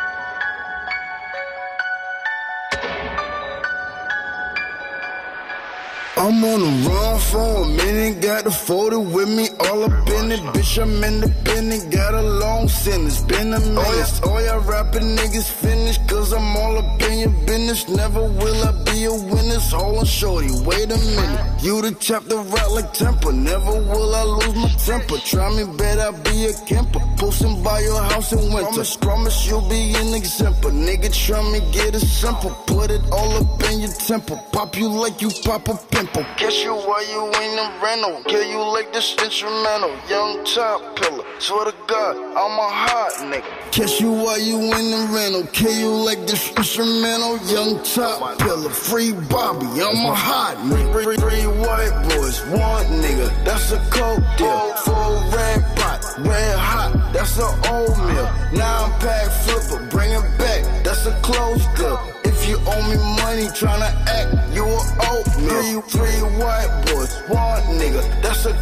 I'm 6.18 6.42
on 6.42 6.60
the 6.60 6.88
run 6.88 7.20
for 7.20 7.62
a 7.62 7.64
minute, 7.64 8.20
got 8.20 8.42
the 8.42 8.50
photo 8.50 8.98
with 8.98 9.28
me, 9.28 9.50
all 9.60 9.84
up 9.84 10.08
in 10.18 10.32
it. 10.32 10.40
Bitch, 10.52 10.82
I'm 10.82 11.04
independent, 11.04 11.92
got 11.92 12.12
a 12.12 12.22
long 12.22 12.66
sentence, 12.66 13.20
been 13.20 13.52
a 13.52 13.56
oh, 13.56 13.60
minute. 13.60 14.20
Oh, 14.24 14.30
all 14.30 14.42
y'all 14.44 14.60
rapping 14.60 15.14
niggas 15.14 15.48
finished, 15.48 16.08
cause 16.08 16.32
I'm 16.32 16.56
all 16.56 16.76
up 16.78 17.00
in 17.02 17.20
your 17.20 17.30
business. 17.46 17.88
Never 17.88 18.24
will 18.24 18.64
I 18.66 18.72
be 18.90 19.04
a 19.04 19.12
winner, 19.12 19.60
hold 19.60 19.98
on, 19.98 20.04
shorty, 20.06 20.50
wait 20.66 20.90
a 20.90 20.98
minute. 20.98 21.62
You 21.62 21.82
the 21.82 21.96
chapter 22.00 22.36
right 22.36 22.70
like 22.72 22.92
temper, 22.92 23.32
never 23.32 23.70
will 23.80 24.14
I 24.16 24.24
lose 24.24 24.56
my 24.56 24.68
temper. 24.70 25.18
Try 25.18 25.54
me, 25.54 25.76
bet 25.76 26.00
I'll 26.00 26.20
be 26.24 26.46
a 26.46 26.52
camper, 26.66 26.98
posting 27.16 27.62
by 27.62 27.78
your 27.78 28.02
house 28.02 28.32
in 28.32 28.40
winter. 28.52 28.72
Promise, 28.72 28.96
promise 28.96 29.46
you'll 29.46 29.68
be 29.68 29.94
an 29.94 30.14
example. 30.14 30.72
Nigga, 30.72 31.14
try 31.14 31.40
me, 31.52 31.60
get 31.70 31.94
it 31.94 32.00
simple, 32.00 32.50
put 32.78 32.92
it 32.92 33.02
all 33.10 33.32
up 33.42 33.62
in 33.70 33.80
your 33.80 33.90
temple. 33.90 34.36
Pop 34.52 34.76
you 34.76 34.88
like 34.88 35.20
you 35.20 35.30
pop 35.44 35.66
a 35.68 35.74
pimple. 35.90 36.22
Catch 36.36 36.62
you 36.62 36.74
while 36.74 37.06
you 37.12 37.22
ain't 37.40 37.58
in 37.58 37.70
rental. 37.82 38.22
Kill 38.30 38.46
you 38.54 38.62
like 38.76 38.92
this 38.92 39.16
instrumental. 39.24 39.92
Young 40.08 40.44
top 40.44 40.96
pillar. 40.96 41.24
Swear 41.40 41.64
to 41.66 41.74
God, 41.88 42.14
I'm 42.16 42.56
a 42.66 42.68
hot 42.84 43.12
nigga. 43.30 43.50
Catch 43.72 44.00
you 44.00 44.12
while 44.12 44.40
you 44.40 44.58
in 44.78 44.86
the 44.94 45.02
rental. 45.12 45.44
Kill 45.52 45.76
you 45.84 45.90
like 46.08 46.20
this 46.28 46.44
instrumental. 46.56 47.34
Young 47.54 47.82
top 47.82 48.38
pillar. 48.38 48.70
Free 48.70 49.12
Bobby. 49.28 49.66
I'm 49.66 50.04
a 50.06 50.14
hot 50.14 50.56
nigga. 50.70 51.02
Three, 51.02 51.16
three 51.16 51.46
white 51.64 51.96
boys, 52.10 52.38
one 52.46 52.86
nigga. 53.02 53.28
That's 53.44 53.72
a 53.72 53.80
coke 53.90 54.22
deal. 54.38 54.74
Full 54.86 55.14
red 55.34 55.60
pot, 55.78 56.00
red 56.18 56.58
hot. 56.58 57.12
That's 57.12 57.38
an 57.38 57.50
old 57.74 57.98
meal. 58.06 58.28
Nine 58.54 58.90
pack 59.02 59.26
flipper. 59.42 59.84
Bring 59.90 60.12
it 60.12 60.26
back. 60.38 60.62
That's 60.84 61.06
a 61.06 61.14
closed 61.22 61.66
deal. 61.74 62.17
If 62.28 62.46
you 62.46 62.58
owe 62.66 62.82
me 62.90 62.96
money, 63.22 63.48
tryna 63.56 63.88
act, 64.06 64.54
you 64.54 64.62
a 64.62 64.84
oatmeal. 65.08 65.80
Three, 65.80 66.20
three 66.20 66.20
white 66.36 66.68
boys, 66.84 67.10
one 67.26 67.62
nigga, 67.80 68.02
that's 68.20 68.44
a 68.44 68.52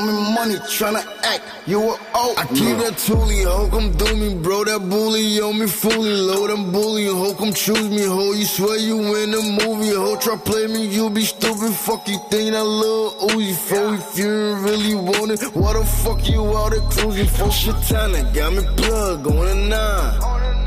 owe 0.00 0.06
me 0.06 0.34
money, 0.34 0.54
tryna 0.56 1.04
act, 1.24 1.42
you 1.66 1.80
a 1.80 1.98
oatmeal. 2.14 2.38
I 2.38 2.46
keep 2.46 2.76
that 2.78 2.94
toolie, 2.94 3.44
ho, 3.44 3.68
come 3.68 3.92
do 3.92 4.16
me, 4.16 4.34
bro, 4.34 4.64
that 4.64 4.88
bully 4.88 5.40
on 5.40 5.58
me 5.58 5.66
fully. 5.66 6.12
Load 6.12 6.50
them 6.50 6.72
bully, 6.72 7.06
ho, 7.06 7.34
come 7.34 7.52
choose 7.52 7.88
me, 7.88 8.04
ho. 8.04 8.32
You 8.32 8.44
swear 8.44 8.78
you 8.78 8.98
in 9.16 9.30
the 9.30 9.42
movie, 9.64 9.94
ho, 9.94 10.16
try 10.16 10.36
play 10.36 10.66
me, 10.66 10.86
you 10.86 11.10
be 11.10 11.22
stupid. 11.22 11.72
Fuck 11.72 12.08
you 12.08 12.18
think 12.30 12.52
that 12.52 12.64
little 12.64 13.10
Uzi 13.28 13.54
for 13.54 13.94
if 13.94 14.18
you 14.18 14.30
ain't 14.30 14.64
really 14.64 14.94
want 14.94 15.30
it. 15.30 15.42
What 15.54 15.78
the 15.78 15.84
fuck 15.84 16.28
you 16.28 16.42
out 16.56 16.70
there 16.70 16.80
cruising 16.80 17.26
for? 17.26 17.50
Shit 17.50 17.76
talent, 17.88 18.34
got 18.34 18.52
me 18.52 18.62
plug 18.76 19.26
on 19.26 19.46
a 19.46 19.54
nine. 19.54 20.60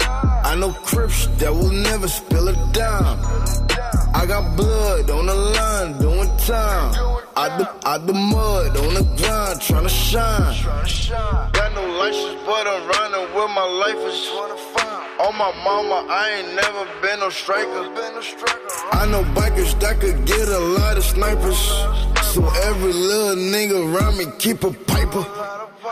I 0.45 0.55
know 0.55 0.73
Crips 0.73 1.27
that 1.37 1.51
will 1.51 1.71
never 1.71 2.07
spill 2.07 2.49
a 2.49 2.53
dime. 2.73 3.62
I 4.13 4.25
got 4.25 4.55
blood 4.55 5.09
on 5.09 5.25
the 5.25 5.35
line 5.35 5.97
doing 5.99 6.29
time. 6.37 6.95
Out 7.35 7.57
the, 7.57 7.87
out 7.87 8.05
the 8.05 8.13
mud 8.13 8.77
on 8.77 8.93
the 8.93 9.03
grind 9.17 9.59
trying 9.61 9.83
to 9.83 9.89
shine. 9.89 10.55
Got 11.51 11.73
no 11.73 11.85
license, 11.97 12.41
but 12.45 12.67
I'm 12.67 12.87
running 12.87 13.33
where 13.33 13.47
my 13.47 13.67
life 13.83 14.01
is. 14.07 14.29
On 15.19 15.35
my 15.37 15.51
mama, 15.63 16.07
I 16.09 16.29
ain't 16.37 16.55
never 16.55 16.85
been 17.01 17.19
no 17.19 17.29
striker. 17.29 17.83
I 18.91 19.07
know 19.09 19.23
bikers 19.33 19.79
that 19.79 19.99
could 19.99 20.25
get 20.25 20.47
a 20.47 20.59
lot 20.59 20.97
of 20.97 21.03
snipers. 21.03 21.57
So 22.33 22.47
every 22.63 22.93
little 22.93 23.35
nigga 23.35 23.95
around 23.95 24.17
me 24.17 24.25
keep 24.37 24.63
a 24.63 24.71
piper. 24.71 25.25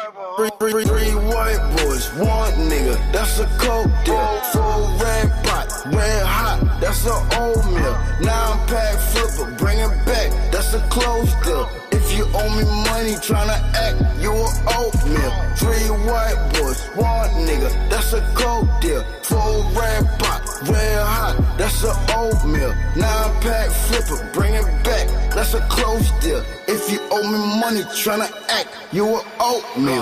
Three, 0.01 0.49
three, 0.57 0.83
three 0.83 1.13
white 1.13 1.61
boys, 1.77 2.09
one 2.15 2.53
nigga, 2.65 2.97
that's 3.11 3.37
a 3.37 3.45
coke 3.59 3.91
deal. 4.03 4.41
Four 4.51 4.97
red 4.97 5.29
pot, 5.43 5.69
red 5.93 6.25
hot, 6.25 6.79
that's 6.81 7.05
an 7.05 7.21
oatmeal. 7.37 7.93
Nine 8.19 8.57
pack 8.65 8.97
flipper, 8.97 9.51
bring 9.59 9.77
it 9.77 9.93
back, 10.05 10.31
that's 10.51 10.73
a 10.73 10.79
closed 10.89 11.35
deal. 11.43 11.69
If 11.91 12.17
you 12.17 12.25
owe 12.33 12.49
me 12.49 12.63
money, 12.89 13.13
tryna 13.21 13.61
act, 13.77 14.01
you 14.19 14.31
a 14.31 14.47
oatmeal. 14.79 15.31
Three 15.55 15.87
white 16.09 16.39
boys, 16.55 16.81
one 16.95 17.29
nigga, 17.45 17.69
that's 17.91 18.13
a 18.13 18.21
coke 18.33 18.69
deal. 18.81 19.03
Four 19.21 19.61
red 19.77 20.03
pot, 20.17 20.41
red 20.67 21.03
hot, 21.05 21.35
that's 21.59 21.83
an 21.83 21.95
oatmeal. 22.17 22.73
Nine 22.95 23.41
pack 23.41 23.69
flipper, 23.69 24.27
bring 24.33 24.55
it 24.55 24.65
back, 24.83 25.07
that's 25.29 25.53
a 25.53 25.61
closed 25.69 26.11
deal. 26.21 26.43
If 26.67 26.91
you 26.91 26.99
owe 27.11 27.21
me 27.21 27.59
money, 27.59 27.83
tryna 27.93 28.31
act, 28.49 28.69
you 28.91 29.05
a 29.05 29.23
oatmeal. 29.39 29.90
Three 29.91 29.99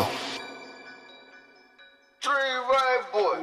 right 2.70 3.02
boy. 3.12 3.42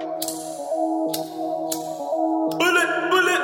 Bullet, 2.59 2.90
bullet. 3.11 3.42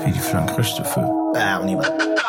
Puis 0.00 0.10
du 0.12 0.20
flingue 0.20 0.52
crush 0.52 0.74
de 0.76 0.84
feu. 0.84 1.02
Ah, 1.34 1.58
on 1.60 1.66
y 1.66 1.74
va. 1.74 2.19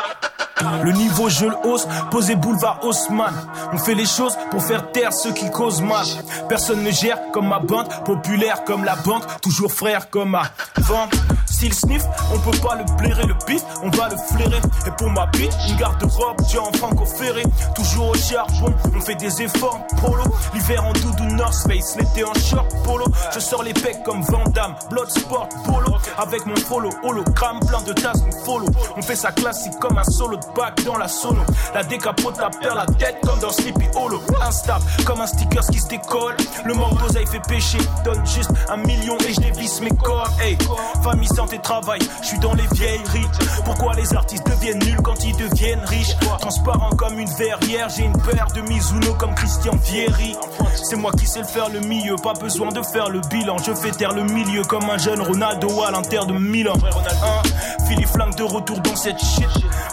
Le 0.84 0.91
niveau 0.91 1.30
je 1.30 1.45
le 1.45 1.55
hausse, 1.64 1.88
posé 2.09 2.36
boulevard 2.36 2.80
Haussmann. 2.84 3.34
On 3.74 3.78
fait 3.78 3.95
les 3.95 4.05
choses 4.05 4.38
pour 4.49 4.62
faire 4.64 4.91
taire 4.91 5.14
ceux 5.14 5.34
qui 5.34 5.49
causent 5.49 5.82
mal. 5.82 6.05
Personne 6.49 6.84
ne 6.84 6.91
gère 6.91 7.20
comme 7.32 7.47
ma 7.47 7.59
bande, 7.59 7.88
populaire 8.05 8.64
comme 8.64 8.84
la 8.84 8.95
banque, 8.95 9.24
toujours 9.41 9.72
frère 9.72 10.09
comme 10.09 10.32
ma 10.32 10.43
vente. 10.78 11.14
S'il 11.45 11.74
sniff, 11.74 12.03
on 12.34 12.39
peut 12.39 12.57
pas 12.57 12.76
le 12.76 12.86
blairer, 12.97 13.26
le 13.28 13.36
pif, 13.45 13.62
on 13.84 13.89
va 13.89 14.09
le 14.09 14.18
flairer. 14.18 14.62
Et 14.88 14.91
pour 14.97 15.12
ma 15.12 15.28
bite, 15.28 15.51
une 15.70 15.76
garde-robe, 15.76 16.38
tiens 16.47 16.62
en 16.62 16.72
franco 16.78 17.05
ferré. 17.05 17.43
Toujours 17.76 18.09
au 18.09 18.16
charbon, 18.16 18.74
on 18.95 19.01
fait 19.01 19.16
des 19.16 19.41
efforts, 19.43 19.80
polo. 20.01 20.24
L'hiver 20.53 20.84
en 20.84 20.93
doudou 20.93 21.24
North 21.36 21.68
Face, 21.68 21.95
l'été 21.97 22.24
en 22.24 22.34
short 22.34 22.68
polo. 22.84 23.05
Je 23.34 23.39
sors 23.39 23.64
les 23.64 23.74
pecs 23.74 24.01
comme 24.03 24.22
Van 24.24 24.43
Damme, 24.49 24.76
Bloodsport, 24.89 25.49
polo. 25.66 25.97
Avec 26.18 26.45
mon 26.45 26.55
follow, 26.55 26.89
hologramme, 27.03 27.59
plein 27.68 27.82
de 27.82 27.93
tasses, 27.93 28.24
on 28.28 28.45
follow. 28.45 28.68
On 28.97 29.01
fait 29.01 29.16
ça 29.16 29.32
classique 29.32 29.78
comme 29.80 29.97
un 29.97 30.03
solo 30.03 30.38
dans 30.86 30.97
la 30.97 31.08
sono. 31.08 31.41
La 31.74 31.84
décapote 31.84 32.39
à 32.39 32.49
perd 32.49 32.76
la 32.76 32.86
tête 32.86 33.18
comme 33.24 33.39
dans 33.39 33.52
Sleepy 33.52 33.88
Hollow. 33.95 34.22
Instable 34.41 34.84
comme 35.06 35.22
un 35.22 35.28
sticker 35.28 35.66
qui 35.68 35.80
se 35.80 35.88
décolle. 35.88 36.36
Le 36.66 36.74
manque 36.74 36.99
d'oseille 36.99 37.28
fait 37.28 37.41
pécher. 37.47 37.78
Donne 38.04 38.26
juste 38.26 38.52
un 38.70 38.78
million 38.78 39.18
et 39.28 39.34
je 39.34 39.39
dévisse 39.39 39.82
mes 39.82 39.91
cordes. 39.91 40.32
Hey, 40.41 40.58
famille 41.04 41.28
santé, 41.28 41.60
travail. 41.60 41.99
Je 42.22 42.28
suis 42.28 42.39
dans 42.39 42.54
les 42.54 42.68
vieilleries. 42.74 43.28
Pourquoi 43.66 43.93
les 43.95 44.14
artistes 44.14 44.47
deviennent 44.47 44.80
nuls 44.80 45.02
quand 45.04 45.24
ils 45.24 45.36
deviennent 45.36 45.84
riches? 45.86 46.16
Transparent 46.39 46.91
comme 46.97 47.20
une 47.20 47.30
verrière, 47.30 47.89
j'ai 47.89 48.04
une 48.04 48.18
paire 48.22 48.47
de 48.54 48.62
Mizuno 48.62 49.14
comme 49.14 49.34
Christian 49.36 49.76
Vieri. 49.84 50.36
C'est 50.76 50.95
moi 50.95 51.12
qui 51.18 51.26
sais 51.26 51.39
le 51.39 51.45
faire 51.45 51.70
le 51.70 51.80
milieu, 51.82 52.16
pas 52.16 52.34
besoin 52.34 52.70
de 52.70 52.82
faire 52.82 53.10
le 53.10 53.22
bilan. 53.30 53.58
Je 53.66 53.74
fais 53.74 53.91
taire 53.91 54.14
le 54.14 54.24
milieu 54.24 54.64
comme 54.64 54.89
un 54.89 54.97
jeune 54.97 55.22
Ronaldo 55.22 55.82
à 55.84 55.91
l'Inter 55.91 56.22
de 56.28 56.34
Milan. 56.34 56.74
Un, 56.84 57.86
Philippe 57.88 58.08
Flingue 58.08 58.36
de 58.36 58.43
retour 58.43 58.80
dans 58.80 58.95
cette 58.95 59.20
shit. 59.20 59.47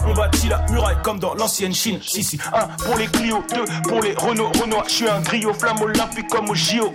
On 0.07 0.13
bâtit 0.13 0.48
la 0.49 0.65
muraille 0.69 0.97
comme 1.03 1.19
dans 1.19 1.33
l'ancienne 1.35 1.73
Chine. 1.73 1.99
Si, 2.05 2.23
si, 2.23 2.39
un 2.53 2.67
pour 2.83 2.97
les 2.97 3.07
Clio, 3.07 3.43
deux 3.53 3.65
pour 3.87 4.01
les 4.01 4.13
Renault, 4.13 4.51
Renoir. 4.59 4.83
Je 4.87 4.93
suis 4.93 5.07
un 5.07 5.21
griot, 5.21 5.53
flamme 5.53 5.81
olympique 5.81 6.27
comme 6.27 6.49
au 6.49 6.55
JO. 6.55 6.93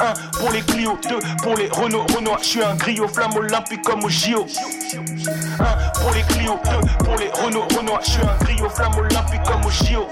Un 0.00 0.38
pour 0.38 0.50
les 0.50 0.60
Clio, 0.62 0.98
deux 1.08 1.20
pour 1.42 1.54
les 1.54 1.68
Renault, 1.68 2.04
Renoir. 2.14 2.38
Je 2.42 2.48
suis 2.48 2.62
un 2.62 2.74
griot, 2.74 3.08
flamme 3.08 3.36
olympique 3.36 3.82
comme 3.82 4.04
au 4.04 4.08
JO. 4.08 4.46
Un 5.60 6.00
pour 6.00 6.12
les 6.12 6.22
Clio, 6.22 6.58
deux 6.64 7.04
pour 7.04 7.16
les 7.16 7.30
Renault, 7.30 7.66
Renoir. 7.76 8.00
Je 8.04 8.10
suis 8.10 8.22
un 8.22 8.44
griot, 8.44 8.68
flamme 8.68 8.96
olympique 8.96 9.42
comme 9.44 9.64
au 9.64 9.70
JO. 9.70 10.08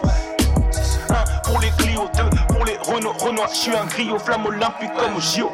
Un 1.10 1.40
pour 1.42 1.60
les 1.60 1.70
Clio, 1.70 2.08
deux 2.16 2.49
pour 2.60 2.94
Renault, 2.94 3.12
Renoir. 3.18 3.48
Je 3.52 3.56
suis 3.56 3.76
un 3.76 3.86
griot, 3.86 4.18
flamme 4.18 4.46
olympique 4.46 4.90
comme 4.98 5.16
au 5.16 5.20
JO. 5.20 5.50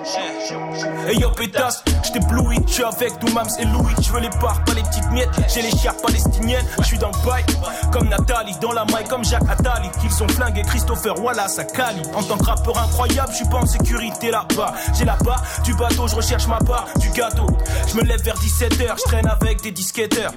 Hey 1.06 1.18
yo 1.18 1.30
pétasse, 1.30 1.82
j't'éblouis, 2.04 2.58
j'suis 2.66 2.84
avec 2.84 3.18
Doumams 3.18 3.48
et 3.58 3.64
Louis, 3.64 3.94
je 4.02 4.10
veux 4.10 4.20
les 4.20 4.30
parts, 4.40 4.62
pas 4.64 4.74
les 4.74 4.82
petites 4.82 5.08
miettes, 5.10 5.30
j'ai 5.52 5.62
les 5.62 5.70
chiens 5.70 5.94
palestiniennes, 6.02 6.66
je 6.78 6.84
suis 6.84 6.98
dans 6.98 7.08
le 7.10 7.26
bail, 7.26 7.44
comme 7.92 8.08
Nathalie, 8.08 8.56
dans 8.60 8.72
la 8.72 8.84
maille 8.86 9.06
comme 9.08 9.24
Jacques 9.24 9.48
Attali, 9.48 9.88
qu'ils 10.00 10.10
sont 10.10 10.28
flingués, 10.28 10.62
Christopher 10.62 11.22
Wallace 11.22 11.58
à 11.58 11.64
Cali. 11.64 12.02
En 12.14 12.22
tant 12.22 12.36
que 12.38 12.44
rappeur 12.44 12.78
incroyable, 12.78 13.30
je 13.30 13.36
suis 13.36 13.48
pas 13.48 13.58
en 13.58 13.66
sécurité 13.66 14.30
là-bas. 14.30 14.74
J'ai 14.94 15.04
part 15.04 15.42
du 15.64 15.74
bateau, 15.74 16.06
je 16.08 16.16
recherche 16.16 16.46
ma 16.48 16.58
part 16.58 16.86
du 16.98 17.10
gâteau. 17.10 17.46
Je 17.88 17.96
me 17.96 18.02
lève 18.02 18.22
vers 18.22 18.36
17h, 18.36 18.98
je 18.98 19.02
traîne 19.04 19.26
avec 19.26 19.62
des 19.62 19.70
disquetteurs. 19.70 20.32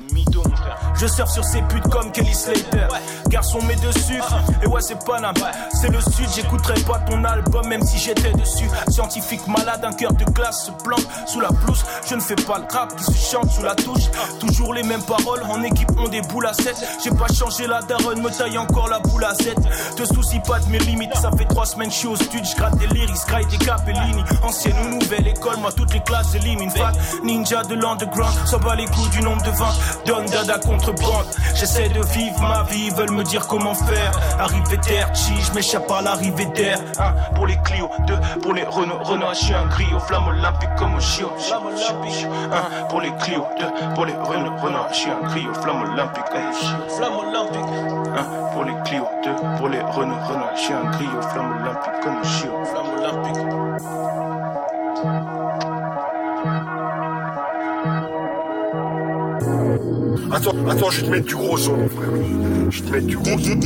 Je 0.95 1.07
surfe 1.07 1.31
sur 1.31 1.43
ces 1.43 1.61
putes 1.63 1.87
comme 1.89 2.11
Kelly 2.11 2.33
Slater. 2.33 2.87
Garçon 3.27 3.61
met 3.63 3.75
dessus, 3.75 4.21
et 4.63 4.67
ouais 4.67 4.81
c'est 4.81 5.03
Paname. 5.05 5.35
C'est 5.71 5.89
le 5.89 6.01
sud, 6.01 6.27
j'écouterai 6.59 6.81
pas 6.81 6.99
ton 6.99 7.23
album 7.23 7.67
même 7.67 7.81
si 7.83 7.97
j'étais 7.97 8.31
dessus. 8.31 8.69
Scientifique 8.89 9.45
malade, 9.47 9.83
un 9.83 9.93
cœur 9.93 10.13
de 10.13 10.25
glace 10.25 10.65
se 10.65 10.71
plante 10.83 11.05
sous 11.25 11.39
la 11.39 11.49
blouse. 11.49 11.83
Je 12.07 12.15
ne 12.15 12.19
fais 12.19 12.35
pas 12.35 12.59
le 12.59 12.65
rap 12.73 12.95
qui 12.95 13.03
se 13.03 13.31
chante 13.31 13.49
sous 13.51 13.63
la 13.63 13.75
touche. 13.75 14.09
Toujours 14.39 14.73
les 14.73 14.83
mêmes 14.83 15.03
paroles, 15.03 15.41
en 15.49 15.61
équipe 15.63 15.89
on 15.97 16.07
des 16.07 16.21
boules 16.21 16.47
à 16.47 16.53
7. 16.53 16.75
J'ai 17.03 17.11
pas 17.11 17.27
changé 17.27 17.67
la 17.67 17.81
daronne, 17.81 18.21
me 18.21 18.29
taille 18.29 18.57
encore 18.57 18.87
la 18.87 18.99
boule 18.99 19.23
à 19.23 19.33
7. 19.35 19.55
Te 19.95 20.05
soucie 20.05 20.39
pas 20.39 20.59
de 20.59 20.69
mes 20.69 20.79
limites, 20.79 21.15
ça 21.15 21.31
fait 21.37 21.45
trois 21.45 21.65
semaines 21.65 21.91
je 21.91 21.95
suis 21.95 22.07
au 22.07 22.15
stud. 22.15 22.45
Je 22.45 22.55
gratte 22.55 22.77
des 22.77 22.87
lyrics, 22.87 23.25
graille 23.27 23.45
des 23.47 23.57
capellini. 23.57 24.23
Ancienne 24.43 24.75
ou 24.85 24.99
nouvelle 24.99 25.27
école, 25.27 25.57
moi 25.57 25.71
toutes 25.71 25.93
les 25.93 26.01
classes 26.01 26.31
j'élimine. 26.33 26.71
Fat, 26.71 26.93
ninja 27.23 27.63
de 27.63 27.75
l'underground, 27.75 28.35
ça 28.45 28.57
bat 28.57 28.75
les 28.75 28.85
coups 28.85 29.09
du 29.11 29.21
nombre 29.21 29.43
de 29.43 29.51
ventes. 29.51 29.79
Donne 30.05 30.25
dada 30.25 30.59
contrebande. 30.59 31.25
J'essaie 31.55 31.89
de 31.89 32.03
vivre 32.13 32.41
ma 32.41 32.63
vie, 32.63 32.85
ils 32.87 32.93
veulent 32.93 33.11
me 33.11 33.23
dire 33.23 33.47
comment 33.47 33.73
faire. 33.73 34.11
Arrivé 34.39 34.79
chi, 35.13 35.33
je 35.41 35.53
m'échappe 35.53 35.89
à 35.91 36.01
l'arrivée 36.01 36.48
d'air. 36.49 36.79
Un 36.99 37.33
pour 37.33 37.47
les 37.47 37.57
Clio, 37.63 37.89
deux 38.07 38.19
pour 38.41 38.53
les 38.53 38.63
Renault, 38.63 38.99
Renault, 39.03 39.27
je 39.33 39.39
suis 39.45 39.53
un 39.53 39.65
griot, 39.67 39.99
flamme 39.99 40.27
olympique 40.27 40.69
comme 40.77 40.95
au 40.95 40.99
Chio. 40.99 41.29
Un 42.51 42.85
pour 42.87 43.01
les 43.01 43.11
Clio, 43.19 43.45
deux 43.59 43.71
pour 43.95 44.05
les 44.05 44.13
Renault, 44.13 44.55
Renault, 44.61 44.87
je 44.91 44.95
suis 44.95 45.09
un 45.09 45.27
griot, 45.27 45.53
flamme 45.53 45.83
olympique. 45.83 46.25
Flamme 46.97 47.17
olympique. 47.27 47.71
Un 48.17 48.23
pour 48.53 48.63
les 48.63 48.75
Clio, 48.85 49.05
deux 49.23 49.35
pour 49.57 49.69
les 49.69 49.81
Renault, 49.81 50.15
Renault, 50.27 50.51
je 50.55 50.59
suis 50.59 50.73
un 50.73 50.89
griot, 50.91 51.21
flamme 51.31 51.51
olympique 51.61 51.99
comme 52.03 52.17
au 52.19 52.23
Chio. 52.23 52.51
Flamme 52.65 52.91
olympique. 52.97 53.45
Attends, 60.31 60.53
attends, 60.69 60.89
je 60.91 61.01
vais 61.01 61.07
te 61.07 61.11
mettre 61.11 61.25
du 61.25 61.35
gros 61.35 61.57
son, 61.57 61.77
mon 61.77 61.89
frère. 61.89 62.09
Je 62.69 62.83
vais 62.83 62.87
te 62.87 62.93
mettre 62.93 63.07
du 63.07 63.17
gros 63.17 63.25
son. 63.25 63.59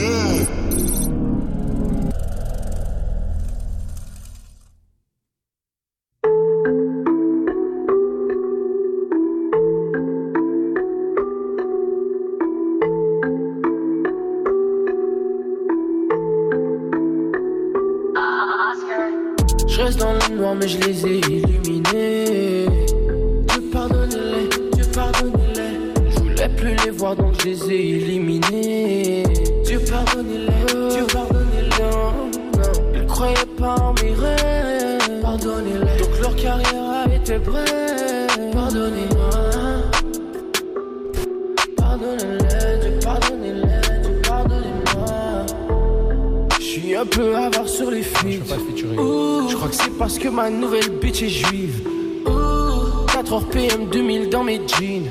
Ma 50.34 50.50
nouvelle 50.50 50.90
bitch 51.00 51.22
est 51.22 51.30
juive. 51.30 51.88
4h 52.26 53.46
PM 53.52 53.86
2000 53.92 54.30
dans 54.30 54.44
mes 54.44 54.60
jeans. 54.68 55.10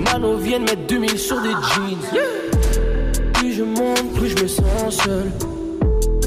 Nano 0.00 0.36
viennent 0.36 0.64
mettre 0.64 0.86
2000 0.88 1.18
sur 1.18 1.40
des 1.40 1.50
jeans. 1.50 2.20
Plus 3.34 3.52
je 3.52 3.62
monte, 3.62 4.12
plus 4.14 4.28
je 4.30 4.42
me 4.42 4.48
sens 4.48 4.96
seul. 5.04 5.30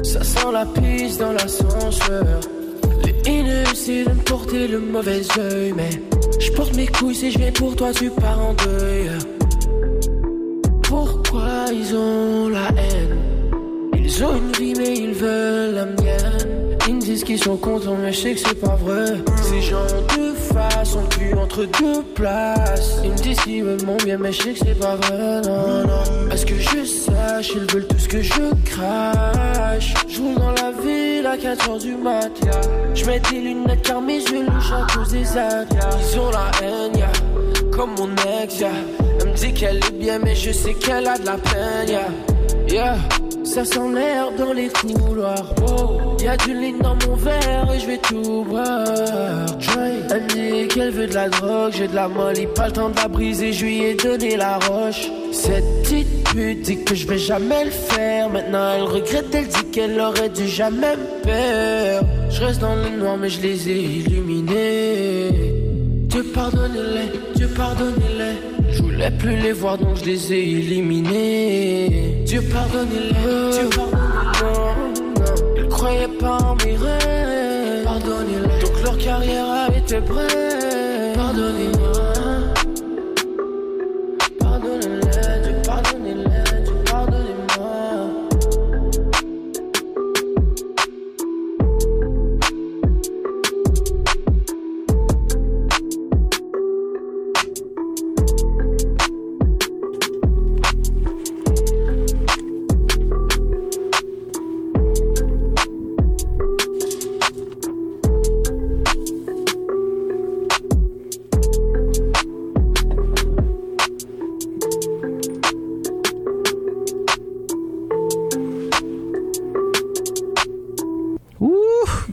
Ça 0.04 0.24
sent 0.24 0.52
la 0.54 0.66
piste 0.66 1.20
dans 1.20 1.34
l'ascenseur. 1.34 2.40
Le 3.04 3.30
haineux 3.30 3.66
c'est 3.74 4.06
de 4.06 4.10
me 4.10 4.24
porter 4.24 4.68
le 4.68 4.80
mauvais 4.80 5.22
oeil. 5.38 5.74
Mais 5.76 5.90
je 6.40 6.52
porte 6.54 6.76
mes 6.76 6.88
couilles 6.88 7.16
si 7.16 7.32
je 7.32 7.38
viens 7.38 7.52
pour 7.52 7.76
toi, 7.76 7.92
tu 7.94 8.10
pars 8.10 8.40
en 8.40 8.54
deuil. 8.54 9.10
Pourquoi 10.84 11.66
ils 11.74 11.94
ont 11.96 12.48
la 12.48 12.70
haine? 12.70 13.18
Ils 13.98 14.24
ont 14.24 14.36
une 14.38 14.52
vie 14.54 14.74
mais 14.78 14.94
ils 14.98 15.14
veulent 15.14 15.74
la 15.74 15.86
mienne 15.86 16.05
disent 17.16 17.24
qu'ils 17.24 17.44
sont 17.44 17.56
contents 17.56 17.96
mais 17.98 18.12
je 18.12 18.20
sais 18.20 18.34
que 18.34 18.40
c'est 18.40 18.60
pas 18.60 18.76
vrai 18.76 19.06
Ces 19.42 19.62
gens 19.62 19.86
de 20.18 20.34
face 20.36 20.96
ont 20.96 21.06
cul 21.08 21.34
entre 21.38 21.66
deux 21.80 22.04
places 22.14 23.00
Ils 23.06 23.12
me 23.12 23.18
disent 23.18 23.40
qu'ils 23.40 23.64
veulent 23.64 23.86
mon 23.86 23.96
bien 23.98 24.18
mais 24.18 24.34
je 24.34 24.42
sais 24.42 24.52
que 24.52 24.60
c'est 24.60 24.78
pas 24.78 24.98
vrai 24.98 25.42
non 25.48 25.88
non 25.88 26.30
Est-ce 26.32 26.46
que 26.46 26.60
je 26.60 26.84
sache 26.84 27.52
ils 27.56 27.72
veulent 27.72 27.88
tout 27.88 27.98
ce 27.98 28.10
que 28.10 28.22
je 28.22 28.42
crache 28.66 29.94
Je 30.10 30.20
roule 30.20 30.36
dans 30.36 30.52
la 30.52 30.72
ville 30.72 31.26
à 31.26 31.38
4h 31.38 31.82
du 31.82 31.96
mat 31.96 32.32
yeah. 32.44 32.62
Je 32.94 33.06
mets 33.06 33.22
des 33.32 33.40
lunettes 33.40 33.82
car 33.82 34.02
mes 34.02 34.20
yeux 34.20 34.46
louchent 34.46 34.74
à 34.74 34.86
cause 34.94 35.10
des. 35.10 35.22
Ils 35.22 36.20
ont 36.20 36.32
la 36.32 36.52
haine 36.62 36.98
yeah. 36.98 37.12
comme 37.72 37.92
mon 37.98 38.10
ex 38.44 38.60
yeah. 38.60 38.72
Elle 39.22 39.30
me 39.30 39.36
dit 39.36 39.54
qu'elle 39.54 39.78
est 39.78 39.98
bien 39.98 40.20
mais 40.20 40.36
je 40.36 40.52
sais 40.52 40.74
qu'elle 40.74 41.08
a 41.08 41.18
de 41.18 41.26
la 41.26 41.38
peine 41.38 41.88
yeah. 41.88 42.08
Yeah. 42.68 42.98
Ça 43.46 43.64
s'emmerde 43.64 44.36
dans 44.38 44.54
les 44.54 44.70
couloirs. 44.70 45.54
Oh, 45.68 46.18
y 46.22 46.28
a 46.28 46.36
du 46.36 46.54
ligne 46.54 46.80
dans 46.80 46.98
mon 47.08 47.16
verre 47.16 47.72
et 47.74 47.80
je 47.80 47.88
vais 47.88 47.98
tout 48.00 48.44
boire. 48.44 48.84
Elle 50.12 50.24
me 50.24 50.28
dit 50.28 50.68
qu'elle 50.68 50.92
veut 50.92 51.08
de 51.08 51.14
la 51.14 51.30
drogue, 51.30 51.72
j'ai 51.76 51.88
de 51.88 51.96
la 51.96 52.08
molly, 52.08 52.48
pas 52.48 52.68
le 52.68 52.74
temps 52.74 52.90
de 52.90 52.96
la 52.96 53.08
briser, 53.08 53.54
je 53.54 53.66
lui 53.66 53.84
ai 53.84 53.96
donné 53.96 54.36
la 54.36 54.58
roche. 54.58 55.10
Cette 55.32 55.64
petite 55.84 56.30
pute 56.30 56.62
dit 56.62 56.84
que 56.84 56.96
je 56.96 57.08
vais 57.08 57.18
jamais 57.18 57.66
le 57.66 57.72
faire. 57.72 58.30
Maintenant 58.30 58.74
elle 58.76 58.84
regrette, 58.84 59.34
elle 59.34 59.48
dit 59.48 59.66
qu'elle 59.72 60.00
aurait 60.00 60.30
dû 60.30 60.48
jamais 60.48 60.96
me 60.96 61.24
perdre. 61.24 62.08
Je 62.30 62.44
reste 62.44 62.62
dans 62.62 62.76
le 62.76 62.90
noir, 62.98 63.18
mais 63.18 63.30
je 63.30 63.42
les 63.42 63.70
ai 63.70 63.82
illuminés. 63.84 65.54
Dieu 66.08 66.24
pardonnez-les, 66.34 67.36
Dieu 67.36 67.48
pardonnez-les. 67.56 68.55
Voulais 69.06 69.18
plus 69.18 69.36
les 69.36 69.52
voir 69.52 69.78
donc 69.78 69.98
je 69.98 70.06
les 70.06 70.34
ai 70.34 70.50
éliminés. 70.50 72.24
Dieu 72.26 72.42
pardonnez-les, 72.52 73.52
Dieu 73.52 73.70
pardonnez-les. 73.70 75.62
Ils 75.62 75.68
croyaient 75.68 76.08
pas 76.20 76.38
en 76.40 76.56
mes 76.56 76.76
rêves. 76.76 77.84
Pardonnez-les. 77.84 78.62
Donc 78.64 78.84
leur 78.84 78.98
carrière 78.98 79.46
a 79.46 79.68
été 79.78 80.00
brève. 80.00 81.16
Pardonnez-moi. 81.16 81.75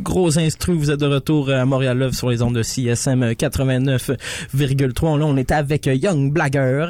Gros 0.03 0.39
instru. 0.39 0.75
Vous 0.75 0.91
êtes 0.91 1.01
de 1.01 1.07
retour 1.07 1.51
à 1.51 1.65
Montréal 1.65 1.99
Love 1.99 2.13
sur 2.13 2.29
les 2.31 2.43
ondes 2.43 2.55
de 2.55 2.63
CSM 2.63 3.25
89,3. 3.33 5.19
Là, 5.19 5.27
on 5.27 5.37
est 5.37 5.51
avec 5.53 5.87
Young 5.87 6.33
Blagger. 6.33 6.87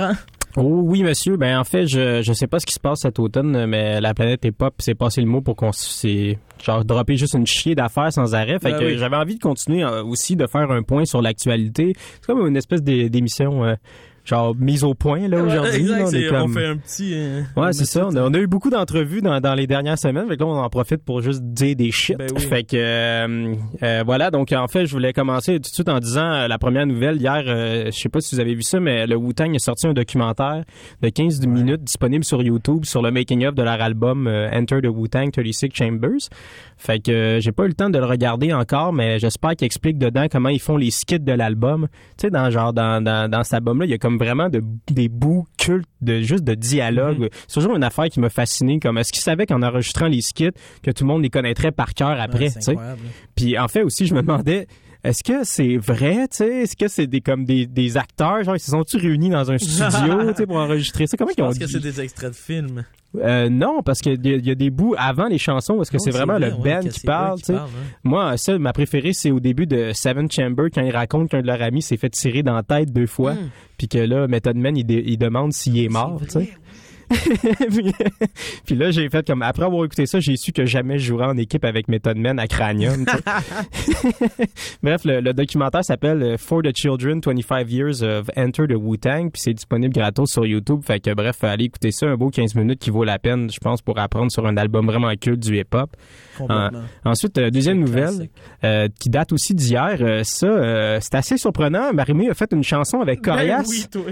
Oh 0.57 0.81
oui, 0.85 1.03
monsieur. 1.03 1.39
Ben 1.39 1.59
en 1.59 1.65
fait, 1.65 1.87
je 1.87 2.21
je 2.23 2.33
sais 2.35 2.47
pas 2.47 2.59
ce 2.61 2.67
qui 2.67 2.75
se 2.75 2.81
passe 2.81 3.01
cet 3.01 3.19
automne, 3.19 3.65
mais 3.67 4.03
la 4.03 4.13
planète 4.13 4.45
est 4.45 4.53
pop. 4.53 4.75
C'est 4.81 4.95
passé 4.95 5.23
le 5.23 5.27
mot 5.27 5.41
pour 5.41 5.57
qu'on 5.57 5.73
s'est 5.73 6.39
genre 6.63 6.85
dropper 6.85 7.17
juste 7.17 7.33
une 7.35 7.47
chier 7.47 7.75
d'affaires 7.75 8.13
sans 8.13 8.35
arrêt. 8.35 8.59
Fait 8.59 8.73
Ben 8.73 8.79
que 8.79 8.85
oui. 8.85 8.99
j'avais 8.99 9.17
envie 9.17 9.37
de 9.37 9.41
continuer 9.41 9.83
euh, 9.83 10.05
aussi 10.05 10.37
de 10.37 10.47
faire 10.47 10.71
un 10.71 10.83
point 10.83 11.07
sur 11.07 11.23
l'actualité. 11.23 11.95
C'est 12.21 12.27
comme 12.27 12.47
une 12.47 12.57
espèce 12.59 12.83
d'é- 12.83 13.09
d'émission 13.09 13.65
euh, 13.65 13.75
genre 14.25 14.55
mise 14.57 14.85
au 14.85 14.95
point 14.95 15.27
là 15.29 15.43
aujourd'hui. 15.43 15.83
Là. 15.85 16.05
on, 16.07 16.31
comme- 16.43 16.53
fait 16.55 16.66
un 16.66 16.77
petit... 16.77 17.12
euh, 17.14 17.43
Ouais, 17.57 17.73
c'est 17.73 17.85
ça. 17.87 18.07
On 18.07 18.14
a, 18.16 18.23
on 18.23 18.33
a 18.35 18.39
eu 18.39 18.47
beaucoup 18.47 18.70
d'entrevues 18.70 19.20
dans, 19.20 19.41
dans 19.41 19.55
les 19.55 19.66
dernières 19.66 19.99
semaines. 19.99 20.29
Fait 20.29 20.37
que 20.37 20.43
là, 20.43 20.47
on 20.49 20.59
en 20.59 20.68
profite 20.70 21.03
pour 21.05 21.20
juste 21.23 21.43
dire 21.43 21.75
des 21.77 21.91
shit. 21.91 22.16
Ben 22.18 22.29
oui. 22.35 22.41
Fait 22.43 22.62
que 22.64 22.77
euh, 22.77 23.55
euh, 23.83 24.03
voilà. 24.07 24.31
Donc 24.31 24.53
en 24.53 24.68
fait, 24.68 24.87
je 24.87 24.93
voulais 24.93 25.12
commencer 25.12 25.55
tout 25.57 25.61
de 25.70 25.75
suite 25.75 25.89
en 25.89 25.99
disant 25.99 26.47
la 26.47 26.59
première 26.59 26.87
nouvelle 26.87 27.16
hier. 27.20 27.43
je 27.45 27.91
sais 27.91 28.09
pas 28.09 28.20
si 28.20 28.35
vous 28.35 28.41
avez 28.41 28.55
vu 28.55 28.62
ça, 28.62 28.79
mais 28.81 29.07
le 29.07 29.16
Wu-Tang 29.16 29.55
a 29.55 29.59
sorti 29.59 29.87
un 29.87 29.93
documentaire 29.93 30.64
de 31.03 31.09
15 31.09 31.47
minutes 31.47 31.83
disponible 31.83 32.25
sur 32.25 32.43
YouTube 32.43 32.85
sur 32.85 33.03
le 33.03 33.11
making 33.11 33.47
of 33.47 33.55
de 33.55 33.62
leur 33.62 33.81
album 33.81 34.27
Enter 34.53 34.81
the 34.83 34.87
Wu-Tang 34.89 35.31
36 35.33 35.68
Chambers. 35.73 36.29
Fait 36.77 36.99
que 37.01 37.39
j'ai 37.41 37.53
pas 37.53 37.64
eu 37.64 37.68
le 37.68 37.75
temps 37.75 37.91
de 37.91 37.99
le 37.99 38.05
regarder 38.05 38.53
encore, 38.53 38.93
mais 38.93 39.18
j'espère 39.18 39.57
qu'il 39.57 39.66
explique 39.66 39.99
dedans 39.99 40.27
comment 40.31 40.49
ils 40.49 40.61
font 40.61 40.77
les 40.77 40.91
skits 40.91 41.20
de 41.20 41.33
l'album. 41.33 41.87
Tu 42.18 42.23
sais, 42.27 42.31
dans 42.31 42.51
genre 42.51 42.73
dans, 42.73 43.03
dans, 43.03 43.31
dans 43.31 43.45
cet 43.45 43.55
album-là, 43.55 43.85
il 43.85 43.91
y 43.91 43.95
a 43.95 43.99
comme 43.99 44.12
vraiment 44.19 44.49
de, 44.49 44.63
des 44.91 45.09
bouts 45.09 45.47
cultes 45.59 45.89
de 46.01 46.21
juste 46.21 46.45
de 46.45 46.55
dialogue. 46.55 47.19
Mhm. 47.21 47.29
C'est 47.47 47.61
toujours 47.61 47.77
une 47.77 47.85
affaire 47.85 48.07
qui 48.07 48.21
m'a 48.21 48.31
fasciné. 48.31 48.79
Comme 48.81 48.99
est-ce 48.99 49.13
qu'ils 49.13 49.23
savaient 49.23 49.47
qu'en 49.47 49.63
enregistrant 49.63 50.09
les 50.09 50.21
skits, 50.21 50.51
que 50.83 50.91
tout 50.91 51.05
le 51.05 51.09
monde 51.09 51.23
les 51.23 51.31
connaîtrait 51.31 51.73
par 51.73 51.95
cœur 51.95 52.21
après. 52.21 52.45
Ouais, 52.45 52.49
c'est 52.51 52.61
tu 52.61 52.65
sais? 52.67 52.71
incroyable. 52.73 53.03
Puis 53.35 53.59
en 53.59 53.69
fait 53.69 53.83
aussi, 53.83 54.07
je 54.07 54.15
me 54.15 54.23
demandais. 54.23 54.67
Est-ce 55.05 55.24
que 55.24 55.42
c'est 55.42 55.76
vrai, 55.78 56.28
tu 56.28 56.36
sais? 56.38 56.62
Est-ce 56.62 56.76
que 56.76 56.86
c'est 56.86 57.09
des 57.09 57.20
comme 57.20 57.44
des, 57.44 57.66
des 57.66 57.96
acteurs, 57.96 58.44
genre 58.44 58.55
ils 58.57 58.61
se 58.61 58.70
sont-tu 58.70 58.98
réunis 58.98 59.30
dans 59.30 59.50
un 59.50 59.59
studio, 59.59 59.84
tu 60.30 60.34
sais, 60.36 60.46
pour 60.46 60.57
enregistrer 60.59 61.07
ça? 61.09 61.16
Comment 61.16 61.30
Je 61.30 61.40
ils 61.40 61.42
ont 61.42 61.46
pense 61.48 61.59
que 61.59 61.64
dit- 61.64 61.72
c'est 61.72 61.80
des 61.80 62.00
extraits 62.00 62.30
de 62.30 62.36
films. 62.36 62.84
euh, 63.18 63.48
non, 63.48 63.82
parce 63.82 64.00
qu'il 64.00 64.24
y, 64.24 64.46
y 64.46 64.50
a 64.50 64.55
des 64.55 64.70
bouts 64.70 64.94
avant 64.96 65.26
les 65.26 65.38
chansons 65.38 65.74
où 65.74 65.82
est-ce 65.82 65.90
que 65.90 65.96
Oh, 65.98 66.05
c'est 66.05 66.12
vraiment 66.12 66.38
vrai, 66.38 66.50
le 66.50 66.57
ouais, 66.57 66.74
band 66.76 66.86
que 66.88 66.92
qui 66.92 67.00
parle. 67.00 67.36
qui 67.38 67.42
tu 67.42 67.46
sais? 67.46 67.53
parlent, 67.55 67.68
hein. 67.68 67.96
Moi, 68.05 68.36
ça, 68.36 68.57
ma 68.61 68.72
préférée, 68.72 69.12
c'est 69.12 69.32
au 69.32 69.40
début 69.40 69.66
de 69.66 69.90
Seven 69.92 70.30
Chamber 70.30 70.66
quand 70.72 70.82
il 70.82 70.92
raconte 70.92 71.30
qu'un 71.30 71.42
de 71.42 71.46
leurs 71.48 71.62
amis 71.62 71.82
s'est 71.82 71.96
fait 71.96 72.11
tirer 72.11 72.44
dans 72.44 72.55
la 72.55 72.62
tête 72.62 72.92
deux 72.92 73.07
fois, 73.07 73.34
Mm. 73.34 73.50
puis 73.78 73.88
que 73.88 73.98
là, 73.98 74.28
Method 74.28 74.57
Man, 74.57 74.76
il, 74.76 75.18
demande 75.18 75.53
s'il 75.53 75.78
est 75.78 75.88
mort. 75.88 76.20
tu 76.22 76.30
sais. 76.30 76.53
Puis, 77.71 77.93
puis 78.67 78.75
là, 78.75 78.91
j'ai 78.91 79.09
fait 79.09 79.27
comme 79.27 79.43
après 79.43 79.65
avoir 79.65 79.85
écouté 79.85 80.07
ça, 80.07 80.21
j'ai 80.21 80.37
su 80.37 80.53
que 80.53 80.65
jamais 80.65 80.99
je 80.99 81.07
jouerais 81.07 81.27
en 81.27 81.37
équipe 81.37 81.65
avec 81.65 81.89
Method 81.89 82.17
Man 82.17 82.39
à 82.39 82.47
Cranium. 82.47 83.05
Bref, 84.83 85.05
le, 85.05 85.21
le 85.21 85.33
documentaire 85.33 85.85
s'appelle 85.85 86.23
euh, 86.23 86.37
For 86.39 86.63
the 86.63 86.75
Children 86.77 87.21
25 87.25 87.71
Years 87.71 88.03
of 88.03 88.31
Enter 88.37 88.67
the 88.69 88.77
Wu-Tang, 88.77 89.31
puis 89.33 89.41
c'est 89.43 89.55
disponible 89.55 89.93
gratos 89.95 90.31
sur 90.31 90.47
YouTube. 90.47 90.81
Fait 90.85 91.01
que 91.01 91.13
bref, 91.15 91.43
allez 91.45 91.65
écouter 91.65 91.91
ça, 91.93 92.07
un 92.07 92.17
beau 92.17 92.31
15 92.31 92.55
minutes 92.55 92.79
qui 92.81 92.91
vaut 92.91 93.05
la 93.05 93.19
peine, 93.19 93.51
je 93.51 93.59
pense, 93.61 93.83
pour 93.83 93.99
apprendre 93.99 94.31
sur 94.31 94.47
un 94.47 94.57
album 94.57 94.87
vraiment 94.87 95.13
culte 95.17 95.41
du 95.41 95.59
hip-hop. 95.59 95.91
En- 96.41 96.71
ensuite, 97.05 97.37
euh, 97.39 97.51
deuxième 97.51 97.79
nouvelle, 97.79 98.29
euh, 98.65 98.89
qui 99.01 99.11
date 99.11 99.33
aussi 99.33 99.55
d'hier, 99.55 99.97
euh, 100.01 100.23
ça, 100.25 100.47
euh, 100.47 100.99
c'est 101.01 101.15
assez 101.15 101.37
surprenant. 101.37 101.93
Marimé 101.93 102.31
a 102.31 102.35
fait 102.35 102.51
une 102.53 102.65
chanson 102.65 103.01
avec 103.01 103.23
Corias. 103.23 103.63
Ben 103.63 103.65
oui, 103.69 103.85
toi. 103.91 104.03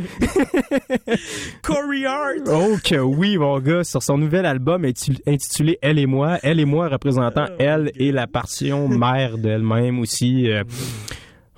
Corey 1.62 2.04
Hart. 2.04 2.48
Oh 2.48 2.76
que 2.90 2.96
oui, 3.00 3.38
mon 3.38 3.60
gars, 3.60 3.84
sur 3.84 4.02
son 4.02 4.18
nouvel 4.18 4.44
album 4.46 4.84
intitulé 4.84 5.78
Elle 5.80 5.98
et 6.00 6.06
moi, 6.06 6.38
Elle 6.42 6.58
et 6.58 6.64
moi 6.64 6.88
représentant 6.88 7.46
Oh, 7.48 7.54
elle 7.58 7.92
et 7.94 8.10
la 8.10 8.26
partition 8.26 8.88
mère 8.88 9.38
d'elle-même 9.38 10.00
aussi. 10.00 10.50
euh, 10.50 10.64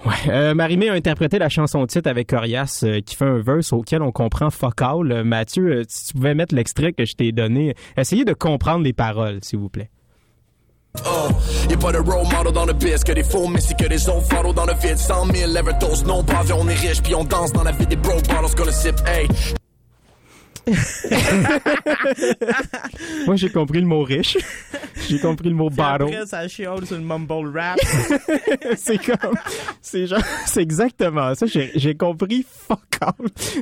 Ouais, 0.04 0.12
euh, 0.32 0.52
Marimé 0.52 0.88
a 0.90 0.94
interprété 0.94 1.38
la 1.38 1.48
chanson 1.48 1.86
titre 1.86 2.10
avec 2.10 2.28
Corias 2.28 2.80
euh, 2.82 3.00
qui 3.00 3.14
fait 3.14 3.24
un 3.24 3.38
verse 3.38 3.72
auquel 3.72 4.02
on 4.02 4.10
comprend 4.10 4.50
fuck 4.50 4.82
all. 4.82 5.12
Euh, 5.12 5.22
Mathieu, 5.24 5.68
euh, 5.68 5.82
si 5.88 6.06
tu 6.08 6.14
pouvais 6.14 6.34
mettre 6.34 6.54
l'extrait 6.56 6.92
que 6.92 7.04
je 7.04 7.14
t'ai 7.14 7.30
donné, 7.32 7.74
essayez 7.96 8.24
de 8.24 8.32
comprendre 8.32 8.82
les 8.84 8.92
paroles, 8.92 9.38
s'il 9.42 9.60
vous 9.60 9.68
plaît. 9.68 9.90
Oh, 11.06 11.28
y'a 11.70 11.76
pas 11.78 11.92
de 11.92 11.98
role 11.98 12.24
model 12.24 12.52
dans 12.52 12.66
le 12.66 12.72
biz, 12.74 13.02
que 13.04 13.12
des 13.12 13.22
faux 13.22 13.46
messi, 13.46 13.74
que 13.76 13.86
des 13.86 14.08
autres 14.08 14.28
photos 14.28 14.54
dans 14.54 14.66
le 14.66 14.74
vide. 14.74 14.98
100 14.98 15.26
000 15.32 15.56
Evertos, 15.56 16.04
non 16.04 16.22
pavé, 16.24 16.52
on 16.52 16.68
est 16.68 16.74
riche, 16.74 17.00
puis 17.00 17.14
on 17.14 17.24
danse 17.24 17.52
dans 17.52 17.62
la 17.62 17.70
vie 17.72 17.86
des 17.86 17.96
bro 17.96 18.12
bottles 18.16 18.54
qu'on 18.56 18.66
le 18.66 18.72
sip, 18.72 18.96
hey. 19.06 19.28
Moi, 23.26 23.36
j'ai 23.36 23.50
compris 23.50 23.80
le 23.80 23.86
mot 23.86 24.02
riche. 24.02 24.36
j'ai 25.08 25.18
compris 25.18 25.48
le 25.48 25.54
mot 25.54 25.70
Puis. 25.70 26.06
Après, 26.06 26.26
ça 26.26 26.46
chiale 26.48 26.86
sur 26.86 26.96
le 26.96 27.02
mumble 27.02 27.56
rap. 27.56 27.78
c'est 28.76 28.98
comme, 28.98 29.34
c'est 29.80 30.06
genre, 30.06 30.22
c'est 30.46 30.62
exactement 30.62 31.34
ça. 31.34 31.46
J'ai, 31.46 31.94
compris 31.96 32.44
fuck 32.48 32.80
all 33.00 33.12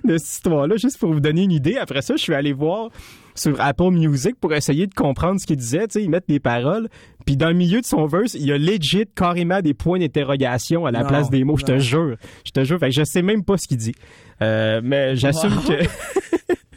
de 0.04 0.18
cette 0.18 0.28
histoire-là, 0.28 0.76
juste 0.76 0.98
pour 0.98 1.12
vous 1.12 1.20
donner 1.20 1.42
une 1.44 1.52
idée. 1.52 1.76
Après 1.76 2.02
ça, 2.02 2.16
je 2.16 2.22
suis 2.22 2.34
allé 2.34 2.52
voir 2.52 2.90
sur 3.34 3.58
Apple 3.60 3.90
Music 3.90 4.34
pour 4.38 4.52
essayer 4.52 4.86
de 4.86 4.94
comprendre 4.94 5.40
ce 5.40 5.46
qu'il 5.46 5.56
disait. 5.56 5.86
Tu 5.88 6.00
sais, 6.00 6.02
ils 6.02 6.10
mettent 6.10 6.28
des 6.28 6.40
paroles. 6.40 6.88
Puis 7.24 7.36
dans 7.36 7.48
le 7.48 7.54
milieu 7.54 7.80
de 7.80 7.86
son 7.86 8.06
verse, 8.06 8.34
il 8.34 8.46
y 8.46 8.52
a 8.52 8.58
legit 8.58 9.04
carrément 9.14 9.60
des 9.60 9.74
points 9.74 9.98
d'interrogation 9.98 10.86
à 10.86 10.90
la 10.90 11.02
Non, 11.02 11.08
place 11.08 11.30
des 11.30 11.44
mots. 11.44 11.56
Je 11.56 11.64
te 11.64 11.78
jure. 11.78 12.16
Je 12.44 12.50
te 12.50 12.64
jure. 12.64 12.78
Fait 12.78 12.88
que 12.88 12.94
je 12.94 13.04
sais 13.04 13.22
même 13.22 13.44
pas 13.44 13.56
ce 13.56 13.68
qu'il 13.68 13.76
dit. 13.78 13.94
Euh, 14.42 14.80
mais 14.82 15.16
j'assume 15.16 15.50
Wow. 15.50 15.62
que... 15.62 15.84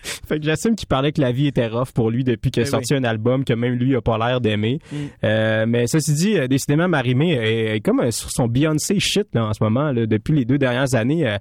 Fait 0.28 0.40
que 0.40 0.46
j'assume 0.46 0.76
qu'il 0.76 0.88
parlait 0.88 1.12
que 1.12 1.22
la 1.22 1.32
vie 1.32 1.48
était 1.48 1.68
rough 1.68 1.92
pour 1.94 2.12
lui 2.12 2.24
depuis 2.24 2.52
qu'il 2.52 2.62
a 2.62 2.66
Ben 2.66 2.72
sorti 2.72 2.94
un 2.94 3.04
album 3.04 3.46
que 3.46 3.54
même 3.54 3.76
lui 3.76 3.96
a 3.96 4.02
pas 4.02 4.18
l'air 4.18 4.42
d'aimer. 4.42 4.80
Mm. 4.92 4.96
Euh, 5.24 5.66
mais 5.68 5.88
ceci 5.88 6.14
dit, 6.14 6.38
euh, 6.38 6.48
décidément, 6.48 6.88
Marimé 6.88 7.34
est, 7.34 7.76
est 7.76 7.82
comme 7.82 8.00
euh, 8.00 8.12
sur 8.12 8.30
son 8.32 8.48
Beyoncé 8.48 9.00
shit 9.00 9.28
là, 9.34 9.46
en 9.46 9.54
ce 9.54 9.64
moment. 9.64 9.92
Là, 9.92 10.06
depuis 10.06 10.34
les 10.34 10.46
deux 10.46 10.58
dernières 10.58 10.96
années, 10.96 11.38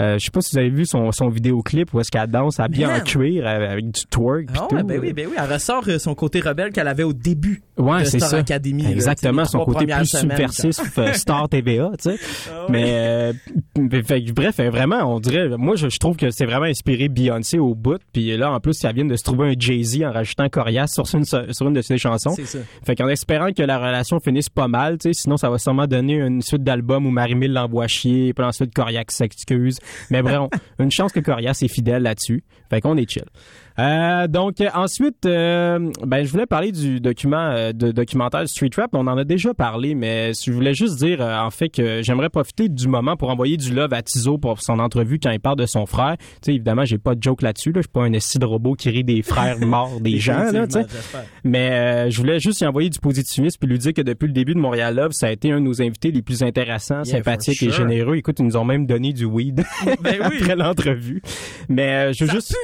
euh, 0.00 0.18
je 0.18 0.24
sais 0.24 0.30
pas 0.30 0.40
si 0.40 0.52
vous 0.54 0.58
avez 0.58 0.70
vu 0.70 0.86
son, 0.86 1.12
son 1.12 1.28
vidéoclip 1.28 1.92
où 1.94 2.00
est-ce 2.00 2.10
qu'elle 2.10 2.26
danse 2.28 2.58
habillée 2.60 2.86
en 2.86 3.00
cuir 3.00 3.46
avec 3.46 3.90
du 3.90 4.00
twerk 4.10 4.46
pis 4.46 4.58
Ah 4.60 4.66
tout. 4.68 4.76
ben 4.84 4.98
oui, 5.00 5.12
ben 5.12 5.26
oui, 5.28 5.34
elle 5.38 5.52
ressort 5.52 5.84
euh, 5.88 5.98
son 5.98 6.14
côté 6.14 6.40
rebelle 6.40 6.72
qu'elle 6.72 6.88
avait 6.88 7.02
au 7.04 7.12
début 7.12 7.62
Ouais, 7.76 8.00
de 8.00 8.04
c'est 8.04 8.18
Star 8.18 8.30
ça. 8.30 8.36
Academy. 8.38 8.86
Exactement, 8.86 9.44
son 9.44 9.64
côté 9.64 9.86
plus 9.86 10.06
subversif, 10.06 10.76
Star 11.14 11.48
TVA, 11.48 11.90
tu 12.00 12.10
sais. 12.10 12.16
Mais 12.68 12.84
euh, 12.88 13.32
fait 14.04 14.20
bref, 14.32 14.60
euh, 14.60 14.70
vraiment, 14.70 15.14
on 15.14 15.20
dirait, 15.20 15.48
moi, 15.58 15.74
je, 15.76 15.88
je 15.88 15.98
trouve 15.98 16.16
que 16.16 16.30
c'est 16.30 16.44
vraiment 16.46 16.66
inspiré 16.66 17.08
Beyoncé 17.08 17.58
au 17.58 17.74
bout. 17.74 18.00
Puis 18.12 18.36
là, 18.36 18.52
en 18.52 18.60
plus, 18.60 18.74
ça 18.74 18.92
vient 18.92 19.04
de 19.04 19.16
se 19.16 19.24
trouver 19.24 19.48
un 19.50 19.54
Jay-Z 19.58 20.02
en 20.04 20.12
rajoutant 20.12 20.48
Corias 20.48 20.86
sur 20.88 21.04
une, 21.14 21.24
sur 21.24 21.66
une 21.68 21.74
de 21.74 21.82
ses 21.82 21.98
chansons. 21.98 22.30
C'est 22.36 22.46
ça. 22.46 22.58
Fait 22.84 22.94
qu'en 22.94 23.08
espérant 23.08 23.52
que 23.52 23.62
la 23.62 23.78
relation 23.78 24.20
finisse 24.20 24.48
pas 24.48 24.68
mal, 24.68 24.98
tu 24.98 25.08
sais, 25.12 25.22
sinon 25.22 25.36
ça 25.36 25.50
va 25.50 25.58
sûrement 25.58 25.86
donner 25.86 26.14
une 26.14 26.42
suite 26.42 26.62
d'albums 26.62 27.06
où 27.06 27.10
Marie-Mille 27.10 27.52
l'envoie 27.52 27.86
chier, 27.88 28.32
puis 28.34 28.44
ensuite 28.44 28.72
Corias 28.72 29.04
s'excuse. 29.08 29.78
Mais 30.10 30.22
bon, 30.22 30.48
une 30.78 30.90
chance 30.90 31.12
que 31.12 31.20
Corias 31.20 31.58
est 31.62 31.68
fidèle 31.68 32.02
là-dessus. 32.02 32.44
Fait 32.70 32.80
qu'on 32.80 32.96
est 32.96 33.10
chill. 33.10 33.24
Euh, 33.78 34.28
donc 34.28 34.56
ensuite, 34.72 35.26
euh, 35.26 35.90
ben 36.06 36.24
je 36.24 36.30
voulais 36.30 36.46
parler 36.46 36.70
du 36.70 37.00
document 37.00 37.50
euh, 37.50 37.72
de 37.72 37.90
documentaire 37.90 38.48
Street 38.48 38.70
Rap. 38.76 38.90
On 38.94 39.06
en 39.08 39.18
a 39.18 39.24
déjà 39.24 39.52
parlé, 39.52 39.94
mais 39.94 40.32
je 40.32 40.52
voulais 40.52 40.74
juste 40.74 40.96
dire 40.98 41.20
euh, 41.20 41.38
en 41.38 41.50
fait 41.50 41.70
que 41.70 42.00
j'aimerais 42.02 42.28
profiter 42.30 42.68
du 42.68 42.86
moment 42.86 43.16
pour 43.16 43.30
envoyer 43.30 43.56
du 43.56 43.74
love 43.74 43.92
à 43.92 44.02
Tizo 44.02 44.38
pour 44.38 44.60
son 44.62 44.78
entrevue 44.78 45.18
quand 45.18 45.30
il 45.30 45.40
parle 45.40 45.56
de 45.56 45.66
son 45.66 45.86
frère. 45.86 46.16
Tu 46.18 46.24
sais, 46.42 46.54
évidemment, 46.54 46.84
j'ai 46.84 46.98
pas 46.98 47.16
de 47.16 47.22
joke 47.22 47.42
là-dessus. 47.42 47.70
Là. 47.70 47.80
Je 47.80 47.82
suis 47.82 47.92
pas 47.92 48.02
un 48.04 48.12
esti 48.12 48.38
de 48.38 48.44
robot 48.46 48.74
qui 48.74 48.90
rit 48.90 49.02
des 49.04 49.22
frères 49.22 49.58
morts 49.66 50.00
des 50.00 50.18
gens. 50.18 50.52
Là. 50.52 50.66
Mais 51.42 51.70
euh, 51.72 52.10
je 52.10 52.18
voulais 52.18 52.38
juste 52.38 52.60
y 52.60 52.66
envoyer 52.66 52.90
du 52.90 53.00
positivisme 53.00 53.56
puis 53.58 53.68
lui 53.68 53.78
dire 53.78 53.92
que 53.92 54.02
depuis 54.02 54.26
le 54.26 54.32
début 54.32 54.54
de 54.54 54.60
Montréal 54.60 54.94
Love, 54.94 55.12
ça 55.12 55.26
a 55.26 55.30
été 55.30 55.50
un 55.50 55.56
de 55.56 55.64
nos 55.64 55.82
invités 55.82 56.12
les 56.12 56.22
plus 56.22 56.42
intéressants, 56.42 57.02
Yeah, 57.04 57.16
sympathiques 57.16 57.62
et 57.62 57.70
généreux. 57.70 58.16
Écoute, 58.16 58.38
ils 58.38 58.44
nous 58.44 58.56
ont 58.56 58.64
même 58.64 58.86
donné 58.86 59.12
du 59.12 59.24
weed 59.24 59.64
Ben 60.00 60.18
oui. 60.30 60.38
après 60.38 60.54
l'entrevue. 60.56 61.22
Mais 61.68 62.10
euh, 62.10 62.12
je 62.12 62.24
veux 62.24 62.30
juste 62.30 62.56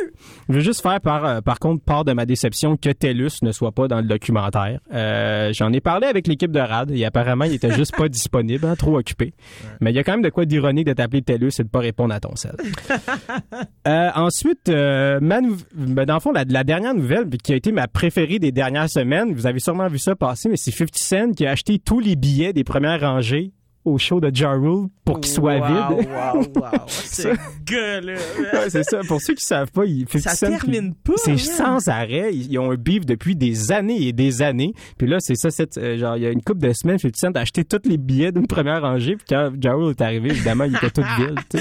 je 0.49 0.55
veux 0.55 0.61
juste 0.61 0.83
faire 0.83 1.00
par 1.01 1.25
euh, 1.25 1.41
par 1.41 1.59
contre 1.59 1.85
part 1.85 2.05
de 2.05 2.13
ma 2.13 2.27
déception 2.27 2.77
que 2.77 2.91
TELUS 2.91 3.43
ne 3.43 3.53
soit 3.53 3.73
pas 3.73 3.89
dans 3.89 3.99
le 3.99 4.07
documentaire. 4.07 4.81
Euh, 4.93 5.53
j'en 5.53 5.73
ai 5.73 5.81
parlé 5.81 6.07
avec 6.07 6.27
l'équipe 6.27 6.53
de 6.53 6.61
Rad 6.61 6.91
et 6.91 7.05
apparemment 7.05 7.45
il 7.45 7.55
était 7.55 7.73
juste 7.73 7.97
pas 7.97 8.09
disponible, 8.11 8.67
hein, 8.67 8.77
trop 8.77 8.99
occupé. 8.99 9.35
Mais 9.81 9.91
il 9.91 9.97
y 9.97 9.99
a 9.99 10.05
quand 10.05 10.13
même 10.13 10.23
de 10.23 10.31
quoi 10.31 10.45
d'ironique 10.45 10.87
de 10.87 10.93
t'appeler 10.93 11.23
TELUS 11.23 11.51
et 11.59 11.65
de 11.65 11.69
pas 11.69 11.81
répondre 11.81 12.15
à 12.15 12.21
ton 12.21 12.37
sel. 12.37 12.57
Euh, 13.89 14.11
ensuite, 14.15 14.69
euh, 14.69 15.19
ma 15.21 15.41
ben, 15.75 16.05
dans 16.05 16.15
le 16.15 16.21
fond, 16.21 16.33
la, 16.33 16.45
la 16.45 16.65
dernière 16.65 16.95
nouvelle 16.95 17.29
qui 17.43 17.53
a 17.53 17.57
été 17.57 17.73
ma 17.73 17.89
préférée 17.89 18.39
des 18.39 18.53
dernières 18.53 18.91
semaines, 18.91 19.33
vous 19.33 19.47
avez 19.47 19.59
sûrement 19.59 19.89
vu 19.89 19.99
ça 19.99 20.15
passer, 20.15 20.49
mais 20.49 20.57
c'est 20.57 20.71
50 20.71 20.97
Cent 20.97 21.33
qui 21.33 21.47
a 21.47 21.51
acheté 21.51 21.79
tous 21.79 21.99
les 21.99 22.15
billets 22.15 22.53
des 22.53 22.63
premières 22.63 23.01
rangées 23.01 23.53
au 23.85 23.97
show 23.99 24.21
de 24.21 24.31
Ja 24.35 24.53
Rule 24.53 24.89
pour 25.05 25.21
qu'il 25.21 25.33
soit 25.33 25.57
Wow, 25.59 25.97
vide. 25.99 26.09
wow, 26.11 26.43
wow. 26.57 26.69
Ce 26.87 27.29
gars-là. 27.65 28.13
Ouais, 28.13 28.69
c'est 28.71 28.83
ça. 28.85 29.01
Pour 29.09 29.21
ceux 29.23 29.35
qui 29.35 29.45
savent 29.45 29.71
pas, 29.73 29.85
il 29.87 30.07
fait 30.07 30.21
Ça 30.21 30.37
termine 30.37 30.95
puis 30.95 31.15
pas, 31.15 31.21
C'est 31.25 31.39
sans 31.39 31.89
arrêt. 31.89 32.31
Ils 32.33 32.51
ils 32.53 32.59
ont 32.59 32.71
un 32.71 32.75
beef 32.77 33.07
depuis 33.07 33.35
des 33.37 33.73
années 33.73 34.07
et 34.09 34.13
des 34.13 34.43
années. 34.43 34.75
Puis 34.99 35.09
là, 35.09 35.17
c'est 35.21 35.35
ça, 35.35 35.51
cette, 35.51 35.79
euh, 35.79 35.97
genre, 35.97 36.17
il 36.17 36.23
y 36.23 36.27
a 36.27 36.31
une 36.31 36.43
couple 36.43 36.61
de 36.67 36.73
semaines, 36.73 36.99
50 36.99 37.17
Cent 37.17 37.37
a 37.37 37.41
acheté 37.41 37.65
tous 37.65 37.81
les 37.89 37.97
billets 37.97 38.33
d'une 38.33 38.47
première 38.47 38.83
rangée. 38.83 39.17
Puis 39.17 39.25
quand 39.31 39.51
Ja 39.61 39.73
Rule 39.73 39.91
est 39.91 40.01
arrivé, 40.03 40.29
évidemment, 40.31 40.65
il 40.65 40.75
était 40.77 40.91
tout 40.91 41.03
vide. 41.19 41.39
Mais 41.55 41.61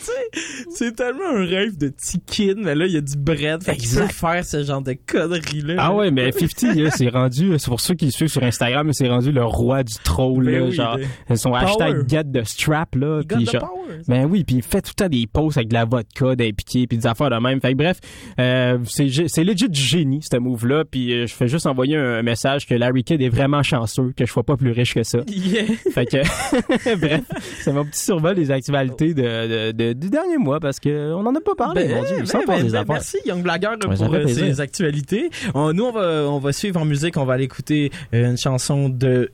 sais, 0.00 0.40
c'est 0.70 0.96
tellement 0.96 1.28
un 1.36 1.44
rêve 1.46 1.78
de 1.78 1.88
petit 1.90 2.18
kid, 2.20 2.58
mais 2.58 2.74
là, 2.74 2.86
il 2.86 2.92
y 2.92 2.96
a 2.96 3.00
du 3.00 3.16
bread. 3.16 3.62
Fait 3.62 3.76
qu'il 3.76 3.88
peut 3.90 4.06
faire 4.08 4.44
ce 4.44 4.64
genre 4.64 4.82
de 4.82 4.94
conneries-là. 5.06 5.74
Ah 5.78 5.94
ouais, 5.94 6.10
mais 6.10 6.32
50, 6.32 6.74
là, 6.76 6.90
c'est 6.90 7.08
rendu, 7.08 7.52
c'est 7.58 7.68
pour 7.68 7.80
ceux 7.80 7.94
qui 7.94 8.06
le 8.06 8.10
suivent 8.10 8.28
sur 8.28 8.42
Instagram, 8.42 8.92
c'est 8.92 9.08
rendu 9.08 9.30
le 9.32 9.44
roi 9.44 9.82
du 9.84 9.94
troll, 10.02 10.44
Ben 10.46 10.58
là, 10.60 10.64
oui, 10.64 10.72
genre, 10.72 10.98
de- 10.98 11.34
son 11.36 11.51
Power. 11.60 11.70
hashtag 11.70 12.08
get 12.08 12.24
the 12.32 12.44
strap, 12.44 12.94
là. 12.94 13.20
The 13.28 13.50
genre- 13.50 13.60
power. 13.60 13.98
Ben 14.08 14.24
oui, 14.24 14.44
puis 14.44 14.56
il 14.56 14.62
fait 14.62 14.80
tout 14.82 14.92
le 14.98 15.04
temps 15.04 15.08
des 15.08 15.26
posts 15.26 15.58
avec 15.58 15.68
de 15.68 15.74
la 15.74 15.84
vodka, 15.84 16.34
des 16.34 16.52
piquets, 16.52 16.86
puis 16.86 16.98
des 16.98 17.06
affaires 17.06 17.30
de 17.30 17.36
même. 17.36 17.60
Fait 17.60 17.72
que 17.72 17.76
bref, 17.78 17.98
euh, 18.38 18.78
c'est 18.86 19.44
legit 19.44 19.68
du 19.68 19.80
génie, 19.80 20.20
ce 20.22 20.36
move-là, 20.38 20.84
puis 20.90 21.12
euh, 21.12 21.26
je 21.26 21.34
fais 21.34 21.48
juste 21.48 21.66
envoyer 21.66 21.96
un 21.96 22.22
message 22.22 22.66
que 22.66 22.74
Larry 22.74 23.04
Kidd 23.04 23.20
est 23.22 23.28
vraiment 23.28 23.62
chanceux, 23.62 24.12
que 24.16 24.24
je 24.26 24.32
sois 24.32 24.42
pas 24.44 24.56
plus 24.56 24.70
riche 24.72 24.94
que 24.94 25.02
ça. 25.02 25.18
Yeah. 25.32 25.64
Fait 25.92 26.06
que, 26.06 26.96
bref, 26.96 27.22
c'est 27.62 27.72
mon 27.72 27.84
petit 27.84 28.00
survol 28.02 28.34
des 28.34 28.50
actualités 28.50 29.12
de, 29.14 29.22
de- 29.22 29.72
de- 29.72 29.92
du 29.92 30.08
dernier 30.08 30.38
mois, 30.38 30.60
parce 30.60 30.78
que 30.80 31.12
on 31.12 31.26
en 31.26 31.34
a 31.34 31.40
pas 31.40 31.54
parlé, 31.54 31.84
Ben, 31.84 31.96
mon 31.96 32.02
Dieu, 32.04 32.16
ben, 32.18 32.40
ben, 32.46 32.56
des 32.62 32.62
ben, 32.70 32.74
affaires. 32.76 32.84
Merci 32.88 33.18
Young 33.26 33.44
ça 33.46 34.04
pour 34.06 34.14
euh, 34.14 34.26
ces 34.28 34.60
actualités. 34.60 35.30
On- 35.54 35.72
nous 35.72 35.84
on 35.84 35.92
va 35.92 36.24
on 36.28 36.38
va 36.38 36.52
suivre 36.52 36.80
en 36.80 36.84
musique, 36.84 37.16
on 37.16 37.24
va 37.24 37.34
aller 37.34 37.44
écouter 37.44 37.90
une 38.12 38.36
chanson 38.36 38.88
de 38.88 39.30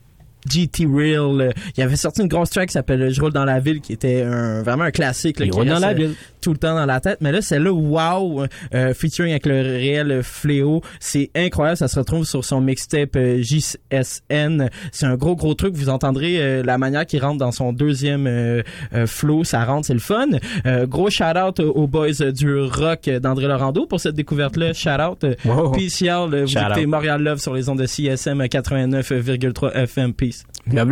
GT 0.46 0.86
Real. 0.86 1.40
Euh, 1.40 1.50
Il 1.76 1.82
avait 1.82 1.96
sorti 1.96 2.20
une 2.22 2.28
grosse 2.28 2.50
track 2.50 2.68
qui 2.68 2.72
s'appelle 2.74 3.10
Je 3.12 3.20
roule 3.20 3.32
dans 3.32 3.44
la 3.44 3.60
ville 3.60 3.80
qui 3.80 3.92
était 3.92 4.22
un, 4.22 4.62
vraiment 4.62 4.84
un 4.84 4.90
classique 4.90 5.38
là, 5.40 5.46
Il 5.46 5.50
qui 5.50 5.58
roule 5.58 5.66
dans 5.68 5.78
la 5.78 5.90
euh, 5.90 5.94
ville. 5.94 6.14
tout 6.40 6.52
le 6.52 6.58
temps 6.58 6.74
dans 6.74 6.86
la 6.86 7.00
tête. 7.00 7.18
Mais 7.20 7.32
là 7.32 7.42
c'est 7.42 7.58
là 7.58 7.72
wow 7.72 8.44
euh, 8.74 8.94
featuring 8.94 9.30
avec 9.32 9.46
le 9.46 9.60
réel 9.60 10.22
Fléau. 10.22 10.82
C'est 11.00 11.30
incroyable, 11.34 11.76
ça 11.76 11.88
se 11.88 11.98
retrouve 11.98 12.24
sur 12.24 12.44
son 12.44 12.60
mixtape 12.60 13.16
euh, 13.16 13.42
JSN. 13.42 14.68
C'est 14.92 15.06
un 15.06 15.16
gros 15.16 15.36
gros 15.36 15.54
truc, 15.54 15.74
vous 15.74 15.88
entendrez 15.88 16.40
euh, 16.40 16.62
la 16.62 16.78
manière 16.78 17.06
qu'il 17.06 17.20
rentre 17.22 17.38
dans 17.38 17.52
son 17.52 17.72
deuxième 17.72 18.26
euh, 18.26 18.62
flow, 19.06 19.44
ça 19.44 19.64
rentre, 19.64 19.86
c'est 19.86 19.94
le 19.94 19.98
fun. 20.00 20.26
Euh, 20.66 20.86
gros 20.86 21.10
shout 21.10 21.24
out 21.36 21.60
aux 21.60 21.86
boys 21.86 22.12
du 22.34 22.54
rock 22.60 23.08
d'André 23.08 23.46
Laurando 23.46 23.86
pour 23.86 24.00
cette 24.00 24.14
découverte 24.14 24.56
là. 24.56 24.72
Shout 24.72 24.90
out. 25.00 25.24
euh, 25.24 25.34
Wow. 25.44 25.70
Peace 25.72 26.02
vous 26.02 26.46
Shout 26.46 26.58
écoutez 26.58 26.80
out. 26.82 26.86
Montréal 26.86 27.22
Love 27.22 27.38
sur 27.38 27.54
les 27.54 27.68
ondes 27.68 27.78
de 27.78 27.86
CSM 27.86 28.42
89,3 28.42 29.72
FM. 29.74 30.12
Peace. 30.14 30.37
Yo, 30.70 30.84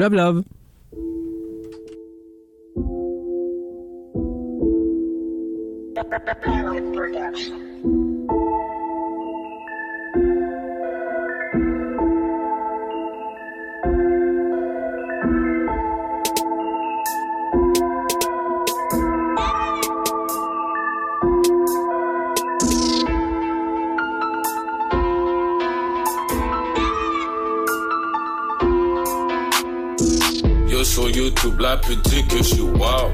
sur 30.86 31.10
YouTube, 31.10 31.58
la 31.58 31.76
pute 31.76 32.02
dit 32.08 32.24
que 32.26 32.38
je 32.38 32.42
suis 32.42 32.60
wow. 32.60 33.10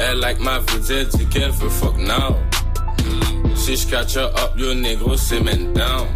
Elle 0.00 0.20
like 0.20 0.40
ma 0.40 0.58
vedette, 0.60 1.16
dit 1.16 1.26
qu'elle 1.26 1.50
veut 1.50 1.68
fuck 1.68 1.96
now. 1.98 2.36
Si 3.54 3.76
je 3.76 3.86
catch 3.86 4.16
her 4.16 4.30
up, 4.36 4.52
yo 4.56 4.74
négro, 4.74 5.16
c'est 5.16 5.42
down. 5.74 6.06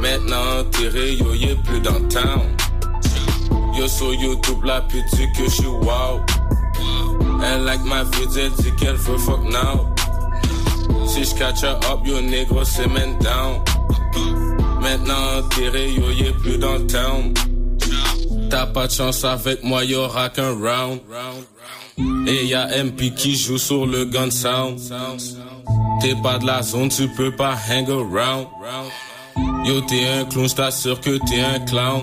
Maintenant 0.00 0.64
tiré, 0.72 1.14
yo 1.14 1.32
y'a 1.32 1.56
plus 1.64 1.80
dans 1.80 2.06
town. 2.08 2.42
Yo, 3.74 3.88
sur 3.88 4.12
YouTube, 4.14 4.64
la 4.64 4.82
pute 4.82 5.04
dit 5.14 5.26
que 5.36 5.44
je 5.44 5.50
suis 5.50 5.66
wow. 5.66 6.20
Elle 7.42 7.64
like 7.64 7.84
ma 7.84 8.02
vedette, 8.04 8.54
dit 8.58 8.72
qu'elle 8.78 8.96
veut 8.96 9.18
fuck 9.18 9.42
now. 9.44 9.94
Si 11.06 11.24
je 11.24 11.34
catch 11.34 11.62
her 11.62 11.78
up, 11.90 12.00
yo 12.04 12.20
négro, 12.20 12.64
c'est 12.64 12.88
down. 13.20 13.62
Maintenant 14.80 15.42
tiré, 15.50 15.92
yo 15.92 16.10
y'a 16.10 16.32
plus 16.32 16.58
dans 16.58 16.86
town. 16.86 17.32
T'as 18.50 18.66
pas 18.66 18.86
de 18.86 18.92
chance 18.92 19.24
avec 19.24 19.62
moi, 19.64 19.84
y'aura 19.84 20.28
qu'un 20.28 20.52
round. 20.52 21.00
Et 22.26 22.46
y'a 22.46 22.84
MP 22.84 23.14
qui 23.14 23.36
joue 23.36 23.58
sur 23.58 23.86
le 23.86 24.04
gun 24.04 24.30
sound. 24.30 24.78
T'es 26.00 26.14
pas 26.22 26.38
de 26.38 26.46
la 26.46 26.62
zone, 26.62 26.88
tu 26.88 27.08
peux 27.08 27.34
pas 27.34 27.56
hang 27.68 27.88
around. 27.90 28.46
Yo, 29.64 29.80
t'es 29.80 30.06
un 30.06 30.24
clown, 30.24 30.48
j't'assure 30.48 31.00
que 31.00 31.18
t'es 31.26 31.40
un 31.40 31.58
clown. 31.60 32.02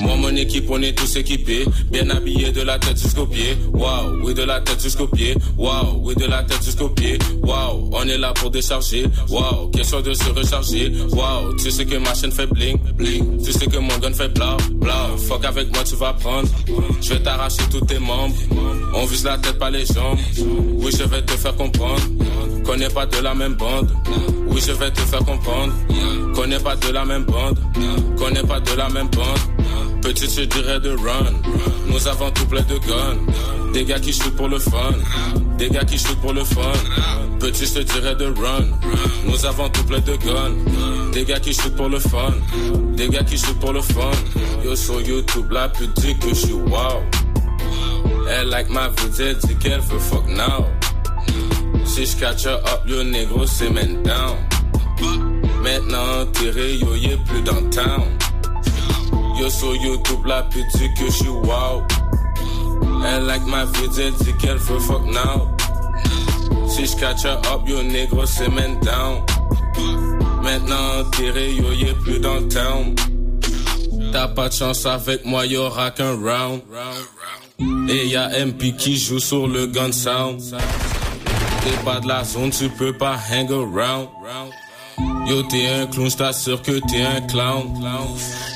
Moi, 0.00 0.16
mon 0.16 0.34
équipe, 0.36 0.66
on 0.68 0.82
est 0.82 0.92
tous 0.98 1.16
équipés. 1.16 1.64
Bien 1.90 2.10
habillés 2.10 2.52
de 2.52 2.62
la 2.62 2.78
tête 2.78 3.00
jusqu'aux 3.00 3.26
pieds. 3.26 3.56
Waouh, 3.72 4.20
oui, 4.24 4.34
de 4.34 4.42
la 4.42 4.60
tête 4.60 4.82
jusqu'aux 4.82 5.06
pieds. 5.06 5.34
Waouh, 5.56 6.00
oui, 6.02 6.14
de 6.16 6.26
la 6.26 6.42
tête 6.42 6.62
jusqu'aux 6.62 6.90
pieds. 6.90 7.18
Waouh, 7.42 7.88
on 7.92 8.02
est 8.02 8.18
là 8.18 8.32
pour 8.34 8.50
décharger. 8.50 9.06
Waouh, 9.30 9.68
question 9.68 10.00
de 10.00 10.12
se 10.12 10.28
recharger. 10.30 10.92
Waouh, 11.12 11.56
tu 11.56 11.70
sais 11.70 11.86
que 11.86 11.96
ma 11.96 12.12
chaîne 12.14 12.32
fait 12.32 12.46
bling, 12.46 12.78
bling. 12.94 13.40
Sais 13.58 13.66
que 13.66 13.78
mon 13.78 13.98
gun 13.98 14.12
fait 14.12 14.28
bla, 14.28 14.56
bla. 14.72 15.08
Fuck 15.28 15.44
avec 15.44 15.72
moi, 15.72 15.82
tu 15.84 15.96
vas 15.96 16.12
prendre. 16.12 16.48
Je 17.00 17.14
vais 17.14 17.20
t'arracher 17.20 17.62
tous 17.70 17.80
tes 17.86 17.98
membres. 17.98 18.34
On 18.94 19.06
vise 19.06 19.24
la 19.24 19.38
tête, 19.38 19.58
pas 19.58 19.70
les 19.70 19.86
jambes. 19.86 20.18
Oui, 20.78 20.90
je 20.96 21.04
vais 21.04 21.22
te 21.22 21.32
faire 21.32 21.56
comprendre. 21.56 22.02
Connais 22.64 22.88
pas 22.88 23.06
de 23.06 23.18
la 23.18 23.34
même 23.34 23.54
bande. 23.54 23.90
Oui, 24.48 24.60
je 24.66 24.72
vais 24.72 24.90
te 24.90 25.00
faire 25.00 25.20
comprendre. 25.20 25.72
Connais 26.34 26.58
pas 26.58 26.76
de 26.76 26.88
la 26.88 27.04
même 27.04 27.24
bande. 27.24 27.58
Connais 28.18 28.42
pas 28.42 28.60
de 28.60 28.72
la 28.74 28.88
même 28.88 29.08
bande. 29.08 29.38
Petite, 30.02 30.38
je 30.38 30.42
dirais 30.42 30.80
de 30.80 30.90
run. 30.90 31.32
Nous 31.86 32.06
avons 32.08 32.30
tout 32.30 32.46
plein 32.46 32.62
de 32.62 32.74
guns. 32.74 33.72
Des 33.72 33.84
gars 33.84 33.98
qui 33.98 34.12
shootent 34.12 34.36
pour 34.36 34.48
le 34.48 34.58
fun. 34.58 34.94
Des 35.58 35.70
gars 35.70 35.84
qui 35.84 35.98
shootent 35.98 36.20
pour 36.20 36.32
le 36.32 36.44
fun. 36.44 36.72
Petit, 37.40 37.66
je 37.66 37.80
dirais 37.80 38.14
de 38.14 38.26
run. 38.26 38.66
Nous 39.26 39.46
avons 39.46 39.68
tout 39.70 39.84
plein 39.84 40.00
de 40.00 40.16
guns. 40.16 40.54
Des 41.16 41.24
gars 41.24 41.40
qui 41.40 41.54
shootent 41.54 41.76
pour 41.76 41.88
le 41.88 41.98
fun. 41.98 42.34
Des 42.94 43.08
gars 43.08 43.24
qui 43.24 43.38
shootent 43.38 43.58
pour 43.58 43.72
le 43.72 43.80
fun. 43.80 44.10
Yo, 44.62 44.76
sur 44.76 45.00
YouTube, 45.00 45.50
la 45.50 45.70
pute 45.70 45.98
dit 45.98 46.14
que 46.18 46.28
je 46.28 46.34
suis 46.34 46.52
wow. 46.52 47.00
Elle 48.28 48.50
like 48.50 48.68
ma 48.68 48.88
vedette, 48.88 49.38
dit 49.46 49.56
qu'elle 49.56 49.80
veut 49.80 49.98
fuck 49.98 50.26
now. 50.28 50.66
Si 51.86 52.04
je 52.04 52.16
catch 52.18 52.44
her 52.44 52.58
up, 52.66 52.82
yo 52.86 53.02
négro, 53.02 53.46
c'est 53.46 53.72
down. 54.02 54.36
Maintenant 55.62 56.26
tiré, 56.34 56.76
yo 56.76 56.94
y'a 56.94 57.16
plus 57.24 57.42
town. 57.70 58.04
Yo 59.40 59.48
sur 59.48 59.74
YouTube, 59.74 60.26
la 60.26 60.42
pute 60.42 60.66
dit 60.74 60.92
que 60.98 61.06
je 61.06 61.12
suis 61.12 61.28
wow. 61.28 61.82
Elle 63.06 63.24
like 63.24 63.46
ma 63.46 63.64
vedette, 63.64 64.22
dit 64.22 64.34
qu'elle 64.34 64.58
veut 64.58 64.80
fuck 64.80 65.06
now. 65.06 65.48
Si 66.68 66.84
je 66.84 66.94
catch 66.94 67.24
her 67.24 67.40
up, 67.50 67.66
yo 67.66 67.82
négro, 67.82 68.26
c'est 68.26 68.50
down. 68.82 69.24
Maintenant 70.46 71.10
tiré, 71.10 71.54
yo 71.54 71.72
y'a 71.72 71.92
plus 72.04 72.20
dans 72.20 72.46
town. 72.48 72.94
T'as 74.12 74.28
pas 74.28 74.48
de 74.48 74.54
chance 74.54 74.86
avec 74.86 75.24
moi, 75.24 75.44
y'aura 75.44 75.90
qu'un 75.90 76.14
round. 76.14 76.62
Et 77.88 78.06
y'a 78.06 78.28
MP 78.46 78.76
qui 78.78 78.96
joue 78.96 79.18
sur 79.18 79.48
le 79.48 79.66
gun 79.66 79.90
sound. 79.90 80.40
T'es 81.64 81.84
pas 81.84 81.98
de 81.98 82.06
la 82.06 82.22
zone, 82.22 82.50
tu 82.50 82.68
peux 82.68 82.92
pas 82.92 83.18
hang 83.28 83.50
around. 83.50 84.08
Yo, 85.28 85.42
t'es 85.42 85.66
un 85.66 85.86
clown, 85.86 86.08
j't'assure 86.08 86.62
que 86.62 86.78
t'es 86.88 87.02
un 87.02 87.20
clown. 87.22 87.66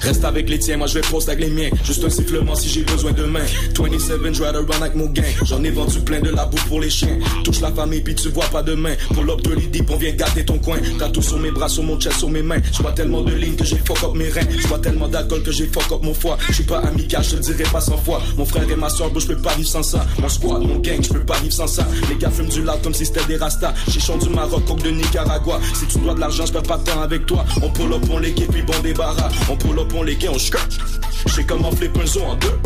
Reste 0.02 0.24
avec 0.24 0.48
les 0.48 0.58
tiens, 0.58 0.76
moi 0.76 0.86
je 0.86 0.94
vais 0.94 1.00
poster 1.00 1.32
avec 1.32 1.44
les 1.44 1.50
miens. 1.50 1.68
Juste 1.84 2.04
un 2.04 2.10
sifflement 2.10 2.54
si 2.54 2.68
j'ai 2.68 2.84
besoin 2.84 3.10
de 3.10 3.24
main. 3.24 3.44
27, 3.76 4.34
je 4.34 4.42
run 4.42 4.82
avec 4.82 4.94
mon 4.94 5.06
gang. 5.06 5.24
J'en 5.42 5.64
ai 5.64 5.70
vendu 5.70 6.00
plein 6.00 6.20
de 6.20 6.30
la 6.30 6.46
bouffe 6.46 6.64
pour 6.68 6.80
les 6.80 6.88
chiens. 6.88 7.18
Touche 7.44 7.60
la 7.60 7.72
famille, 7.72 8.00
puis 8.02 8.14
tu 8.14 8.28
vois 8.28 8.46
pas 8.46 8.62
de 8.62 8.74
main. 8.74 8.94
Pull 9.14 9.28
up 9.28 9.42
de 9.42 9.54
l'idée, 9.54 9.82
on 9.88 9.96
vient 9.96 10.12
gâter 10.12 10.44
ton 10.44 10.58
coin. 10.58 10.78
T'as 10.98 11.08
tout 11.08 11.22
sur 11.22 11.38
mes 11.38 11.50
bras, 11.50 11.68
sur 11.68 11.82
mon 11.82 11.98
chest, 11.98 12.18
sur 12.18 12.30
mes 12.30 12.42
mains. 12.42 12.60
Je 12.72 12.82
vois 12.82 12.92
tellement 12.92 13.22
de 13.22 13.34
lignes 13.34 13.56
que 13.56 13.64
j'ai 13.64 13.78
fuck 13.78 14.02
up 14.04 14.14
mes 14.14 14.28
reins. 14.28 14.46
Je 14.56 14.66
vois 14.68 14.78
tellement 14.78 15.08
d'alcool 15.08 15.42
que 15.42 15.50
j'ai 15.50 15.66
fuck 15.66 15.90
up 15.90 16.02
mon 16.02 16.14
foie. 16.14 16.38
Je 16.48 16.54
suis 16.54 16.64
pas 16.64 16.78
amical, 16.78 17.24
je 17.24 17.30
te 17.30 17.36
le 17.36 17.42
dirai 17.42 17.64
pas 17.64 17.80
sans 17.80 17.96
foi. 17.96 18.22
Mon 18.36 18.44
frère 18.44 18.70
et 18.70 18.76
ma 18.76 18.88
soeur, 18.88 19.10
je 19.18 19.26
peux 19.26 19.36
pas 19.36 19.54
vivre 19.54 19.68
sans 19.68 19.82
ça. 19.82 20.06
Mon 20.20 20.28
squad, 20.28 20.62
mon 20.62 20.78
gang, 20.78 21.02
je 21.02 21.08
peux 21.08 21.24
pas 21.26 21.38
vivre 21.40 21.52
sans 21.52 21.66
ça. 21.66 21.86
Les 22.08 22.16
gars 22.16 22.30
fument 22.30 22.48
du 22.48 22.62
loud 22.62 22.80
comme 22.82 22.94
si 22.94 23.04
c'était 23.04 23.24
des 23.24 23.36
rastas. 23.36 23.74
Chichon 23.90 24.18
du 24.18 24.28
Maroc, 24.28 24.64
coke 24.66 24.82
de 24.82 24.90
Nicaragua. 24.90 25.60
Si 25.74 25.86
tu 25.86 25.98
dois 25.98 26.14
de 26.14 26.20
l'argent, 26.20 26.46
je 26.46 26.52
de 26.62 26.84
temps 26.84 27.02
avec 27.02 27.26
toi. 27.26 27.44
On 27.62 27.70
pull 27.70 27.92
up, 27.92 28.02
on 28.11 28.18
les 28.18 28.32
puis 28.32 28.62
bon 28.62 28.78
débarras. 28.82 29.30
On 29.50 29.56
pull 29.56 29.78
up, 29.78 29.92
on 29.94 30.02
les 30.02 30.16
on 30.28 30.38
scratch. 30.38 30.78
Je 31.26 31.32
sais 31.32 31.44
comment 31.44 31.70
flipper 31.72 32.00
un 32.00 32.06
zoo 32.06 32.22
en 32.22 32.34
deux. 32.36 32.58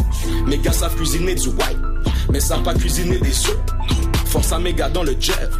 Mes 0.47 0.59
gars 0.59 0.72
savent 0.72 0.95
cuisiner 0.95 1.34
du 1.34 1.49
white, 1.49 1.78
mais 2.30 2.40
savent 2.40 2.62
pas 2.62 2.74
cuisiner 2.74 3.18
des 3.18 3.32
cieux. 3.32 3.59
Force 4.26 4.53
à 4.53 4.59
mes 4.59 4.72
gars 4.72 4.88
dans 4.88 5.03
le 5.03 5.16
jet. 5.18 5.51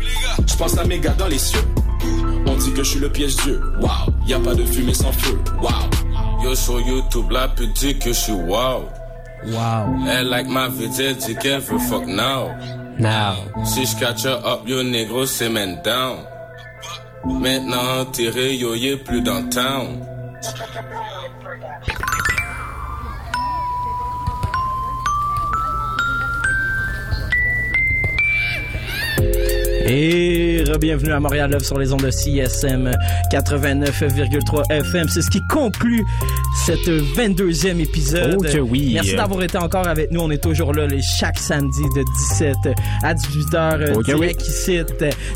Je 0.47 0.57
pense 0.57 0.77
à 0.79 0.85
mes 0.85 0.99
gars 0.99 1.15
dans 1.19 1.29
les 1.29 1.39
cieux. 1.39 1.65
On 2.47 2.57
dit 2.57 2.73
que 2.73 2.83
je 2.83 2.91
suis 2.91 3.01
le 3.01 3.11
piège 3.11 3.37
Dieu. 3.37 3.61
Waouh, 3.81 4.13
y 4.27 4.35
a 4.35 4.39
pas 4.39 4.55
de 4.55 4.65
fumée 4.65 4.95
sans 4.95 5.13
feu. 5.13 5.39
Waouh. 5.63 6.45
Yo, 6.45 6.55
sur 6.55 6.81
YouTube, 6.81 7.31
la 7.31 7.49
pute 7.49 7.73
dit 7.75 7.99
que 7.99 8.13
je 8.13 8.19
suis 8.19 8.33
wow. 8.33 8.89
Wow. 9.47 10.07
Elle 10.11 10.29
like 10.29 10.47
dit 10.47 11.35
qu'elle 11.37 11.61
veut 11.61 11.79
fuck 11.79 12.07
now. 12.07 12.51
Now. 12.99 13.65
Si 13.65 13.87
je 13.87 13.97
catch 13.97 14.25
her 14.25 14.41
up, 14.45 14.61
yo 14.67 14.83
négro, 14.83 15.27
c'est 15.27 15.49
man 15.49 15.81
down. 15.85 16.19
Maintenant 17.27 18.01
enterré, 18.01 18.57
yo 18.57 18.75
plus 19.05 19.23
dans 19.23 19.49
town. 19.49 20.05
Et 29.87 30.65
bienvenue 30.81 31.13
à 31.13 31.21
Montréal 31.21 31.51
Love 31.51 31.63
sur 31.63 31.79
les 31.79 31.93
ondes 31.93 32.05
de 32.05 32.11
CSM 32.11 32.91
89,3 33.31 34.63
FM. 34.71 35.07
C'est 35.09 35.21
ce 35.21 35.29
qui 35.29 35.47
conclut 35.47 36.03
cette 36.65 36.89
22e 36.89 37.81
épisode. 37.81 38.37
Oh 38.39 38.43
que 38.43 38.57
oui. 38.59 38.93
Merci 38.95 39.15
d'avoir 39.15 39.43
été 39.43 39.59
encore 39.59 39.87
avec 39.87 40.11
nous. 40.11 40.21
On 40.21 40.31
est 40.31 40.43
toujours 40.43 40.73
là 40.73 40.87
les 40.87 41.03
chaque 41.03 41.39
samedi 41.39 41.83
de 41.95 42.03
17 42.31 42.57
à 43.03 43.13
18h 43.15 43.93
Oh 43.95 43.99
que 43.99 44.05
direct 44.05 44.41
oui. 44.43 44.49
ici. 44.49 44.81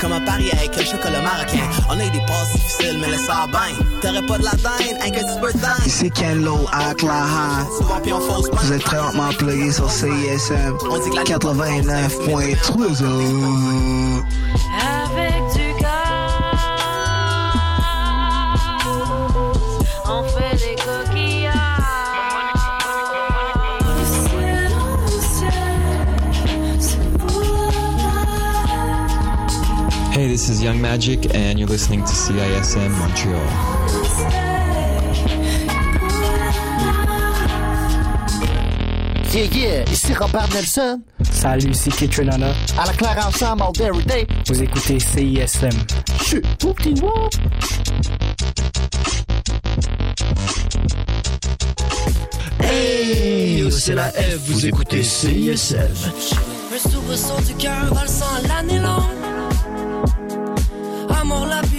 Comme 0.00 0.12
un 0.12 0.20
pari 0.20 0.50
avec 0.52 0.70
un 0.78 0.84
chocolat 0.84 1.20
marocain. 1.22 1.64
On 1.88 1.98
a 1.98 2.04
eu 2.04 2.10
des 2.10 2.20
passes 2.20 2.52
difficiles, 2.52 2.98
mais 3.00 3.08
laisse 3.10 3.24
ça 3.26 3.46
bien. 3.50 3.60
T'aurais 4.02 4.24
pas 4.26 4.36
de 4.38 4.44
la 4.44 4.50
dinde, 4.52 4.98
un 5.04 5.10
que 5.10 5.20
tu 5.20 5.40
peux 5.40 5.52
dingue. 5.58 5.86
Ici 5.86 6.10
Ken 6.10 6.42
Lo 6.42 6.58
à 6.72 6.92
Claha. 6.94 7.64
Souvent, 7.78 8.00
puis 8.02 8.12
on 8.12 8.20
fausse 8.20 8.50
Vous 8.52 8.72
êtes 8.72 8.84
très 8.84 8.98
lentement 8.98 9.30
plugué 9.38 9.72
sur 9.72 9.90
CISM 9.90 10.76
89.3. 11.24 13.95
this 30.46 30.58
is 30.58 30.62
Young 30.62 30.80
Magic, 30.80 31.34
and 31.34 31.58
you're 31.58 31.68
listening 31.68 32.04
to 32.04 32.12
CISM 32.12 32.90
Montreal. 32.98 33.46
Yeah, 39.32 39.48
yeah, 39.50 39.90
ici 39.90 40.12
Robert 40.12 40.48
Nelson. 40.54 41.02
Salut, 41.32 41.74
c'est 41.74 41.90
Kitrenana. 41.90 42.54
À 42.78 42.86
la 42.86 42.92
claire 42.92 43.26
ensemble, 43.26 43.62
all 43.62 43.72
day, 43.72 43.86
every 43.86 44.04
day. 44.04 44.26
Vous 44.46 44.62
écoutez 44.62 45.00
CISM. 45.00 45.70
Chut, 46.22 46.44
whoop-de 46.62 47.00
whoop. 47.02 47.34
Hey, 52.60 53.68
c'est 53.72 53.94
la 53.94 54.10
F, 54.10 54.38
vous 54.46 54.64
écoutez 54.64 55.02
CISM. 55.02 55.76
Un 56.72 56.88
soubresaut 56.88 57.40
du 57.48 57.54
cœur 57.54 57.92
valsant 57.92 58.26
l'année 58.48 58.78
longue. 58.78 59.25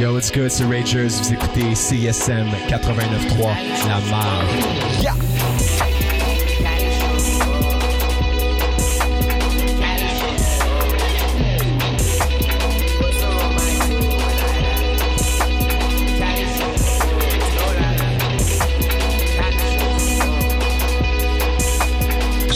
Yo, 0.00 0.14
what's 0.14 0.30
good, 0.30 0.50
c'est 0.50 0.64
Ragers. 0.64 1.08
Vous 1.08 1.34
écoutez 1.34 1.74
CSM 1.74 2.48
89.3, 2.68 3.86
La 3.86 4.00
Marge. 4.08 5.29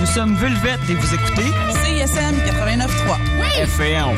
Nous 0.00 0.06
sommes 0.06 0.34
Vulvette 0.34 0.80
et 0.90 0.94
vous 0.94 1.14
écoutez 1.14 1.46
CISM 1.84 2.34
89.3. 2.44 3.62
FM. 3.62 4.16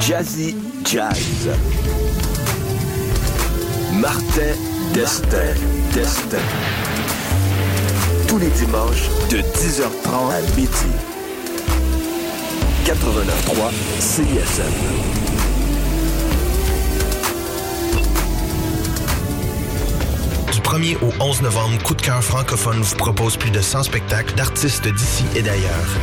Jazzy 0.00 0.56
Jazz. 0.84 1.50
Martin 3.92 4.54
Destin. 4.94 5.54
Destin. 5.92 6.38
Tous 8.26 8.38
les 8.38 8.48
dimanches 8.48 9.10
de 9.30 9.38
10h30 9.38 10.32
à 10.32 10.40
midi. 10.56 11.17
89.3 12.88 13.70
CISM. 14.00 14.62
Du 20.50 20.60
1er 20.60 20.96
au 21.02 21.12
11 21.22 21.42
novembre, 21.42 21.82
Coup 21.82 21.94
de 21.94 22.00
cœur 22.00 22.24
francophone 22.24 22.80
vous 22.80 22.96
propose 22.96 23.36
plus 23.36 23.50
de 23.50 23.60
100 23.60 23.82
spectacles 23.82 24.34
d'artistes 24.36 24.88
d'ici 24.88 25.26
et 25.36 25.42
d'ailleurs. 25.42 25.98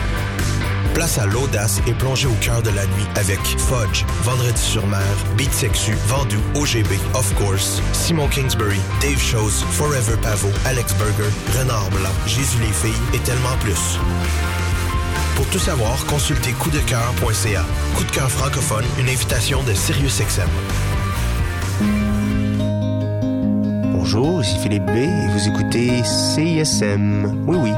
Place 0.94 1.18
à 1.18 1.26
l'audace 1.26 1.82
et 1.88 1.94
plongez 1.94 2.28
au 2.28 2.36
cœur 2.40 2.62
de 2.62 2.70
la 2.70 2.86
nuit 2.86 3.08
avec 3.16 3.40
Fudge, 3.40 4.06
Vendredi 4.22 4.62
sur 4.62 4.86
mer, 4.86 5.02
Beat 5.38 5.52
Sexu, 5.52 5.98
Vendu, 6.08 6.38
OGB, 6.54 6.92
Of 7.16 7.34
Course, 7.34 7.82
Simon 7.94 8.28
Kingsbury, 8.28 8.80
Dave 9.02 9.20
Shows, 9.20 9.66
Forever 9.72 10.18
Pavo, 10.22 10.50
Alex 10.66 10.94
Burger, 11.00 11.32
Renard 11.58 11.90
Blanc, 11.90 12.14
Jésus 12.28 12.60
les 12.60 12.72
filles 12.72 13.02
et 13.16 13.20
tellement 13.20 13.58
plus. 13.62 13.98
Pour 15.36 15.46
tout 15.48 15.60
savoir, 15.60 16.06
consultez 16.06 16.52
coupdecoeur.ca. 16.54 17.66
Coup 17.96 18.04
de 18.04 18.12
cœur 18.12 18.32
francophone, 18.32 18.86
une 18.98 19.10
invitation 19.10 19.62
de 19.64 19.74
SiriusXM. 19.74 20.50
Bonjour, 23.92 24.42
ici 24.42 24.58
Philippe 24.60 24.86
B 24.86 24.96
et 24.96 25.28
vous 25.28 25.48
écoutez 25.48 26.04
CISM. 26.04 27.44
Oui, 27.48 27.58
oui, 27.60 27.72